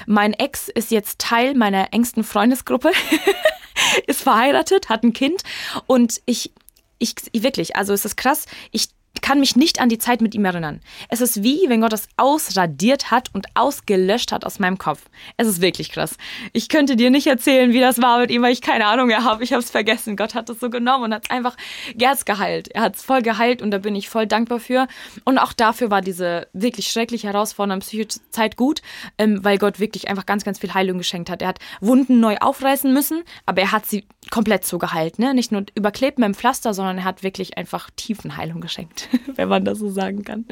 Mein 0.08 0.34
Ex 0.34 0.70
ist 0.70 0.92
jetzt 0.92 1.20
Teil 1.20 1.54
meiner 1.56 1.94
engsten 1.94 2.24
Freundesgruppe, 2.24 2.92
ist 4.08 4.24
verheiratet, 4.24 4.90
hat 4.90 5.04
ein 5.04 5.14
Kind 5.14 5.44
und 5.86 6.22
ich, 6.26 6.52
ich 6.98 7.16
wirklich, 7.34 7.76
also 7.76 7.94
es 7.94 8.06
ist 8.06 8.16
krass. 8.16 8.46
Ich 8.72 8.90
kann 9.22 9.40
mich 9.40 9.56
nicht 9.56 9.80
an 9.80 9.90
die 9.90 9.98
Zeit 9.98 10.22
mit 10.22 10.36
ihm 10.36 10.46
erinnern. 10.46 10.82
Es 11.10 11.22
ist 11.22 11.44
wie, 11.44 11.66
wenn 11.68 11.82
Gott 11.82 11.94
das 11.94 12.08
ausradiert 12.18 13.12
hat 13.12 13.30
und 13.34 13.48
ausgelöscht 13.56 14.32
hat 14.32 14.46
aus 14.46 14.60
meinem 14.60 14.78
Kopf. 14.78 15.02
Es 15.38 15.48
ist 15.48 15.62
wirklich 15.62 15.92
krass. 15.92 16.18
Ich 16.54 16.70
könnte 16.70 16.96
dir 16.96 17.10
nicht 17.10 17.28
erzählen, 17.28 17.74
wie 17.74 17.80
das 17.80 18.02
war 18.02 18.20
mit 18.20 18.32
ihm, 18.32 18.42
weil 18.42 18.54
ich 18.54 18.62
keine 18.62 18.88
Ahnung 18.88 19.08
mehr 19.08 19.24
habe. 19.24 19.44
Ich 19.44 19.54
habe 19.54 19.64
es 19.64 19.70
vergessen. 19.70 20.16
Gott 20.16 20.36
hat 20.36 20.50
das 20.50 20.60
so 20.60 20.70
genommen 20.70 21.06
und 21.06 21.14
hat 21.14 21.26
es 21.26 21.30
einfach 21.30 21.56
Gerz 21.96 22.26
geheilt. 22.26 22.70
Er 22.70 22.82
hat 22.82 22.96
es 22.96 23.04
voll 23.04 23.22
geheilt 23.22 23.62
und 23.62 23.72
da 23.72 23.78
bin 23.78 23.96
ich 23.96 24.10
voll 24.10 24.28
dankbar 24.28 24.60
für. 24.60 24.88
Und 25.24 25.38
auch 25.38 25.54
dafür 25.54 25.90
war 25.90 26.02
diese 26.02 26.48
wirklich 26.54 26.88
schrecklich 26.88 27.24
herausfordernde 27.24 27.86
psychische 27.86 28.20
Zeit 28.30 28.58
gut, 28.58 28.82
ähm, 29.18 29.44
weil 29.44 29.58
Gott 29.58 29.80
wirklich 29.80 30.08
einfach 30.10 30.26
ganz, 30.26 30.44
ganz 30.44 30.60
viel 30.60 30.74
Heilung 30.74 30.98
geschenkt 30.98 31.30
hat. 31.30 31.42
Er 31.42 31.50
hat 31.50 31.60
Wunden 31.82 32.20
neu 32.20 32.38
aufreißen 32.38 32.94
müssen, 32.94 33.24
aber 33.46 33.62
er 33.62 33.72
hat 33.72 33.86
sie 33.86 34.06
komplett 34.32 34.66
so 34.66 34.78
geheilt. 34.78 35.20
Ne? 35.20 35.34
Nicht 35.34 35.52
nur 35.52 35.66
überklebt 35.76 36.20
mit 36.20 36.28
dem 36.28 36.34
Pflaster, 36.34 36.74
sondern 36.74 37.00
er 37.00 37.04
hat 37.04 37.24
wirklich 37.24 37.58
einfach 37.58 37.90
Tiefenheilung 37.96 38.62
geschenkt, 38.62 39.05
wenn 39.36 39.50
man 39.50 39.66
das 39.66 39.80
so 39.80 39.90
sagen 39.90 40.24
kann. 40.24 40.46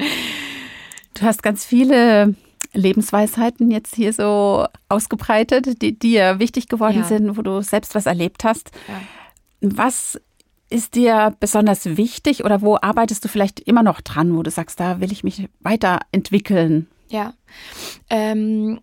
Du 1.14 1.22
hast 1.22 1.42
ganz 1.42 1.64
viele 1.64 2.34
Lebensweisheiten 2.72 3.70
jetzt 3.70 3.94
hier 3.94 4.12
so 4.12 4.66
ausgebreitet, 4.88 5.80
die 5.80 5.98
dir 5.98 6.38
wichtig 6.40 6.68
geworden 6.68 6.98
Ja. 6.98 7.04
sind, 7.04 7.36
wo 7.36 7.42
du 7.42 7.60
selbst 7.62 7.94
was 7.94 8.06
erlebt 8.06 8.44
hast. 8.44 8.72
Ja. 8.88 9.00
Was 9.60 10.20
ist 10.70 10.94
dir 10.96 11.36
besonders 11.38 11.96
wichtig 11.96 12.44
oder 12.44 12.60
wo 12.62 12.76
arbeitest 12.80 13.24
du 13.24 13.28
vielleicht 13.28 13.60
immer 13.60 13.82
noch 13.84 14.00
dran, 14.00 14.34
wo 14.36 14.42
du 14.42 14.50
sagst, 14.50 14.80
da 14.80 15.00
will 15.00 15.12
ich 15.12 15.22
mich 15.22 15.48
weiterentwickeln? 15.60 16.88
Ja. 17.08 17.34
Ähm, 18.10 18.80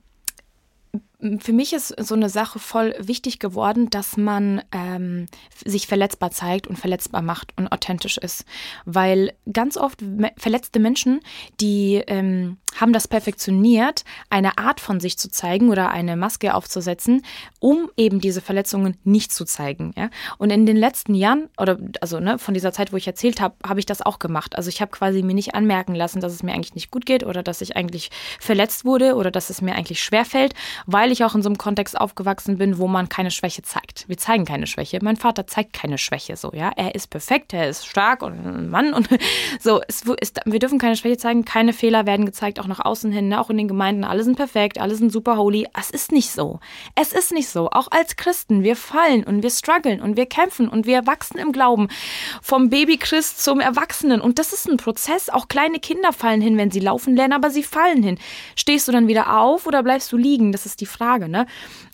für 1.39 1.53
mich 1.53 1.73
ist 1.73 1.93
so 1.99 2.15
eine 2.15 2.29
Sache 2.29 2.59
voll 2.59 2.95
wichtig 2.99 3.39
geworden, 3.39 3.89
dass 3.89 4.17
man 4.17 4.61
ähm, 4.71 5.27
sich 5.63 5.87
verletzbar 5.87 6.31
zeigt 6.31 6.67
und 6.67 6.77
verletzbar 6.77 7.21
macht 7.21 7.53
und 7.57 7.67
authentisch 7.67 8.17
ist. 8.17 8.45
Weil 8.85 9.33
ganz 9.51 9.77
oft 9.77 10.01
me 10.01 10.31
verletzte 10.37 10.79
Menschen, 10.79 11.21
die 11.59 12.01
ähm, 12.07 12.57
haben 12.79 12.93
das 12.93 13.07
perfektioniert, 13.07 14.03
eine 14.29 14.57
Art 14.57 14.79
von 14.79 14.99
sich 14.99 15.17
zu 15.17 15.29
zeigen 15.29 15.69
oder 15.69 15.91
eine 15.91 16.15
Maske 16.15 16.55
aufzusetzen, 16.55 17.23
um 17.59 17.91
eben 17.97 18.21
diese 18.21 18.41
Verletzungen 18.41 18.97
nicht 19.03 19.33
zu 19.33 19.45
zeigen. 19.45 19.93
Ja? 19.97 20.09
Und 20.37 20.51
in 20.51 20.65
den 20.65 20.77
letzten 20.77 21.13
Jahren, 21.13 21.49
oder 21.59 21.77
also 21.99 22.19
ne, 22.19 22.39
von 22.39 22.53
dieser 22.53 22.71
Zeit, 22.71 22.93
wo 22.93 22.97
ich 22.97 23.07
erzählt 23.07 23.41
habe, 23.41 23.55
habe 23.65 23.79
ich 23.79 23.85
das 23.85 24.01
auch 24.01 24.19
gemacht. 24.19 24.55
Also 24.55 24.69
ich 24.69 24.81
habe 24.81 24.91
quasi 24.91 25.21
mir 25.21 25.33
nicht 25.33 25.53
anmerken 25.53 25.95
lassen, 25.95 26.21
dass 26.21 26.33
es 26.33 26.43
mir 26.43 26.53
eigentlich 26.53 26.75
nicht 26.75 26.91
gut 26.91 27.05
geht 27.05 27.23
oder 27.25 27.43
dass 27.43 27.61
ich 27.61 27.75
eigentlich 27.75 28.09
verletzt 28.39 28.85
wurde 28.85 29.15
oder 29.15 29.31
dass 29.31 29.49
es 29.49 29.61
mir 29.61 29.75
eigentlich 29.75 30.01
schwerfällt, 30.01 30.53
weil 30.85 31.10
ich 31.11 31.23
auch 31.23 31.35
in 31.35 31.41
so 31.41 31.49
einem 31.49 31.57
Kontext 31.57 31.99
aufgewachsen 31.99 32.57
bin, 32.57 32.77
wo 32.77 32.87
man 32.87 33.09
keine 33.09 33.31
Schwäche 33.31 33.61
zeigt. 33.61 34.07
Wir 34.07 34.17
zeigen 34.17 34.45
keine 34.45 34.67
Schwäche. 34.67 34.99
Mein 35.01 35.17
Vater 35.17 35.47
zeigt 35.47 35.73
keine 35.73 35.97
Schwäche 35.97 36.35
so, 36.35 36.51
ja. 36.53 36.71
Er 36.75 36.95
ist 36.95 37.09
perfekt, 37.09 37.53
er 37.53 37.69
ist 37.69 37.85
stark 37.85 38.21
und 38.21 38.33
ein 38.33 38.69
Mann 38.69 38.93
und 38.93 39.09
so. 39.59 39.81
Es, 39.87 40.03
ist, 40.19 40.39
wir 40.45 40.59
dürfen 40.59 40.79
keine 40.79 40.95
Schwäche 40.95 41.17
zeigen, 41.17 41.45
keine 41.45 41.73
Fehler 41.73 42.05
werden 42.05 42.25
gezeigt, 42.25 42.59
auch 42.59 42.67
nach 42.67 42.79
außen 42.79 43.11
hin, 43.11 43.29
ne? 43.29 43.39
auch 43.39 43.49
in 43.49 43.57
den 43.57 43.67
Gemeinden. 43.67 44.03
Alle 44.03 44.23
sind 44.23 44.35
perfekt, 44.37 44.79
alle 44.79 44.95
sind 44.95 45.11
super 45.11 45.37
holy. 45.37 45.67
Es 45.77 45.89
ist 45.89 46.11
nicht 46.11 46.31
so. 46.31 46.59
Es 46.95 47.13
ist 47.13 47.31
nicht 47.31 47.49
so. 47.49 47.69
Auch 47.71 47.89
als 47.91 48.15
Christen, 48.15 48.63
wir 48.63 48.75
fallen 48.75 49.23
und 49.23 49.43
wir 49.43 49.49
strugglen 49.49 50.01
und 50.01 50.17
wir 50.17 50.25
kämpfen 50.25 50.69
und 50.69 50.85
wir 50.85 51.05
wachsen 51.07 51.37
im 51.37 51.51
Glauben. 51.51 51.89
Vom 52.41 52.69
Baby-Christ 52.69 53.43
zum 53.43 53.59
Erwachsenen. 53.59 54.21
Und 54.21 54.39
das 54.39 54.53
ist 54.53 54.67
ein 54.67 54.77
Prozess. 54.77 55.29
Auch 55.29 55.47
kleine 55.47 55.79
Kinder 55.79 56.13
fallen 56.13 56.41
hin, 56.41 56.57
wenn 56.57 56.71
sie 56.71 56.79
laufen 56.79 57.15
lernen, 57.15 57.33
aber 57.33 57.49
sie 57.49 57.63
fallen 57.63 58.03
hin. 58.03 58.17
Stehst 58.55 58.87
du 58.87 58.91
dann 58.91 59.07
wieder 59.07 59.39
auf 59.39 59.67
oder 59.67 59.83
bleibst 59.83 60.11
du 60.11 60.17
liegen? 60.17 60.51
Das 60.51 60.65
ist 60.65 60.81
die 60.81 60.85
Frage, 60.85 61.00
ne? 61.27 61.45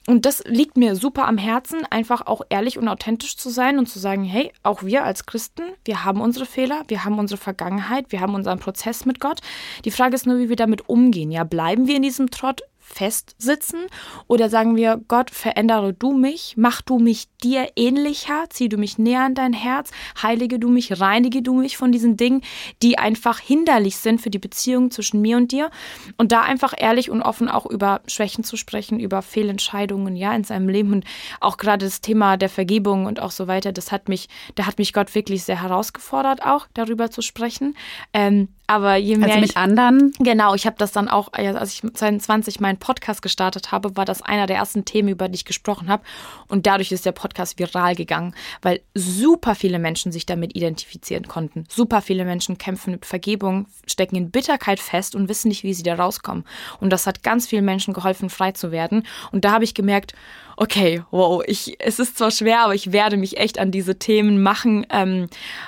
Und 0.08 0.26
das 0.26 0.44
liegt 0.46 0.78
mir 0.78 0.96
super 0.96 1.28
am 1.28 1.38
Herzen, 1.38 1.86
einfach 1.90 2.26
auch 2.28 2.42
ehrlich 2.50 2.78
und 2.78 2.88
authentisch 2.88 3.38
zu 3.38 3.50
sein 3.50 3.78
und 3.78 3.88
zu 3.88 4.00
sagen, 4.00 4.24
hey, 4.24 4.52
auch 4.64 4.84
wir 4.84 5.04
als 5.04 5.26
Christen, 5.26 5.64
wir 5.84 6.06
haben 6.06 6.22
unsere 6.22 6.46
Fehler, 6.46 6.84
wir 6.88 7.04
haben 7.04 7.20
unsere 7.20 7.40
Vergangenheit, 7.40 8.12
wir 8.12 8.22
haben 8.22 8.36
unseren 8.36 8.60
Prozess 8.60 9.06
mit 9.06 9.20
Gott. 9.20 9.42
Die 9.86 9.92
Frage 9.92 10.16
ist 10.16 10.26
nur, 10.26 10.40
wie 10.40 10.50
wir 10.50 10.56
damit 10.56 10.88
umgehen. 10.88 11.32
Ja, 11.32 11.44
bleiben 11.44 11.88
wir 11.88 11.96
in 11.96 12.04
diesem 12.04 12.30
Trott 12.30 12.62
festsitzen 12.80 13.82
oder 14.28 14.50
sagen 14.50 14.76
wir, 14.76 15.02
Gott, 15.08 15.30
verändere 15.30 15.94
du 15.94 16.14
mich, 16.14 16.56
mach 16.58 16.82
du 16.82 17.00
mich 17.00 17.28
dir 17.44 17.70
ähnlicher, 17.76 18.46
zieh 18.50 18.70
du 18.70 18.78
mich 18.78 18.98
näher 18.98 19.22
an 19.22 19.36
dein 19.36 19.54
Herz, 19.54 19.92
heilige 20.22 20.60
du 20.60 20.70
mich, 20.70 21.00
reinige 21.00 21.42
du 21.42 21.54
mich 21.54 21.78
von 21.78 21.92
diesen 21.92 22.18
Dingen, 22.18 22.42
die 22.82 22.98
einfach 22.98 23.40
hinderlich 23.40 23.98
sind 23.98 24.22
für 24.22 24.30
die 24.30 24.40
Beziehung 24.40 24.92
zwischen 24.92 25.22
mir 25.22 25.38
und 25.38 25.52
dir. 25.52 25.70
Und 26.18 26.32
da 26.32 26.42
einfach 26.42 26.74
ehrlich 26.76 27.10
und 27.10 27.22
offen 27.22 27.50
auch 27.50 27.66
über 27.66 28.02
Schwächen 28.08 28.44
zu 28.44 28.58
sprechen, 28.58 29.00
über 29.00 29.22
Fehlentscheidungen, 29.22 30.16
ja, 30.16 30.36
in 30.36 30.44
seinem 30.44 30.70
Leben. 30.70 30.94
Und 30.94 31.06
auch 31.40 31.58
gerade 31.58 31.86
das 31.86 32.02
Thema 32.02 32.38
der 32.38 32.50
Vergebung 32.50 33.06
und 33.06 33.22
auch 33.22 33.32
so 33.32 33.48
weiter, 33.48 33.72
das 33.72 33.92
hat 33.92 34.10
mich, 34.10 34.30
da 34.56 34.66
hat 34.66 34.78
mich 34.78 34.94
Gott 34.94 35.14
wirklich 35.14 35.44
sehr 35.44 35.62
herausgefordert 35.62 36.44
auch, 36.44 36.68
darüber 36.74 37.12
zu 37.12 37.22
sprechen, 37.22 37.76
ähm, 38.14 38.48
aber 38.70 38.98
je 38.98 39.16
mehr 39.16 39.30
Also 39.30 39.40
mit 39.40 39.52
ich 39.52 39.58
anderen? 39.58 40.12
Genau, 40.20 40.54
ich 40.54 40.66
habe 40.66 40.76
das 40.78 40.92
dann 40.92 41.08
auch, 41.08 41.32
als 41.32 41.74
ich 41.74 41.82
2020 41.82 42.60
meinen 42.60 42.78
Podcast 42.78 43.22
gestartet 43.22 43.72
habe, 43.72 43.96
war 43.96 44.04
das 44.04 44.22
einer 44.22 44.46
der 44.46 44.58
ersten 44.58 44.84
Themen, 44.84 45.08
über 45.08 45.30
die 45.30 45.36
ich 45.36 45.46
gesprochen 45.46 45.88
habe. 45.88 46.04
Und 46.50 46.68
dadurch 46.68 46.92
ist 46.92 47.06
der 47.06 47.14
Podcast 47.14 47.27
viral 47.58 47.96
gegangen, 47.96 48.34
weil 48.62 48.82
super 48.94 49.56
viele 49.56 49.80
Menschen 49.80 50.12
sich 50.12 50.26
damit 50.26 50.56
identifizieren 50.56 51.28
konnten. 51.28 51.66
Super 51.70 52.02
viele 52.02 52.26
Menschen 52.26 52.58
kämpfen 52.58 52.92
mit 52.92 53.06
Vergebung, 53.06 53.68
stecken 53.86 54.16
in 54.16 54.32
Bitterkeit 54.32 54.80
fest 54.80 55.16
und 55.16 55.30
wissen 55.30 55.50
nicht, 55.50 55.64
wie 55.64 55.74
sie 55.74 55.84
da 55.84 55.96
rauskommen. 55.96 56.44
Und 56.80 56.92
das 56.92 57.08
hat 57.08 57.24
ganz 57.24 57.48
vielen 57.48 57.66
Menschen 57.66 57.94
geholfen, 57.94 58.30
frei 58.30 58.52
zu 58.52 58.72
werden. 58.72 59.04
Und 59.32 59.46
da 59.46 59.52
habe 59.52 59.64
ich 59.64 59.74
gemerkt, 59.74 60.14
okay, 60.58 61.04
wow, 61.12 61.44
ich, 61.46 61.76
es 61.80 62.00
ist 62.00 62.18
zwar 62.18 62.32
schwer, 62.32 62.62
aber 62.62 62.76
ich 62.76 62.92
werde 62.92 63.18
mich 63.18 63.38
echt 63.38 63.60
an 63.60 63.72
diese 63.72 63.98
Themen 64.00 64.42
machen, 64.42 64.86
ähm, 64.90 65.28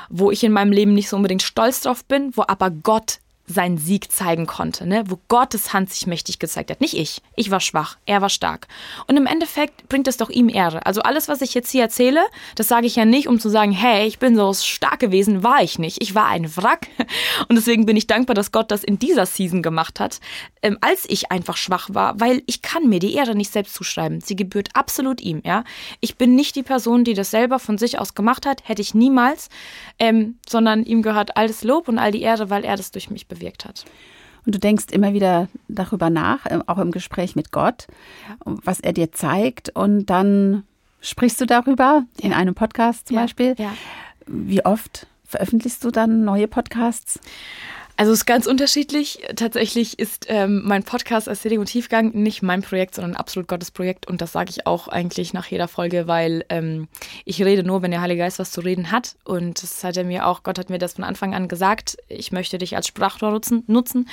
wo 0.10 0.32
ich 0.32 0.44
in 0.44 0.52
meinem 0.52 0.72
Leben 0.72 0.94
nicht 0.94 1.10
so 1.10 1.16
unbedingt 1.16 1.44
stolz 1.44 1.82
drauf 1.82 2.04
bin, 2.06 2.36
wo 2.36 2.44
aber 2.48 2.72
Gott 2.72 3.20
seinen 3.50 3.78
Sieg 3.78 4.12
zeigen 4.12 4.46
konnte, 4.46 4.86
ne? 4.86 5.04
wo 5.08 5.20
Gottes 5.28 5.74
Hand 5.74 5.90
sich 5.90 6.06
mächtig 6.06 6.40
gezeigt 6.40 6.70
hat. 6.70 6.82
Nicht 6.82 6.94
ich. 6.94 7.22
Ich 7.36 7.50
war 7.50 7.60
schwach, 7.60 7.98
er 8.06 8.22
war 8.22 8.30
stark. 8.30 8.68
Und 9.08 9.18
im 9.18 9.26
Endeffekt 9.26 9.90
bringt 9.90 10.08
es 10.08 10.18
doch 10.18 10.30
ihm 10.30 10.50
Ehre. 10.50 10.86
Also 10.86 11.02
alles, 11.02 11.28
was 11.28 11.42
ich 11.42 11.56
jetzt 11.56 11.72
hier 11.72 11.82
erzähle, 11.82 12.22
das 12.56 12.68
sage 12.68 12.86
ich 12.86 12.96
ja 12.96 13.06
nicht, 13.06 13.28
um 13.28 13.40
zu 13.40 13.50
sagen, 13.50 13.72
hey, 13.72 14.08
ich 14.08 14.20
bin 14.20 14.36
so 14.36 14.54
stark 14.54 15.00
gewesen, 15.00 15.44
war 15.44 15.64
ich 15.64 15.80
nicht. 15.80 16.02
Ich 16.02 16.14
war 16.14 16.28
ein 16.28 16.56
Wrack. 16.56 16.88
Und 17.50 17.56
deswegen 17.56 17.88
bin 17.88 17.98
ich 17.98 18.06
dankbar, 18.06 18.36
dass 18.36 18.52
Gott 18.52 18.70
das 18.70 18.84
in 18.84 19.00
dieser 19.00 19.26
Season 19.26 19.64
gemacht 19.64 20.00
hat, 20.00 20.20
ähm, 20.62 20.78
als 20.82 21.06
ich 21.10 21.32
einfach 21.32 21.58
schwach 21.58 21.90
war, 21.92 22.20
weil 22.20 22.44
ich 22.46 22.62
kann 22.62 22.88
mir 22.88 23.00
die 23.00 23.16
Ehre 23.16 23.34
nicht 23.34 23.52
selbst 23.52 23.74
zuschreiben. 23.74 24.22
Sie 24.22 24.36
gebührt 24.36 24.70
absolut 24.74 25.22
ihm, 25.22 25.42
ja. 25.44 25.64
Ich 26.02 26.18
bin 26.18 26.36
nicht 26.36 26.56
die 26.56 26.64
Person, 26.64 27.04
die 27.04 27.16
das 27.16 27.32
selber 27.32 27.58
von 27.58 27.80
sich 27.80 27.98
aus 27.98 28.14
gemacht 28.14 28.46
hat, 28.46 28.68
hätte 28.68 28.82
ich 28.84 28.94
niemals, 28.94 29.50
ähm, 29.98 30.38
sondern 30.48 30.84
ihm 30.84 31.02
gehört 31.02 31.36
alles 31.36 31.64
Lob 31.64 31.88
und 31.88 31.98
all 31.98 32.12
die 32.12 32.22
Ehre, 32.22 32.50
weil 32.52 32.64
er 32.64 32.78
das 32.78 32.92
durch 32.92 33.10
mich 33.10 33.28
bewirkt 33.40 33.66
hat. 33.66 33.86
Und 34.46 34.56
du 34.56 34.60
denkst 34.60 34.86
immer 34.92 35.14
wieder 35.14 35.48
darüber 35.68 36.10
nach, 36.10 36.46
äh, 36.46 36.60
auch 36.68 36.78
im 36.78 36.92
Gespräch 36.92 37.36
mit 37.36 37.52
Gott, 37.52 37.88
was 38.46 38.80
er 38.80 38.94
dir 38.94 39.12
zeigt. 39.12 39.70
Und 39.76 40.06
dann 40.08 40.64
sprichst 41.02 41.40
du 41.42 41.46
darüber 41.46 42.04
in 42.20 42.34
einem 42.34 42.56
Podcast 42.56 43.08
zum 43.08 43.16
Ja, 43.16 43.22
Beispiel. 43.24 43.56
ja. 43.58 43.74
Wie 44.28 44.64
oft 44.66 45.08
veröffentlichst 45.26 45.84
du 45.84 45.92
dann 45.92 46.24
neue 46.24 46.48
Podcasts? 46.48 47.20
Also 48.00 48.14
es 48.14 48.20
ist 48.20 48.26
ganz 48.26 48.48
unterschiedlich. 48.48 49.20
Tatsächlich 49.36 50.00
ist 50.00 50.28
ähm, 50.30 50.62
mein 50.64 50.84
Podcast 50.84 51.28
Ästhetik 51.28 51.60
und 51.60 51.66
Tiefgang 51.66 52.12
nicht 52.14 52.42
mein 52.42 52.62
Projekt, 52.62 52.96
sondern 52.96 53.18
absolut 53.18 53.50
Gottes 53.50 53.72
Projekt. 53.72 54.08
Und 54.08 54.22
das 54.22 54.32
sage 54.32 54.52
ich 54.52 54.66
auch 54.66 54.88
eigentlich 54.88 55.34
nach 55.34 55.48
jeder 55.48 55.68
Folge, 55.68 56.08
weil 56.08 56.46
ähm, 56.48 56.88
ich 57.26 57.44
rede 57.44 57.62
nur, 57.62 57.82
wenn 57.82 57.92
der 57.92 58.00
Heilige 58.00 58.22
Geist 58.22 58.40
was 58.40 58.52
zu 58.52 58.62
reden 58.62 58.92
hat. 58.92 59.18
Und 59.26 59.62
das 59.62 59.84
hat 59.84 59.98
er 59.98 60.06
mir 60.06 60.28
auch, 60.28 60.44
Gott 60.44 60.58
hat 60.58 60.70
mir 60.70 60.78
das 60.78 60.94
von 60.94 61.04
Anfang 61.04 61.36
an 61.36 61.50
gesagt. 61.50 61.98
Ich 62.08 62.32
möchte 62.32 62.58
dich 62.58 62.78
als 62.78 62.88
Sprachrohr 62.88 63.32
nutzen. 63.32 63.66
nutzen. 63.68 64.08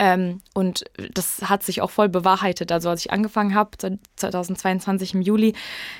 Ähm, 0.00 0.40
und 0.52 0.82
das 1.14 1.42
hat 1.48 1.62
sich 1.62 1.80
auch 1.80 1.92
voll 1.92 2.08
bewahrheitet. 2.08 2.72
Also 2.72 2.90
als 2.90 3.04
ich 3.06 3.12
angefangen 3.12 3.54
habe, 3.54 3.70
2022 4.16 5.14
im 5.14 5.22
Juli, 5.22 5.54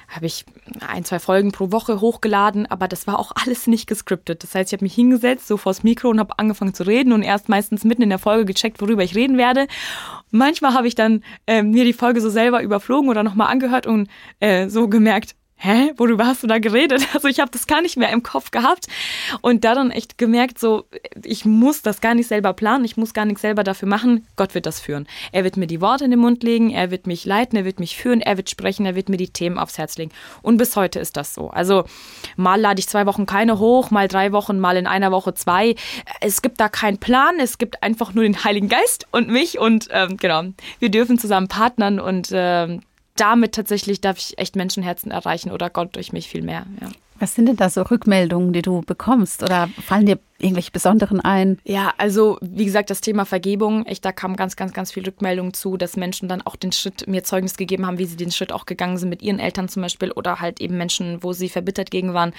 habe 0.09 0.27
ich 0.27 0.45
ein, 0.81 1.05
zwei 1.05 1.21
Folgen 1.21 1.53
pro 1.53 1.71
Woche 1.71 2.01
hochgeladen, 2.01 2.67
aber 2.67 2.89
das 2.89 3.07
war 3.07 3.17
auch 3.17 3.31
alles 3.37 3.69
nicht 3.69 3.87
gescriptet. 3.87 4.43
Das 4.43 4.57
heißt, 4.57 4.73
ich 4.73 4.77
habe 4.77 4.85
mich 4.85 4.95
hingesetzt, 4.95 5.47
so 5.47 5.57
vors 5.57 5.85
Mikro 5.85 6.09
und 6.09 6.19
habe 6.19 6.37
angefangen 6.37 6.75
zu 6.75 6.83
reden 6.83 7.13
und 7.13 7.28
erst 7.29 7.49
meistens 7.49 7.85
mitten 7.85 8.03
in 8.03 8.09
der 8.09 8.19
Folge 8.19 8.45
gecheckt, 8.45 8.81
worüber 8.81 9.03
ich 9.03 9.15
reden 9.15 9.39
werde. 9.39 9.67
Manchmal 10.31 10.75
habe 10.75 10.89
ich 10.89 10.95
dann 10.95 11.23
ähm, 11.47 11.71
mir 11.71 11.85
die 11.85 11.93
Folge 11.93 12.21
so 12.21 12.29
selber 12.29 12.63
überflogen 12.63 13.09
oder 13.09 13.23
nochmal 13.23 13.53
angehört 13.53 13.87
und 13.87 14.09
äh, 14.41 14.69
so 14.69 14.89
gemerkt, 14.89 15.35
hä, 15.59 15.93
worüber 15.97 16.27
hast 16.27 16.43
du 16.43 16.47
da 16.47 16.59
geredet? 16.59 17.07
Also 17.19 17.27
ich 17.27 17.41
habe 17.41 17.51
das 17.51 17.67
gar 17.67 17.83
nicht 17.83 17.97
mehr 17.97 18.11
im 18.11 18.23
Kopf 18.23 18.53
gehabt 18.53 18.87
und 19.41 19.65
da 19.65 19.75
dann 19.75 19.91
echt 19.91 20.19
gemerkt, 20.19 20.59
so 20.61 20.85
ich 21.25 21.45
muss 21.45 21.83
das 21.83 22.01
gar 22.01 22.15
nicht 22.15 22.29
selber 22.29 22.53
planen, 22.53 22.85
ich 22.85 22.97
muss 22.97 23.13
gar 23.13 23.25
nichts 23.25 23.43
selber 23.43 23.65
dafür 23.65 23.89
machen. 23.89 24.27
Gott 24.37 24.55
wird 24.55 24.67
das 24.67 24.79
führen. 24.79 25.09
Er 25.33 25.43
wird 25.43 25.57
mir 25.57 25.67
die 25.67 25.81
Worte 25.81 26.05
in 26.05 26.13
den 26.13 26.21
Mund 26.21 26.45
legen, 26.45 26.71
er 26.71 26.93
wird 26.93 27.09
mich 27.09 27.25
leiten, 27.25 27.57
er 27.57 27.65
wird 27.65 27.81
mich 27.81 27.97
führen, 27.97 28.21
er 28.21 28.37
wird 28.37 28.51
sprechen, 28.51 28.87
er 28.87 28.95
wird 28.95 29.09
mir 29.09 29.17
die 29.17 29.31
Themen 29.31 29.59
aufs 29.59 29.79
Herz 29.79 29.97
legen. 29.99 30.13
Und 30.43 30.59
bis 30.59 30.77
heute 30.77 31.01
ist 31.01 31.17
das 31.17 31.35
so. 31.35 31.51
Also 31.51 31.85
mal 32.37 32.61
lade 32.61 32.79
ich 32.79 32.89
zwei 32.89 33.07
Wochen 33.07 33.27
keine 33.27 33.59
hoch, 33.59 33.91
mal 33.91 34.07
drei 34.07 34.31
Wochen, 34.31 34.61
mal 34.61 34.77
in 34.77 34.87
einer 34.87 35.11
Woche 35.11 35.35
zwei. 35.35 35.75
Es 36.21 36.41
gibt 36.41 36.61
da 36.61 36.69
keinen 36.69 36.99
Plan, 36.99 37.41
es 37.41 37.59
gibt 37.59 37.83
einfach 37.83 38.15
nur 38.15 38.23
den 38.23 38.45
Heiligen 38.45 38.69
Geist 38.69 39.07
und 39.11 39.29
mich 39.29 39.59
und 39.59 39.89
ähm, 39.91 40.19
genau, 40.19 40.45
wir 40.79 40.91
dürfen 40.91 41.19
zusammen 41.19 41.49
partnern 41.49 41.99
und 41.99 42.29
ähm, 42.33 42.83
damit 43.21 43.55
tatsächlich 43.55 44.01
darf 44.01 44.19
ich 44.19 44.39
echt 44.39 44.57
Menschenherzen 44.57 45.11
erreichen 45.11 45.51
oder 45.51 45.71
Gott 45.71 45.97
durch 45.97 46.13
mich 46.13 46.29
viel 46.29 46.43
mehr. 46.43 46.67
Ja. 46.81 46.89
Was 47.21 47.35
sind 47.35 47.47
denn 47.47 47.57
da 47.57 47.69
so 47.69 47.83
Rückmeldungen, 47.83 48.53
die 48.53 48.63
du 48.63 48.83
bekommst? 48.83 49.43
Oder 49.43 49.69
fallen 49.85 50.07
dir 50.07 50.19
irgendwelche 50.41 50.71
besonderen 50.71 51.21
ein? 51.21 51.59
Ja, 51.65 51.93
also 51.99 52.39
wie 52.41 52.65
gesagt, 52.65 52.91
das 52.91 53.01
Thema 53.01 53.25
Vergebung, 53.25 53.85
echt, 53.87 54.05
da 54.05 54.13
kam 54.13 54.37
ganz, 54.37 54.55
ganz, 54.55 54.73
ganz 54.73 54.93
viel 54.93 55.05
Rückmeldung 55.05 55.53
zu, 55.53 55.77
dass 55.77 55.97
Menschen 55.97 56.29
dann 56.29 56.43
auch 56.43 56.55
den 56.55 56.71
Schritt 56.71 57.09
mir 57.09 57.25
Zeugnis 57.25 57.57
gegeben 57.57 57.87
haben, 57.87 57.99
wie 57.99 58.05
sie 58.05 58.17
den 58.17 58.31
Schritt 58.31 58.53
auch 58.53 58.65
gegangen 58.65 58.99
sind 58.99 59.09
mit 59.09 59.23
ihren 59.23 59.41
Eltern 59.41 59.69
zum 59.69 59.83
Beispiel 59.83 60.13
oder 60.13 60.41
halt 60.41 60.61
eben 60.61 60.77
Menschen, 60.77 61.23
wo 61.23 61.33
sie 61.33 61.49
verbittert 61.49 61.91
gegen 61.91 62.15
waren, 62.15 62.33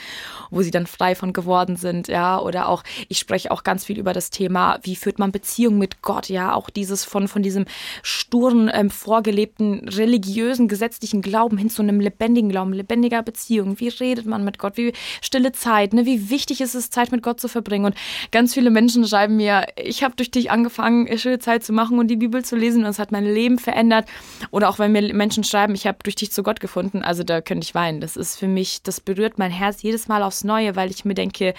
wo 0.49 0.61
sie 0.61 0.71
dann 0.71 0.87
frei 0.87 1.13
von 1.13 1.33
geworden 1.33 1.75
sind, 1.75 2.07
ja, 2.07 2.39
oder 2.39 2.69
auch, 2.69 2.83
ich 3.09 3.19
spreche 3.19 3.51
auch 3.51 3.63
ganz 3.63 3.83
viel 3.83 3.99
über 3.99 4.13
das 4.13 4.29
Thema, 4.29 4.79
wie 4.83 4.95
führt 4.95 5.19
man 5.19 5.33
Beziehung 5.33 5.77
mit 5.77 6.01
Gott, 6.01 6.29
ja, 6.29 6.53
auch 6.53 6.69
dieses 6.69 7.03
von, 7.03 7.27
von 7.27 7.43
diesem 7.43 7.65
sturen, 8.01 8.71
ähm, 8.73 8.89
vorgelebten, 8.89 9.89
religiösen, 9.89 10.69
gesetzlichen 10.69 11.21
Glauben 11.21 11.57
hin 11.57 11.69
zu 11.69 11.81
einem 11.81 11.99
lebendigen 11.99 12.49
Glauben, 12.49 12.71
lebendiger 12.71 13.23
Beziehung, 13.23 13.79
wie 13.79 13.89
redet 13.89 14.25
man 14.25 14.45
mit 14.45 14.57
Gott, 14.57 14.77
wie 14.77 14.93
stille 15.21 15.51
Zeit, 15.51 15.93
ne, 15.93 16.05
wie 16.05 16.29
wichtig 16.29 16.61
ist 16.61 16.75
es, 16.75 16.89
Zeit 16.89 17.11
mit 17.11 17.23
Gott 17.23 17.41
zu 17.41 17.49
verbringen 17.49 17.88
und 17.89 17.95
ganz 18.31 18.53
viele 18.53 18.69
Menschen 18.69 19.05
schreiben 19.05 19.35
mir, 19.35 19.65
ich 19.75 20.03
habe 20.03 20.15
durch 20.15 20.31
dich 20.31 20.51
angefangen, 20.51 21.17
stille 21.17 21.39
Zeit 21.39 21.63
zu 21.63 21.73
machen 21.73 21.99
und 21.99 22.07
die 22.07 22.15
Bibel 22.15 22.43
zu 22.43 22.55
lesen 22.55 22.83
und 22.83 22.89
es 22.89 22.99
hat 22.99 23.11
mein 23.11 23.25
Leben 23.25 23.59
verändert. 23.59 24.07
Oder 24.51 24.69
auch 24.69 24.79
wenn 24.79 24.91
mir 24.91 25.13
Menschen 25.13 25.43
schreiben, 25.43 25.75
ich 25.75 25.87
habe 25.87 25.97
durch 26.03 26.15
dich 26.15 26.31
zu 26.31 26.43
Gott 26.43 26.59
gefunden, 26.59 27.01
also 27.01 27.23
da 27.23 27.41
könnte 27.41 27.65
ich 27.65 27.75
weinen. 27.75 28.01
Das 28.01 28.15
ist 28.15 28.37
für 28.37 28.47
mich, 28.47 28.83
das 28.83 29.01
berührt 29.01 29.37
mein 29.37 29.51
Herz 29.51 29.81
jedes 29.81 30.07
Mal 30.07 30.23
aufs 30.23 30.43
Neue, 30.43 30.75
weil 30.75 30.91
ich 30.91 31.05
mir 31.05 31.15
denke, 31.15 31.53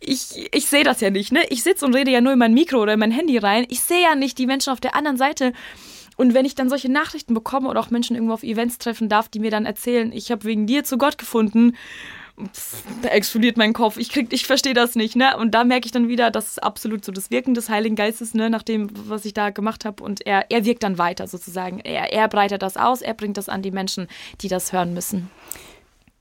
ich, 0.00 0.48
ich 0.52 0.66
sehe 0.66 0.84
das 0.84 1.00
ja 1.00 1.10
nicht, 1.10 1.32
ne? 1.32 1.40
Ich 1.48 1.62
sitze 1.62 1.84
und 1.84 1.94
rede 1.94 2.10
ja 2.10 2.20
nur 2.20 2.32
in 2.32 2.38
mein 2.38 2.54
Mikro 2.54 2.78
oder 2.78 2.94
in 2.94 3.00
mein 3.00 3.10
Handy 3.10 3.38
rein. 3.38 3.66
Ich 3.68 3.80
sehe 3.80 4.02
ja 4.02 4.14
nicht 4.14 4.38
die 4.38 4.46
Menschen 4.46 4.72
auf 4.72 4.80
der 4.80 4.94
anderen 4.94 5.16
Seite. 5.16 5.52
Und 6.16 6.34
wenn 6.34 6.44
ich 6.44 6.54
dann 6.54 6.68
solche 6.68 6.90
Nachrichten 6.90 7.34
bekomme 7.34 7.68
oder 7.68 7.80
auch 7.80 7.90
Menschen 7.90 8.14
irgendwo 8.14 8.34
auf 8.34 8.44
Events 8.44 8.78
treffen 8.78 9.08
darf, 9.08 9.28
die 9.28 9.40
mir 9.40 9.50
dann 9.50 9.66
erzählen, 9.66 10.12
ich 10.12 10.30
habe 10.30 10.44
wegen 10.44 10.66
dir 10.66 10.84
zu 10.84 10.96
Gott 10.98 11.18
gefunden, 11.18 11.74
da 13.02 13.08
explodiert 13.10 13.56
mein 13.56 13.72
Kopf. 13.72 13.96
Ich 13.96 14.08
krieg, 14.08 14.32
ich 14.32 14.46
verstehe 14.46 14.74
das 14.74 14.96
nicht, 14.96 15.14
ne? 15.14 15.36
Und 15.36 15.52
da 15.52 15.62
merke 15.62 15.86
ich 15.86 15.92
dann 15.92 16.08
wieder, 16.08 16.30
das 16.32 16.48
ist 16.48 16.62
absolut 16.62 17.04
so 17.04 17.12
das 17.12 17.30
Wirken 17.30 17.54
des 17.54 17.68
Heiligen 17.68 17.94
Geistes, 17.94 18.34
ne, 18.34 18.50
nach 18.50 18.64
dem, 18.64 18.90
was 19.08 19.24
ich 19.24 19.34
da 19.34 19.50
gemacht 19.50 19.84
habe. 19.84 20.02
Und 20.02 20.26
er, 20.26 20.50
er 20.50 20.64
wirkt 20.64 20.82
dann 20.82 20.98
weiter 20.98 21.28
sozusagen. 21.28 21.78
Er, 21.80 22.12
er 22.12 22.26
breitet 22.28 22.62
das 22.62 22.76
aus, 22.76 23.02
er 23.02 23.14
bringt 23.14 23.36
das 23.36 23.48
an 23.48 23.62
die 23.62 23.70
Menschen, 23.70 24.08
die 24.40 24.48
das 24.48 24.72
hören 24.72 24.94
müssen. 24.94 25.30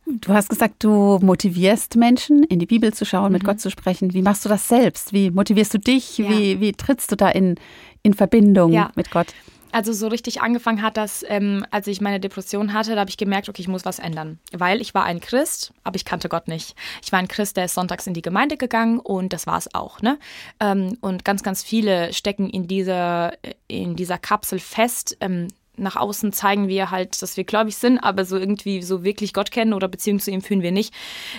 Du 0.05 0.33
hast 0.33 0.49
gesagt, 0.49 0.83
du 0.83 1.17
motivierst 1.21 1.95
Menschen, 1.95 2.43
in 2.43 2.59
die 2.59 2.65
Bibel 2.65 2.93
zu 2.93 3.05
schauen, 3.05 3.27
mhm. 3.27 3.33
mit 3.33 3.43
Gott 3.45 3.59
zu 3.59 3.71
sprechen. 3.71 4.13
Wie 4.13 4.21
machst 4.21 4.45
du 4.45 4.49
das 4.49 4.67
selbst? 4.67 5.13
Wie 5.13 5.31
motivierst 5.31 5.73
du 5.73 5.79
dich? 5.79 6.19
Ja. 6.19 6.29
Wie, 6.29 6.59
wie 6.59 6.73
trittst 6.73 7.11
du 7.11 7.15
da 7.15 7.29
in, 7.29 7.55
in 8.03 8.13
Verbindung 8.13 8.71
ja. 8.71 8.91
mit 8.95 9.09
Gott? 9.09 9.33
Also 9.73 9.91
so 9.91 10.07
richtig 10.07 10.41
angefangen 10.41 10.81
hat 10.81 10.97
das, 10.97 11.25
ähm, 11.27 11.65
als 11.71 11.87
ich 11.87 11.99
meine 11.99 12.19
Depression 12.19 12.73
hatte, 12.73 12.93
da 12.93 13.01
habe 13.01 13.09
ich 13.09 13.17
gemerkt, 13.17 13.49
okay, 13.49 13.61
ich 13.61 13.67
muss 13.67 13.85
was 13.85 13.99
ändern. 13.99 14.39
Weil 14.51 14.81
ich 14.81 14.93
war 14.93 15.03
ein 15.03 15.19
Christ, 15.19 15.73
aber 15.83 15.95
ich 15.95 16.05
kannte 16.05 16.29
Gott 16.29 16.47
nicht. 16.47 16.75
Ich 17.03 17.11
war 17.11 17.19
ein 17.19 17.27
Christ, 17.27 17.57
der 17.57 17.65
ist 17.65 17.73
sonntags 17.73 18.05
in 18.05 18.13
die 18.13 18.21
Gemeinde 18.21 18.55
gegangen 18.55 18.99
und 18.99 19.33
das 19.33 19.47
war 19.47 19.57
es 19.57 19.73
auch. 19.73 20.01
Ne? 20.01 20.19
Ähm, 20.59 20.97
und 21.01 21.25
ganz, 21.25 21.41
ganz 21.43 21.63
viele 21.63 22.13
stecken 22.13 22.49
in 22.49 22.67
dieser, 22.67 23.33
in 23.67 23.95
dieser 23.95 24.19
Kapsel 24.19 24.59
fest. 24.59 25.17
Ähm, 25.21 25.47
nach 25.75 25.95
außen 25.95 26.33
zeigen 26.33 26.67
wir 26.67 26.91
halt, 26.91 27.19
dass 27.21 27.35
wir 27.35 27.43
gläubig 27.43 27.75
sind, 27.75 27.97
aber 27.97 28.25
so 28.25 28.37
irgendwie 28.37 28.83
so 28.83 29.03
wirklich 29.03 29.33
Gott 29.33 29.49
kennen 29.49 29.73
oder 29.73 29.87
Beziehung 29.87 30.19
zu 30.19 30.29
ihm 30.29 30.41
fühlen 30.41 30.61
wir 30.61 30.71
nicht. 30.71 30.93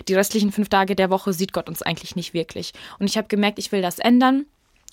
Die 0.09 0.15
restlichen 0.15 0.51
fünf 0.51 0.69
Tage 0.69 0.97
der 0.97 1.11
Woche 1.11 1.33
sieht 1.33 1.53
Gott 1.53 1.69
uns 1.69 1.83
eigentlich 1.83 2.17
nicht 2.17 2.35
wirklich. 2.35 2.73
Und 2.99 3.07
ich 3.07 3.17
habe 3.17 3.29
gemerkt, 3.29 3.61
ich 3.61 3.71
will 3.71 3.81
das 3.81 4.01
ändern. 4.01 4.47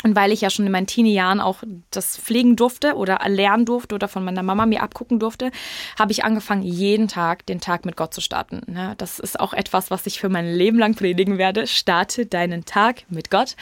Und 0.04 0.16
weil 0.16 0.32
ich 0.32 0.42
ja 0.42 0.50
schon 0.50 0.66
in 0.66 0.72
meinen 0.72 0.88
Teenie-Jahren 0.88 1.40
auch 1.40 1.64
das 1.92 2.18
pflegen 2.18 2.56
durfte 2.56 2.96
oder 2.96 3.20
lernen 3.28 3.66
durfte 3.66 3.96
oder 3.96 4.08
von 4.08 4.24
meiner 4.24 4.44
Mama 4.44 4.66
mir 4.66 4.82
abgucken 4.82 5.20
durfte, 5.20 5.52
habe 5.98 6.12
ich 6.12 6.24
angefangen, 6.24 6.64
jeden 6.64 7.08
Tag 7.08 7.46
den 7.46 7.60
Tag 7.60 7.86
mit 7.86 7.96
Gott 7.98 8.14
zu 8.14 8.22
starten. 8.22 8.62
Ne? 8.68 8.96
Das 8.98 9.20
ist 9.20 9.40
auch 9.40 9.54
etwas, 9.54 9.92
was 9.92 10.06
ich 10.08 10.20
für 10.20 10.30
mein 10.30 10.52
Leben 10.54 10.80
lang 10.80 10.96
predigen 10.96 11.38
werde. 11.38 11.68
Starte 11.68 12.26
deinen 12.26 12.66
Tag 12.66 13.04
mit 13.10 13.30
Gott. 13.30 13.56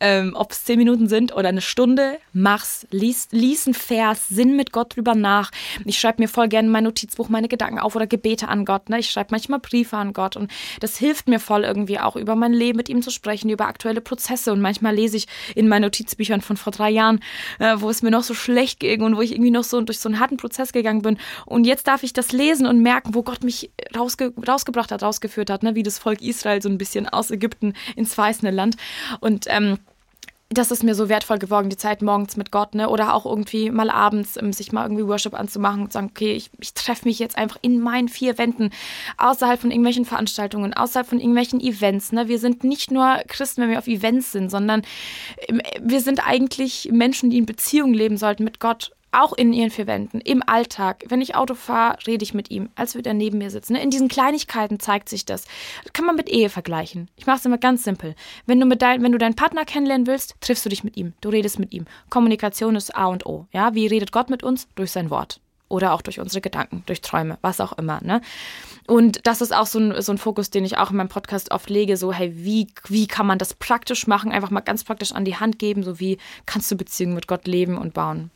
Ähm, 0.00 0.34
Ob 0.36 0.52
es 0.52 0.64
zehn 0.64 0.78
Minuten 0.78 1.08
sind 1.08 1.34
oder 1.34 1.48
eine 1.48 1.60
Stunde, 1.60 2.18
mach's. 2.32 2.86
Lies, 2.90 3.28
lies 3.30 3.66
einen 3.66 3.74
Vers, 3.74 4.28
sinn 4.28 4.56
mit 4.56 4.72
Gott 4.72 4.96
drüber 4.96 5.14
nach. 5.14 5.50
Ich 5.84 5.98
schreibe 5.98 6.22
mir 6.22 6.28
voll 6.28 6.48
gerne 6.48 6.66
in 6.66 6.72
mein 6.72 6.84
Notizbuch 6.84 7.28
meine 7.28 7.48
Gedanken 7.48 7.78
auf 7.78 7.94
oder 7.94 8.06
Gebete 8.06 8.48
an 8.48 8.64
Gott. 8.64 8.88
Ne? 8.88 8.98
Ich 8.98 9.10
schreibe 9.10 9.28
manchmal 9.30 9.60
Briefe 9.60 9.96
an 9.96 10.12
Gott 10.12 10.36
und 10.36 10.50
das 10.80 10.96
hilft 10.96 11.28
mir 11.28 11.38
voll 11.38 11.64
irgendwie 11.64 11.98
auch 11.98 12.16
über 12.16 12.34
mein 12.34 12.52
Leben 12.52 12.76
mit 12.76 12.88
ihm 12.88 13.02
zu 13.02 13.10
sprechen, 13.10 13.50
über 13.50 13.66
aktuelle 13.66 14.00
Prozesse. 14.00 14.52
Und 14.52 14.60
manchmal 14.60 14.94
lese 14.94 15.16
ich 15.16 15.26
in 15.54 15.68
meine 15.68 15.83
Notizbüchern 15.84 16.40
von 16.40 16.56
vor 16.56 16.72
drei 16.72 16.90
Jahren, 16.90 17.20
äh, 17.58 17.76
wo 17.78 17.90
es 17.90 18.02
mir 18.02 18.10
noch 18.10 18.22
so 18.22 18.34
schlecht 18.34 18.80
ging 18.80 19.02
und 19.02 19.16
wo 19.16 19.22
ich 19.22 19.32
irgendwie 19.32 19.50
noch 19.50 19.64
so 19.64 19.80
durch 19.80 19.98
so 19.98 20.08
einen 20.08 20.20
harten 20.20 20.36
Prozess 20.36 20.72
gegangen 20.72 21.02
bin. 21.02 21.18
Und 21.46 21.64
jetzt 21.64 21.86
darf 21.86 22.02
ich 22.02 22.12
das 22.12 22.32
lesen 22.32 22.66
und 22.66 22.80
merken, 22.80 23.14
wo 23.14 23.22
Gott 23.22 23.44
mich 23.44 23.70
rausge 23.96 24.32
rausgebracht 24.46 24.90
hat, 24.92 25.02
rausgeführt 25.02 25.50
hat, 25.50 25.62
ne? 25.62 25.74
wie 25.74 25.82
das 25.82 25.98
Volk 25.98 26.22
Israel 26.22 26.62
so 26.62 26.68
ein 26.68 26.78
bisschen 26.78 27.08
aus 27.08 27.30
Ägypten 27.30 27.74
ins 27.96 28.14
verheißene 28.14 28.50
Land. 28.50 28.76
Und 29.20 29.46
ähm, 29.48 29.78
das 30.50 30.70
ist 30.70 30.84
mir 30.84 30.94
so 30.94 31.08
wertvoll 31.08 31.38
geworden, 31.38 31.70
die 31.70 31.76
Zeit 31.76 32.02
morgens 32.02 32.36
mit 32.36 32.50
Gott, 32.50 32.74
ne? 32.74 32.88
Oder 32.88 33.14
auch 33.14 33.26
irgendwie 33.26 33.70
mal 33.70 33.90
abends, 33.90 34.36
um, 34.36 34.52
sich 34.52 34.72
mal 34.72 34.84
irgendwie 34.84 35.06
Worship 35.06 35.34
anzumachen 35.34 35.82
und 35.82 35.92
sagen, 35.92 36.10
okay, 36.10 36.32
ich, 36.32 36.50
ich 36.60 36.74
treffe 36.74 37.06
mich 37.06 37.18
jetzt 37.18 37.36
einfach 37.36 37.58
in 37.62 37.80
meinen 37.80 38.08
vier 38.08 38.38
Wänden, 38.38 38.70
außerhalb 39.16 39.60
von 39.60 39.70
irgendwelchen 39.70 40.04
Veranstaltungen, 40.04 40.74
außerhalb 40.74 41.08
von 41.08 41.18
irgendwelchen 41.18 41.60
Events. 41.60 42.12
Ne? 42.12 42.28
Wir 42.28 42.38
sind 42.38 42.62
nicht 42.62 42.90
nur 42.90 43.18
Christen, 43.26 43.62
wenn 43.62 43.70
wir 43.70 43.78
auf 43.78 43.88
Events 43.88 44.32
sind, 44.32 44.50
sondern 44.50 44.82
ähm, 45.48 45.60
wir 45.80 46.00
sind 46.00 46.26
eigentlich 46.26 46.90
Menschen, 46.92 47.30
die 47.30 47.38
in 47.38 47.46
Beziehung 47.46 47.92
leben 47.92 48.16
sollten 48.16 48.44
mit 48.44 48.60
Gott 48.60 48.92
auch 49.14 49.32
in 49.32 49.52
ihren 49.52 49.70
vier 49.70 49.86
Wänden, 49.86 50.20
im 50.20 50.42
Alltag. 50.46 51.04
Wenn 51.08 51.20
ich 51.20 51.34
Auto 51.34 51.54
fahre, 51.54 51.98
rede 52.06 52.22
ich 52.22 52.34
mit 52.34 52.50
ihm, 52.50 52.70
als 52.74 52.94
würde 52.94 53.10
er 53.10 53.14
neben 53.14 53.38
mir 53.38 53.50
sitzen. 53.50 53.76
In 53.76 53.90
diesen 53.90 54.08
Kleinigkeiten 54.08 54.80
zeigt 54.80 55.08
sich 55.08 55.24
das. 55.24 55.44
Kann 55.92 56.06
man 56.06 56.16
mit 56.16 56.28
Ehe 56.28 56.50
vergleichen. 56.50 57.08
Ich 57.16 57.26
mache 57.26 57.38
es 57.38 57.46
immer 57.46 57.58
ganz 57.58 57.84
simpel. 57.84 58.14
Wenn 58.46 58.60
du, 58.60 58.66
mit 58.66 58.82
dein, 58.82 59.02
wenn 59.02 59.12
du 59.12 59.18
deinen 59.18 59.36
Partner 59.36 59.64
kennenlernen 59.64 60.06
willst, 60.06 60.34
triffst 60.40 60.64
du 60.64 60.68
dich 60.68 60.84
mit 60.84 60.96
ihm. 60.96 61.14
Du 61.20 61.28
redest 61.28 61.58
mit 61.58 61.72
ihm. 61.72 61.86
Kommunikation 62.10 62.76
ist 62.76 62.96
A 62.96 63.06
und 63.06 63.26
O. 63.26 63.46
Ja, 63.52 63.74
wie 63.74 63.86
redet 63.86 64.12
Gott 64.12 64.30
mit 64.30 64.42
uns? 64.42 64.68
Durch 64.74 64.90
sein 64.90 65.10
Wort. 65.10 65.40
Oder 65.68 65.92
auch 65.92 66.02
durch 66.02 66.20
unsere 66.20 66.40
Gedanken, 66.40 66.82
durch 66.86 67.00
Träume, 67.00 67.38
was 67.40 67.60
auch 67.60 67.72
immer. 67.72 68.00
Ne? 68.02 68.20
Und 68.86 69.26
das 69.26 69.40
ist 69.40 69.54
auch 69.54 69.66
so 69.66 69.78
ein, 69.78 70.02
so 70.02 70.12
ein 70.12 70.18
Fokus, 70.18 70.50
den 70.50 70.64
ich 70.64 70.76
auch 70.76 70.90
in 70.90 70.96
meinem 70.96 71.08
Podcast 71.08 71.50
oft 71.50 71.70
lege. 71.70 71.96
So, 71.96 72.12
hey, 72.12 72.32
wie, 72.36 72.68
wie 72.88 73.06
kann 73.06 73.26
man 73.26 73.38
das 73.38 73.54
praktisch 73.54 74.06
machen? 74.06 74.30
Einfach 74.30 74.50
mal 74.50 74.60
ganz 74.60 74.84
praktisch 74.84 75.12
an 75.12 75.24
die 75.24 75.36
Hand 75.36 75.58
geben. 75.58 75.82
So, 75.82 75.98
wie 76.00 76.18
kannst 76.46 76.70
du 76.70 76.76
Beziehungen 76.76 77.14
mit 77.14 77.26
Gott 77.26 77.46
leben 77.46 77.78
und 77.78 77.94
bauen? 77.94 78.30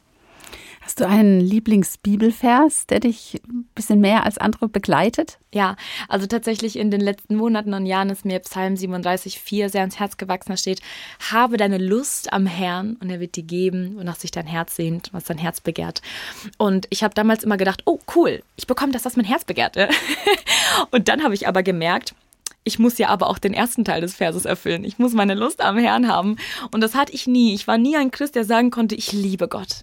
Hast 0.89 1.01
du 1.01 1.07
einen 1.07 1.39
Lieblingsbibelvers, 1.43 2.87
der 2.87 3.01
dich 3.01 3.43
ein 3.47 3.69
bisschen 3.75 4.01
mehr 4.01 4.25
als 4.25 4.39
andere 4.39 4.71
begleitet? 4.71 5.37
Ja, 5.53 5.77
also 6.09 6.27
tatsächlich 6.27 6.79
in 6.79 6.91
den 6.91 7.03
letzten 7.03 7.37
Monaten 7.37 7.75
und 7.75 7.85
Jahren 7.85 8.09
ist 8.09 8.25
mir 8.25 8.39
Psalm 8.39 8.75
37, 8.75 9.39
4 9.39 9.69
sehr 9.69 9.83
ans 9.83 9.99
Herz 9.99 10.17
gewachsen. 10.17 10.53
Da 10.53 10.57
steht, 10.57 10.81
habe 11.31 11.59
deine 11.59 11.77
Lust 11.77 12.33
am 12.33 12.47
Herrn 12.47 12.97
und 13.01 13.11
er 13.11 13.21
wird 13.21 13.37
dir 13.37 13.43
geben, 13.43 13.97
wonach 13.99 14.17
sich 14.17 14.31
dein 14.31 14.47
Herz 14.47 14.77
sehnt, 14.77 15.11
was 15.13 15.25
dein 15.25 15.37
Herz 15.37 15.61
begehrt. 15.61 16.01
Und 16.57 16.87
ich 16.89 17.05
habe 17.05 17.13
damals 17.13 17.45
immer 17.45 17.59
gedacht, 17.59 17.83
oh 17.85 17.99
cool, 18.17 18.43
ich 18.57 18.67
bekomme 18.67 18.93
das, 18.93 19.05
was 19.05 19.15
mein 19.15 19.27
Herz 19.27 19.45
begehrt. 19.45 19.77
und 20.91 21.09
dann 21.09 21.23
habe 21.23 21.35
ich 21.35 21.47
aber 21.47 21.63
gemerkt, 21.63 22.15
ich 22.65 22.79
muss 22.79 22.97
ja 22.97 23.09
aber 23.09 23.27
auch 23.27 23.39
den 23.39 23.53
ersten 23.53 23.85
Teil 23.85 24.01
des 24.01 24.15
Verses 24.15 24.47
erfüllen. 24.47 24.85
Ich 24.85 24.99
muss 24.99 25.13
meine 25.13 25.35
Lust 25.35 25.61
am 25.61 25.77
Herrn 25.77 26.09
haben. 26.09 26.37
Und 26.71 26.81
das 26.81 26.95
hatte 26.95 27.13
ich 27.13 27.27
nie. 27.27 27.53
Ich 27.53 27.67
war 27.67 27.77
nie 27.77 27.99
ein 27.99 28.11
Christ, 28.11 28.37
der 28.37 28.47
sagen 28.47 28.71
konnte, 28.71 28.95
ich 28.95 29.13
liebe 29.13 29.49
Gott. 29.49 29.83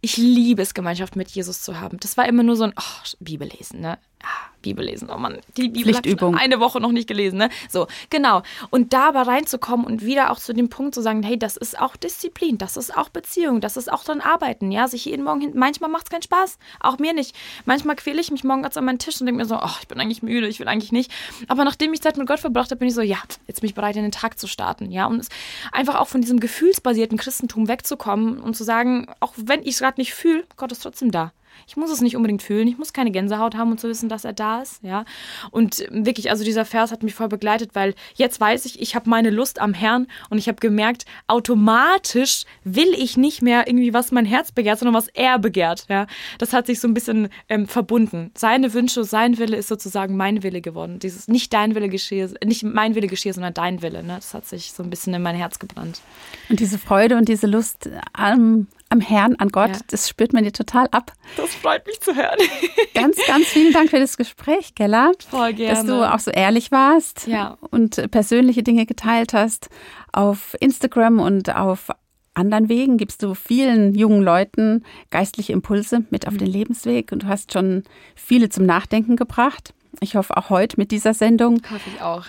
Ich 0.00 0.16
liebe 0.16 0.62
es, 0.62 0.74
Gemeinschaft 0.74 1.16
mit 1.16 1.30
Jesus 1.30 1.62
zu 1.62 1.80
haben. 1.80 1.98
Das 2.00 2.16
war 2.16 2.26
immer 2.26 2.42
nur 2.42 2.56
so 2.56 2.64
ein 2.64 2.74
oh, 2.78 3.14
Bibel 3.20 3.48
lesen, 3.48 3.80
ne? 3.80 3.98
Ah, 4.22 4.50
Bibel 4.62 4.84
lesen. 4.84 5.08
Oh 5.14 5.18
Mann, 5.18 5.38
die 5.56 5.68
Bibel 5.68 5.94
Pflichtübung. 5.94 6.34
eine 6.34 6.58
Woche 6.58 6.80
noch 6.80 6.90
nicht 6.90 7.06
gelesen, 7.06 7.38
ne? 7.38 7.50
So, 7.70 7.86
genau. 8.10 8.42
Und 8.70 8.92
da 8.92 9.08
aber 9.08 9.22
reinzukommen 9.26 9.86
und 9.86 10.04
wieder 10.04 10.32
auch 10.32 10.38
zu 10.38 10.52
dem 10.52 10.68
Punkt 10.68 10.94
zu 10.94 11.02
sagen, 11.02 11.22
hey, 11.22 11.38
das 11.38 11.56
ist 11.56 11.78
auch 11.78 11.94
Disziplin, 11.96 12.58
das 12.58 12.76
ist 12.76 12.96
auch 12.96 13.08
Beziehung, 13.08 13.60
das 13.60 13.76
ist 13.76 13.92
auch 13.92 14.02
dann 14.02 14.20
Arbeiten, 14.20 14.72
ja? 14.72 14.88
Sich 14.88 15.04
jeden 15.04 15.24
Morgen 15.24 15.40
hin, 15.40 15.52
manchmal 15.54 15.90
macht 15.90 16.06
es 16.06 16.10
keinen 16.10 16.22
Spaß, 16.22 16.58
auch 16.80 16.98
mir 16.98 17.12
nicht. 17.12 17.36
Manchmal 17.64 17.94
quäle 17.94 18.20
ich 18.20 18.30
mich 18.30 18.42
morgens 18.42 18.76
an 18.76 18.84
meinen 18.84 18.98
Tisch 18.98 19.20
und 19.20 19.26
denke 19.26 19.42
mir 19.42 19.46
so, 19.46 19.56
oh, 19.56 19.76
ich 19.80 19.86
bin 19.86 20.00
eigentlich 20.00 20.22
müde, 20.22 20.48
ich 20.48 20.58
will 20.58 20.68
eigentlich 20.68 20.92
nicht. 20.92 21.12
Aber 21.46 21.64
nachdem 21.64 21.92
ich 21.92 22.02
Zeit 22.02 22.16
mit 22.16 22.26
Gott 22.26 22.40
verbracht 22.40 22.70
habe, 22.70 22.80
bin 22.80 22.88
ich 22.88 22.94
so, 22.94 23.02
ja, 23.02 23.18
jetzt 23.46 23.60
bin 23.60 23.68
ich 23.68 23.74
bereit, 23.74 23.96
in 23.96 24.02
den 24.02 24.12
Tag 24.12 24.38
zu 24.38 24.48
starten, 24.48 24.90
ja? 24.90 25.06
Und 25.06 25.20
es 25.20 25.28
einfach 25.70 25.94
auch 25.94 26.08
von 26.08 26.22
diesem 26.22 26.40
gefühlsbasierten 26.40 27.18
Christentum 27.18 27.68
wegzukommen 27.68 28.40
und 28.40 28.56
zu 28.56 28.64
sagen, 28.64 29.06
auch 29.20 29.34
wenn 29.36 29.62
ich 29.62 29.74
es 29.74 29.78
gerade 29.78 30.00
nicht 30.00 30.14
fühle, 30.14 30.44
Gott 30.56 30.72
ist 30.72 30.82
trotzdem 30.82 31.12
da. 31.12 31.32
Ich 31.66 31.76
muss 31.76 31.90
es 31.90 32.00
nicht 32.00 32.16
unbedingt 32.16 32.42
fühlen, 32.42 32.68
ich 32.68 32.78
muss 32.78 32.92
keine 32.92 33.10
Gänsehaut 33.10 33.54
haben, 33.54 33.72
um 33.72 33.78
zu 33.78 33.88
wissen, 33.88 34.08
dass 34.08 34.24
er 34.24 34.32
da 34.32 34.62
ist, 34.62 34.82
ja. 34.82 35.04
Und 35.50 35.86
wirklich, 35.90 36.30
also 36.30 36.44
dieser 36.44 36.64
Vers 36.64 36.92
hat 36.92 37.02
mich 37.02 37.14
voll 37.14 37.28
begleitet, 37.28 37.74
weil 37.74 37.94
jetzt 38.14 38.40
weiß 38.40 38.66
ich, 38.66 38.80
ich 38.80 38.94
habe 38.94 39.08
meine 39.08 39.30
Lust 39.30 39.60
am 39.60 39.74
Herrn 39.74 40.06
und 40.30 40.38
ich 40.38 40.48
habe 40.48 40.58
gemerkt, 40.58 41.04
automatisch 41.26 42.44
will 42.64 42.92
ich 42.96 43.16
nicht 43.16 43.42
mehr 43.42 43.66
irgendwie, 43.66 43.94
was 43.94 44.12
mein 44.12 44.26
Herz 44.26 44.52
begehrt, 44.52 44.78
sondern 44.78 44.94
was 44.94 45.08
er 45.08 45.38
begehrt, 45.38 45.86
ja. 45.88 46.06
Das 46.38 46.52
hat 46.52 46.66
sich 46.66 46.80
so 46.80 46.88
ein 46.88 46.94
bisschen 46.94 47.28
ähm, 47.48 47.66
verbunden. 47.66 48.30
Seine 48.36 48.72
Wünsche, 48.74 49.04
sein 49.04 49.38
Wille 49.38 49.56
ist 49.56 49.68
sozusagen 49.68 50.16
mein 50.16 50.42
Wille 50.42 50.60
geworden. 50.60 50.98
Dieses 50.98 51.28
nicht 51.28 51.52
dein 51.52 51.74
Wille 51.74 51.88
geschehe, 51.88 52.32
nicht 52.44 52.62
mein 52.62 52.94
Wille 52.94 53.06
geschehe, 53.06 53.32
sondern 53.32 53.54
dein 53.54 53.82
Wille, 53.82 54.02
ne. 54.02 54.16
Das 54.16 54.34
hat 54.34 54.46
sich 54.46 54.72
so 54.72 54.82
ein 54.82 54.90
bisschen 54.90 55.14
in 55.14 55.22
mein 55.22 55.36
Herz 55.36 55.58
gebrannt. 55.58 56.00
Und 56.48 56.60
diese 56.60 56.78
Freude 56.78 57.16
und 57.16 57.28
diese 57.28 57.46
Lust 57.46 57.88
am 58.12 58.66
am 58.88 59.00
Herrn, 59.00 59.34
an 59.36 59.48
Gott. 59.48 59.70
Ja. 59.70 59.78
Das 59.88 60.08
spürt 60.08 60.32
man 60.32 60.44
dir 60.44 60.52
total 60.52 60.86
ab. 60.92 61.12
Das 61.36 61.54
freut 61.54 61.86
mich 61.86 62.00
zu 62.00 62.14
hören. 62.14 62.38
Ganz, 62.94 63.18
ganz 63.26 63.46
vielen 63.46 63.72
Dank 63.72 63.90
für 63.90 63.98
das 63.98 64.16
Gespräch, 64.16 64.74
Gella. 64.74 65.12
Voll 65.28 65.52
gerne. 65.52 65.74
Dass 65.74 65.84
du 65.84 66.02
auch 66.10 66.18
so 66.18 66.30
ehrlich 66.30 66.72
warst 66.72 67.26
Ja. 67.26 67.58
und 67.70 68.10
persönliche 68.10 68.62
Dinge 68.62 68.86
geteilt 68.86 69.34
hast. 69.34 69.68
Auf 70.12 70.56
Instagram 70.60 71.20
und 71.20 71.54
auf 71.54 71.88
anderen 72.32 72.68
Wegen 72.68 72.96
gibst 72.96 73.22
du 73.22 73.34
vielen 73.34 73.94
jungen 73.94 74.22
Leuten 74.22 74.84
geistliche 75.10 75.52
Impulse 75.52 76.04
mit 76.10 76.26
auf 76.26 76.36
den 76.36 76.46
Lebensweg 76.48 77.12
und 77.12 77.24
du 77.24 77.26
hast 77.28 77.52
schon 77.52 77.82
viele 78.14 78.48
zum 78.48 78.64
Nachdenken 78.66 79.16
gebracht. 79.16 79.74
Ich 80.00 80.16
hoffe 80.16 80.36
auch 80.36 80.48
heute 80.50 80.76
mit 80.78 80.90
dieser 80.90 81.12
Sendung. 81.14 81.60
Hoffe 81.70 81.90
ich 81.94 82.00
auch. 82.02 82.24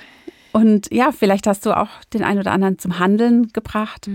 Und 0.58 0.92
ja, 0.92 1.12
vielleicht 1.12 1.46
hast 1.46 1.68
du 1.68 1.78
auch 1.78 1.90
den 2.14 2.24
einen 2.24 2.40
oder 2.40 2.52
anderen 2.52 2.80
zum 2.80 2.98
Handeln 2.98 3.50
gebracht. 3.54 4.10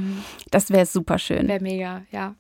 Das 0.51 0.71
wäre 0.71 0.87
super 0.87 1.21
schön. 1.21 1.47
Wäre 1.47 1.63
mega, 1.63 2.03
ja. 2.11 2.35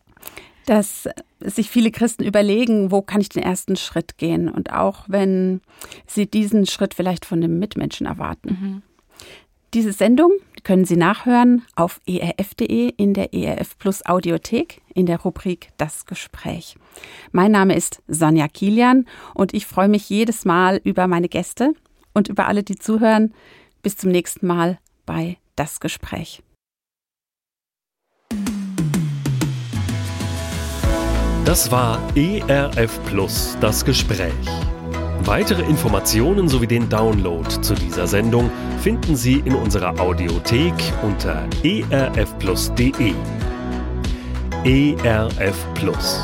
dass 0.66 1.08
sich 1.38 1.70
viele 1.70 1.92
Christen 1.92 2.24
überlegen, 2.24 2.90
wo 2.90 3.02
kann 3.02 3.20
ich 3.20 3.28
den 3.28 3.44
ersten 3.44 3.76
Schritt 3.76 4.18
gehen 4.18 4.48
und 4.48 4.72
auch 4.72 5.04
wenn 5.06 5.60
sie 6.08 6.26
diesen 6.26 6.66
Schritt 6.66 6.94
vielleicht 6.94 7.24
von 7.24 7.40
dem 7.40 7.60
Mitmenschen 7.60 8.06
erwarten. 8.06 8.82
Diese 9.72 9.92
Sendung 9.92 10.32
können 10.64 10.84
Sie 10.84 10.96
nachhören 10.96 11.62
auf 11.76 12.00
erf.de 12.04 12.92
in 12.96 13.14
der 13.14 13.32
ERF 13.32 13.78
Plus 13.78 14.04
Audiothek 14.04 14.82
in 14.94 15.06
der 15.06 15.20
Rubrik 15.20 15.68
Das 15.76 16.06
Gespräch. 16.06 16.76
Mein 17.30 17.52
Name 17.52 17.76
ist 17.76 18.02
Sonja 18.08 18.48
Kilian 18.48 19.06
und 19.32 19.54
ich 19.54 19.64
freue 19.66 19.88
mich 19.88 20.10
jedes 20.10 20.44
Mal 20.44 20.80
über 20.82 21.06
meine 21.06 21.28
Gäste 21.28 21.72
und 22.14 22.28
über 22.28 22.48
alle, 22.48 22.64
die 22.64 22.76
zuhören. 22.76 23.32
Bis 23.82 23.96
zum 23.96 24.12
nächsten 24.12 24.46
Mal 24.46 24.78
bei 25.06 25.38
Das 25.56 25.80
Gespräch. 25.80 26.42
Das 31.44 31.72
war 31.72 31.98
ERF 32.16 33.00
Plus, 33.06 33.58
das 33.60 33.84
Gespräch. 33.84 34.32
Weitere 35.24 35.62
Informationen 35.62 36.48
sowie 36.48 36.68
den 36.68 36.88
Download 36.88 37.48
zu 37.60 37.74
dieser 37.74 38.06
Sendung 38.06 38.50
finden 38.80 39.16
Sie 39.16 39.42
in 39.44 39.54
unserer 39.56 39.98
Audiothek 40.00 40.74
unter 41.02 41.48
erfplus.de. 41.90 43.14
ERF 44.64 45.74
Plus. 45.74 46.20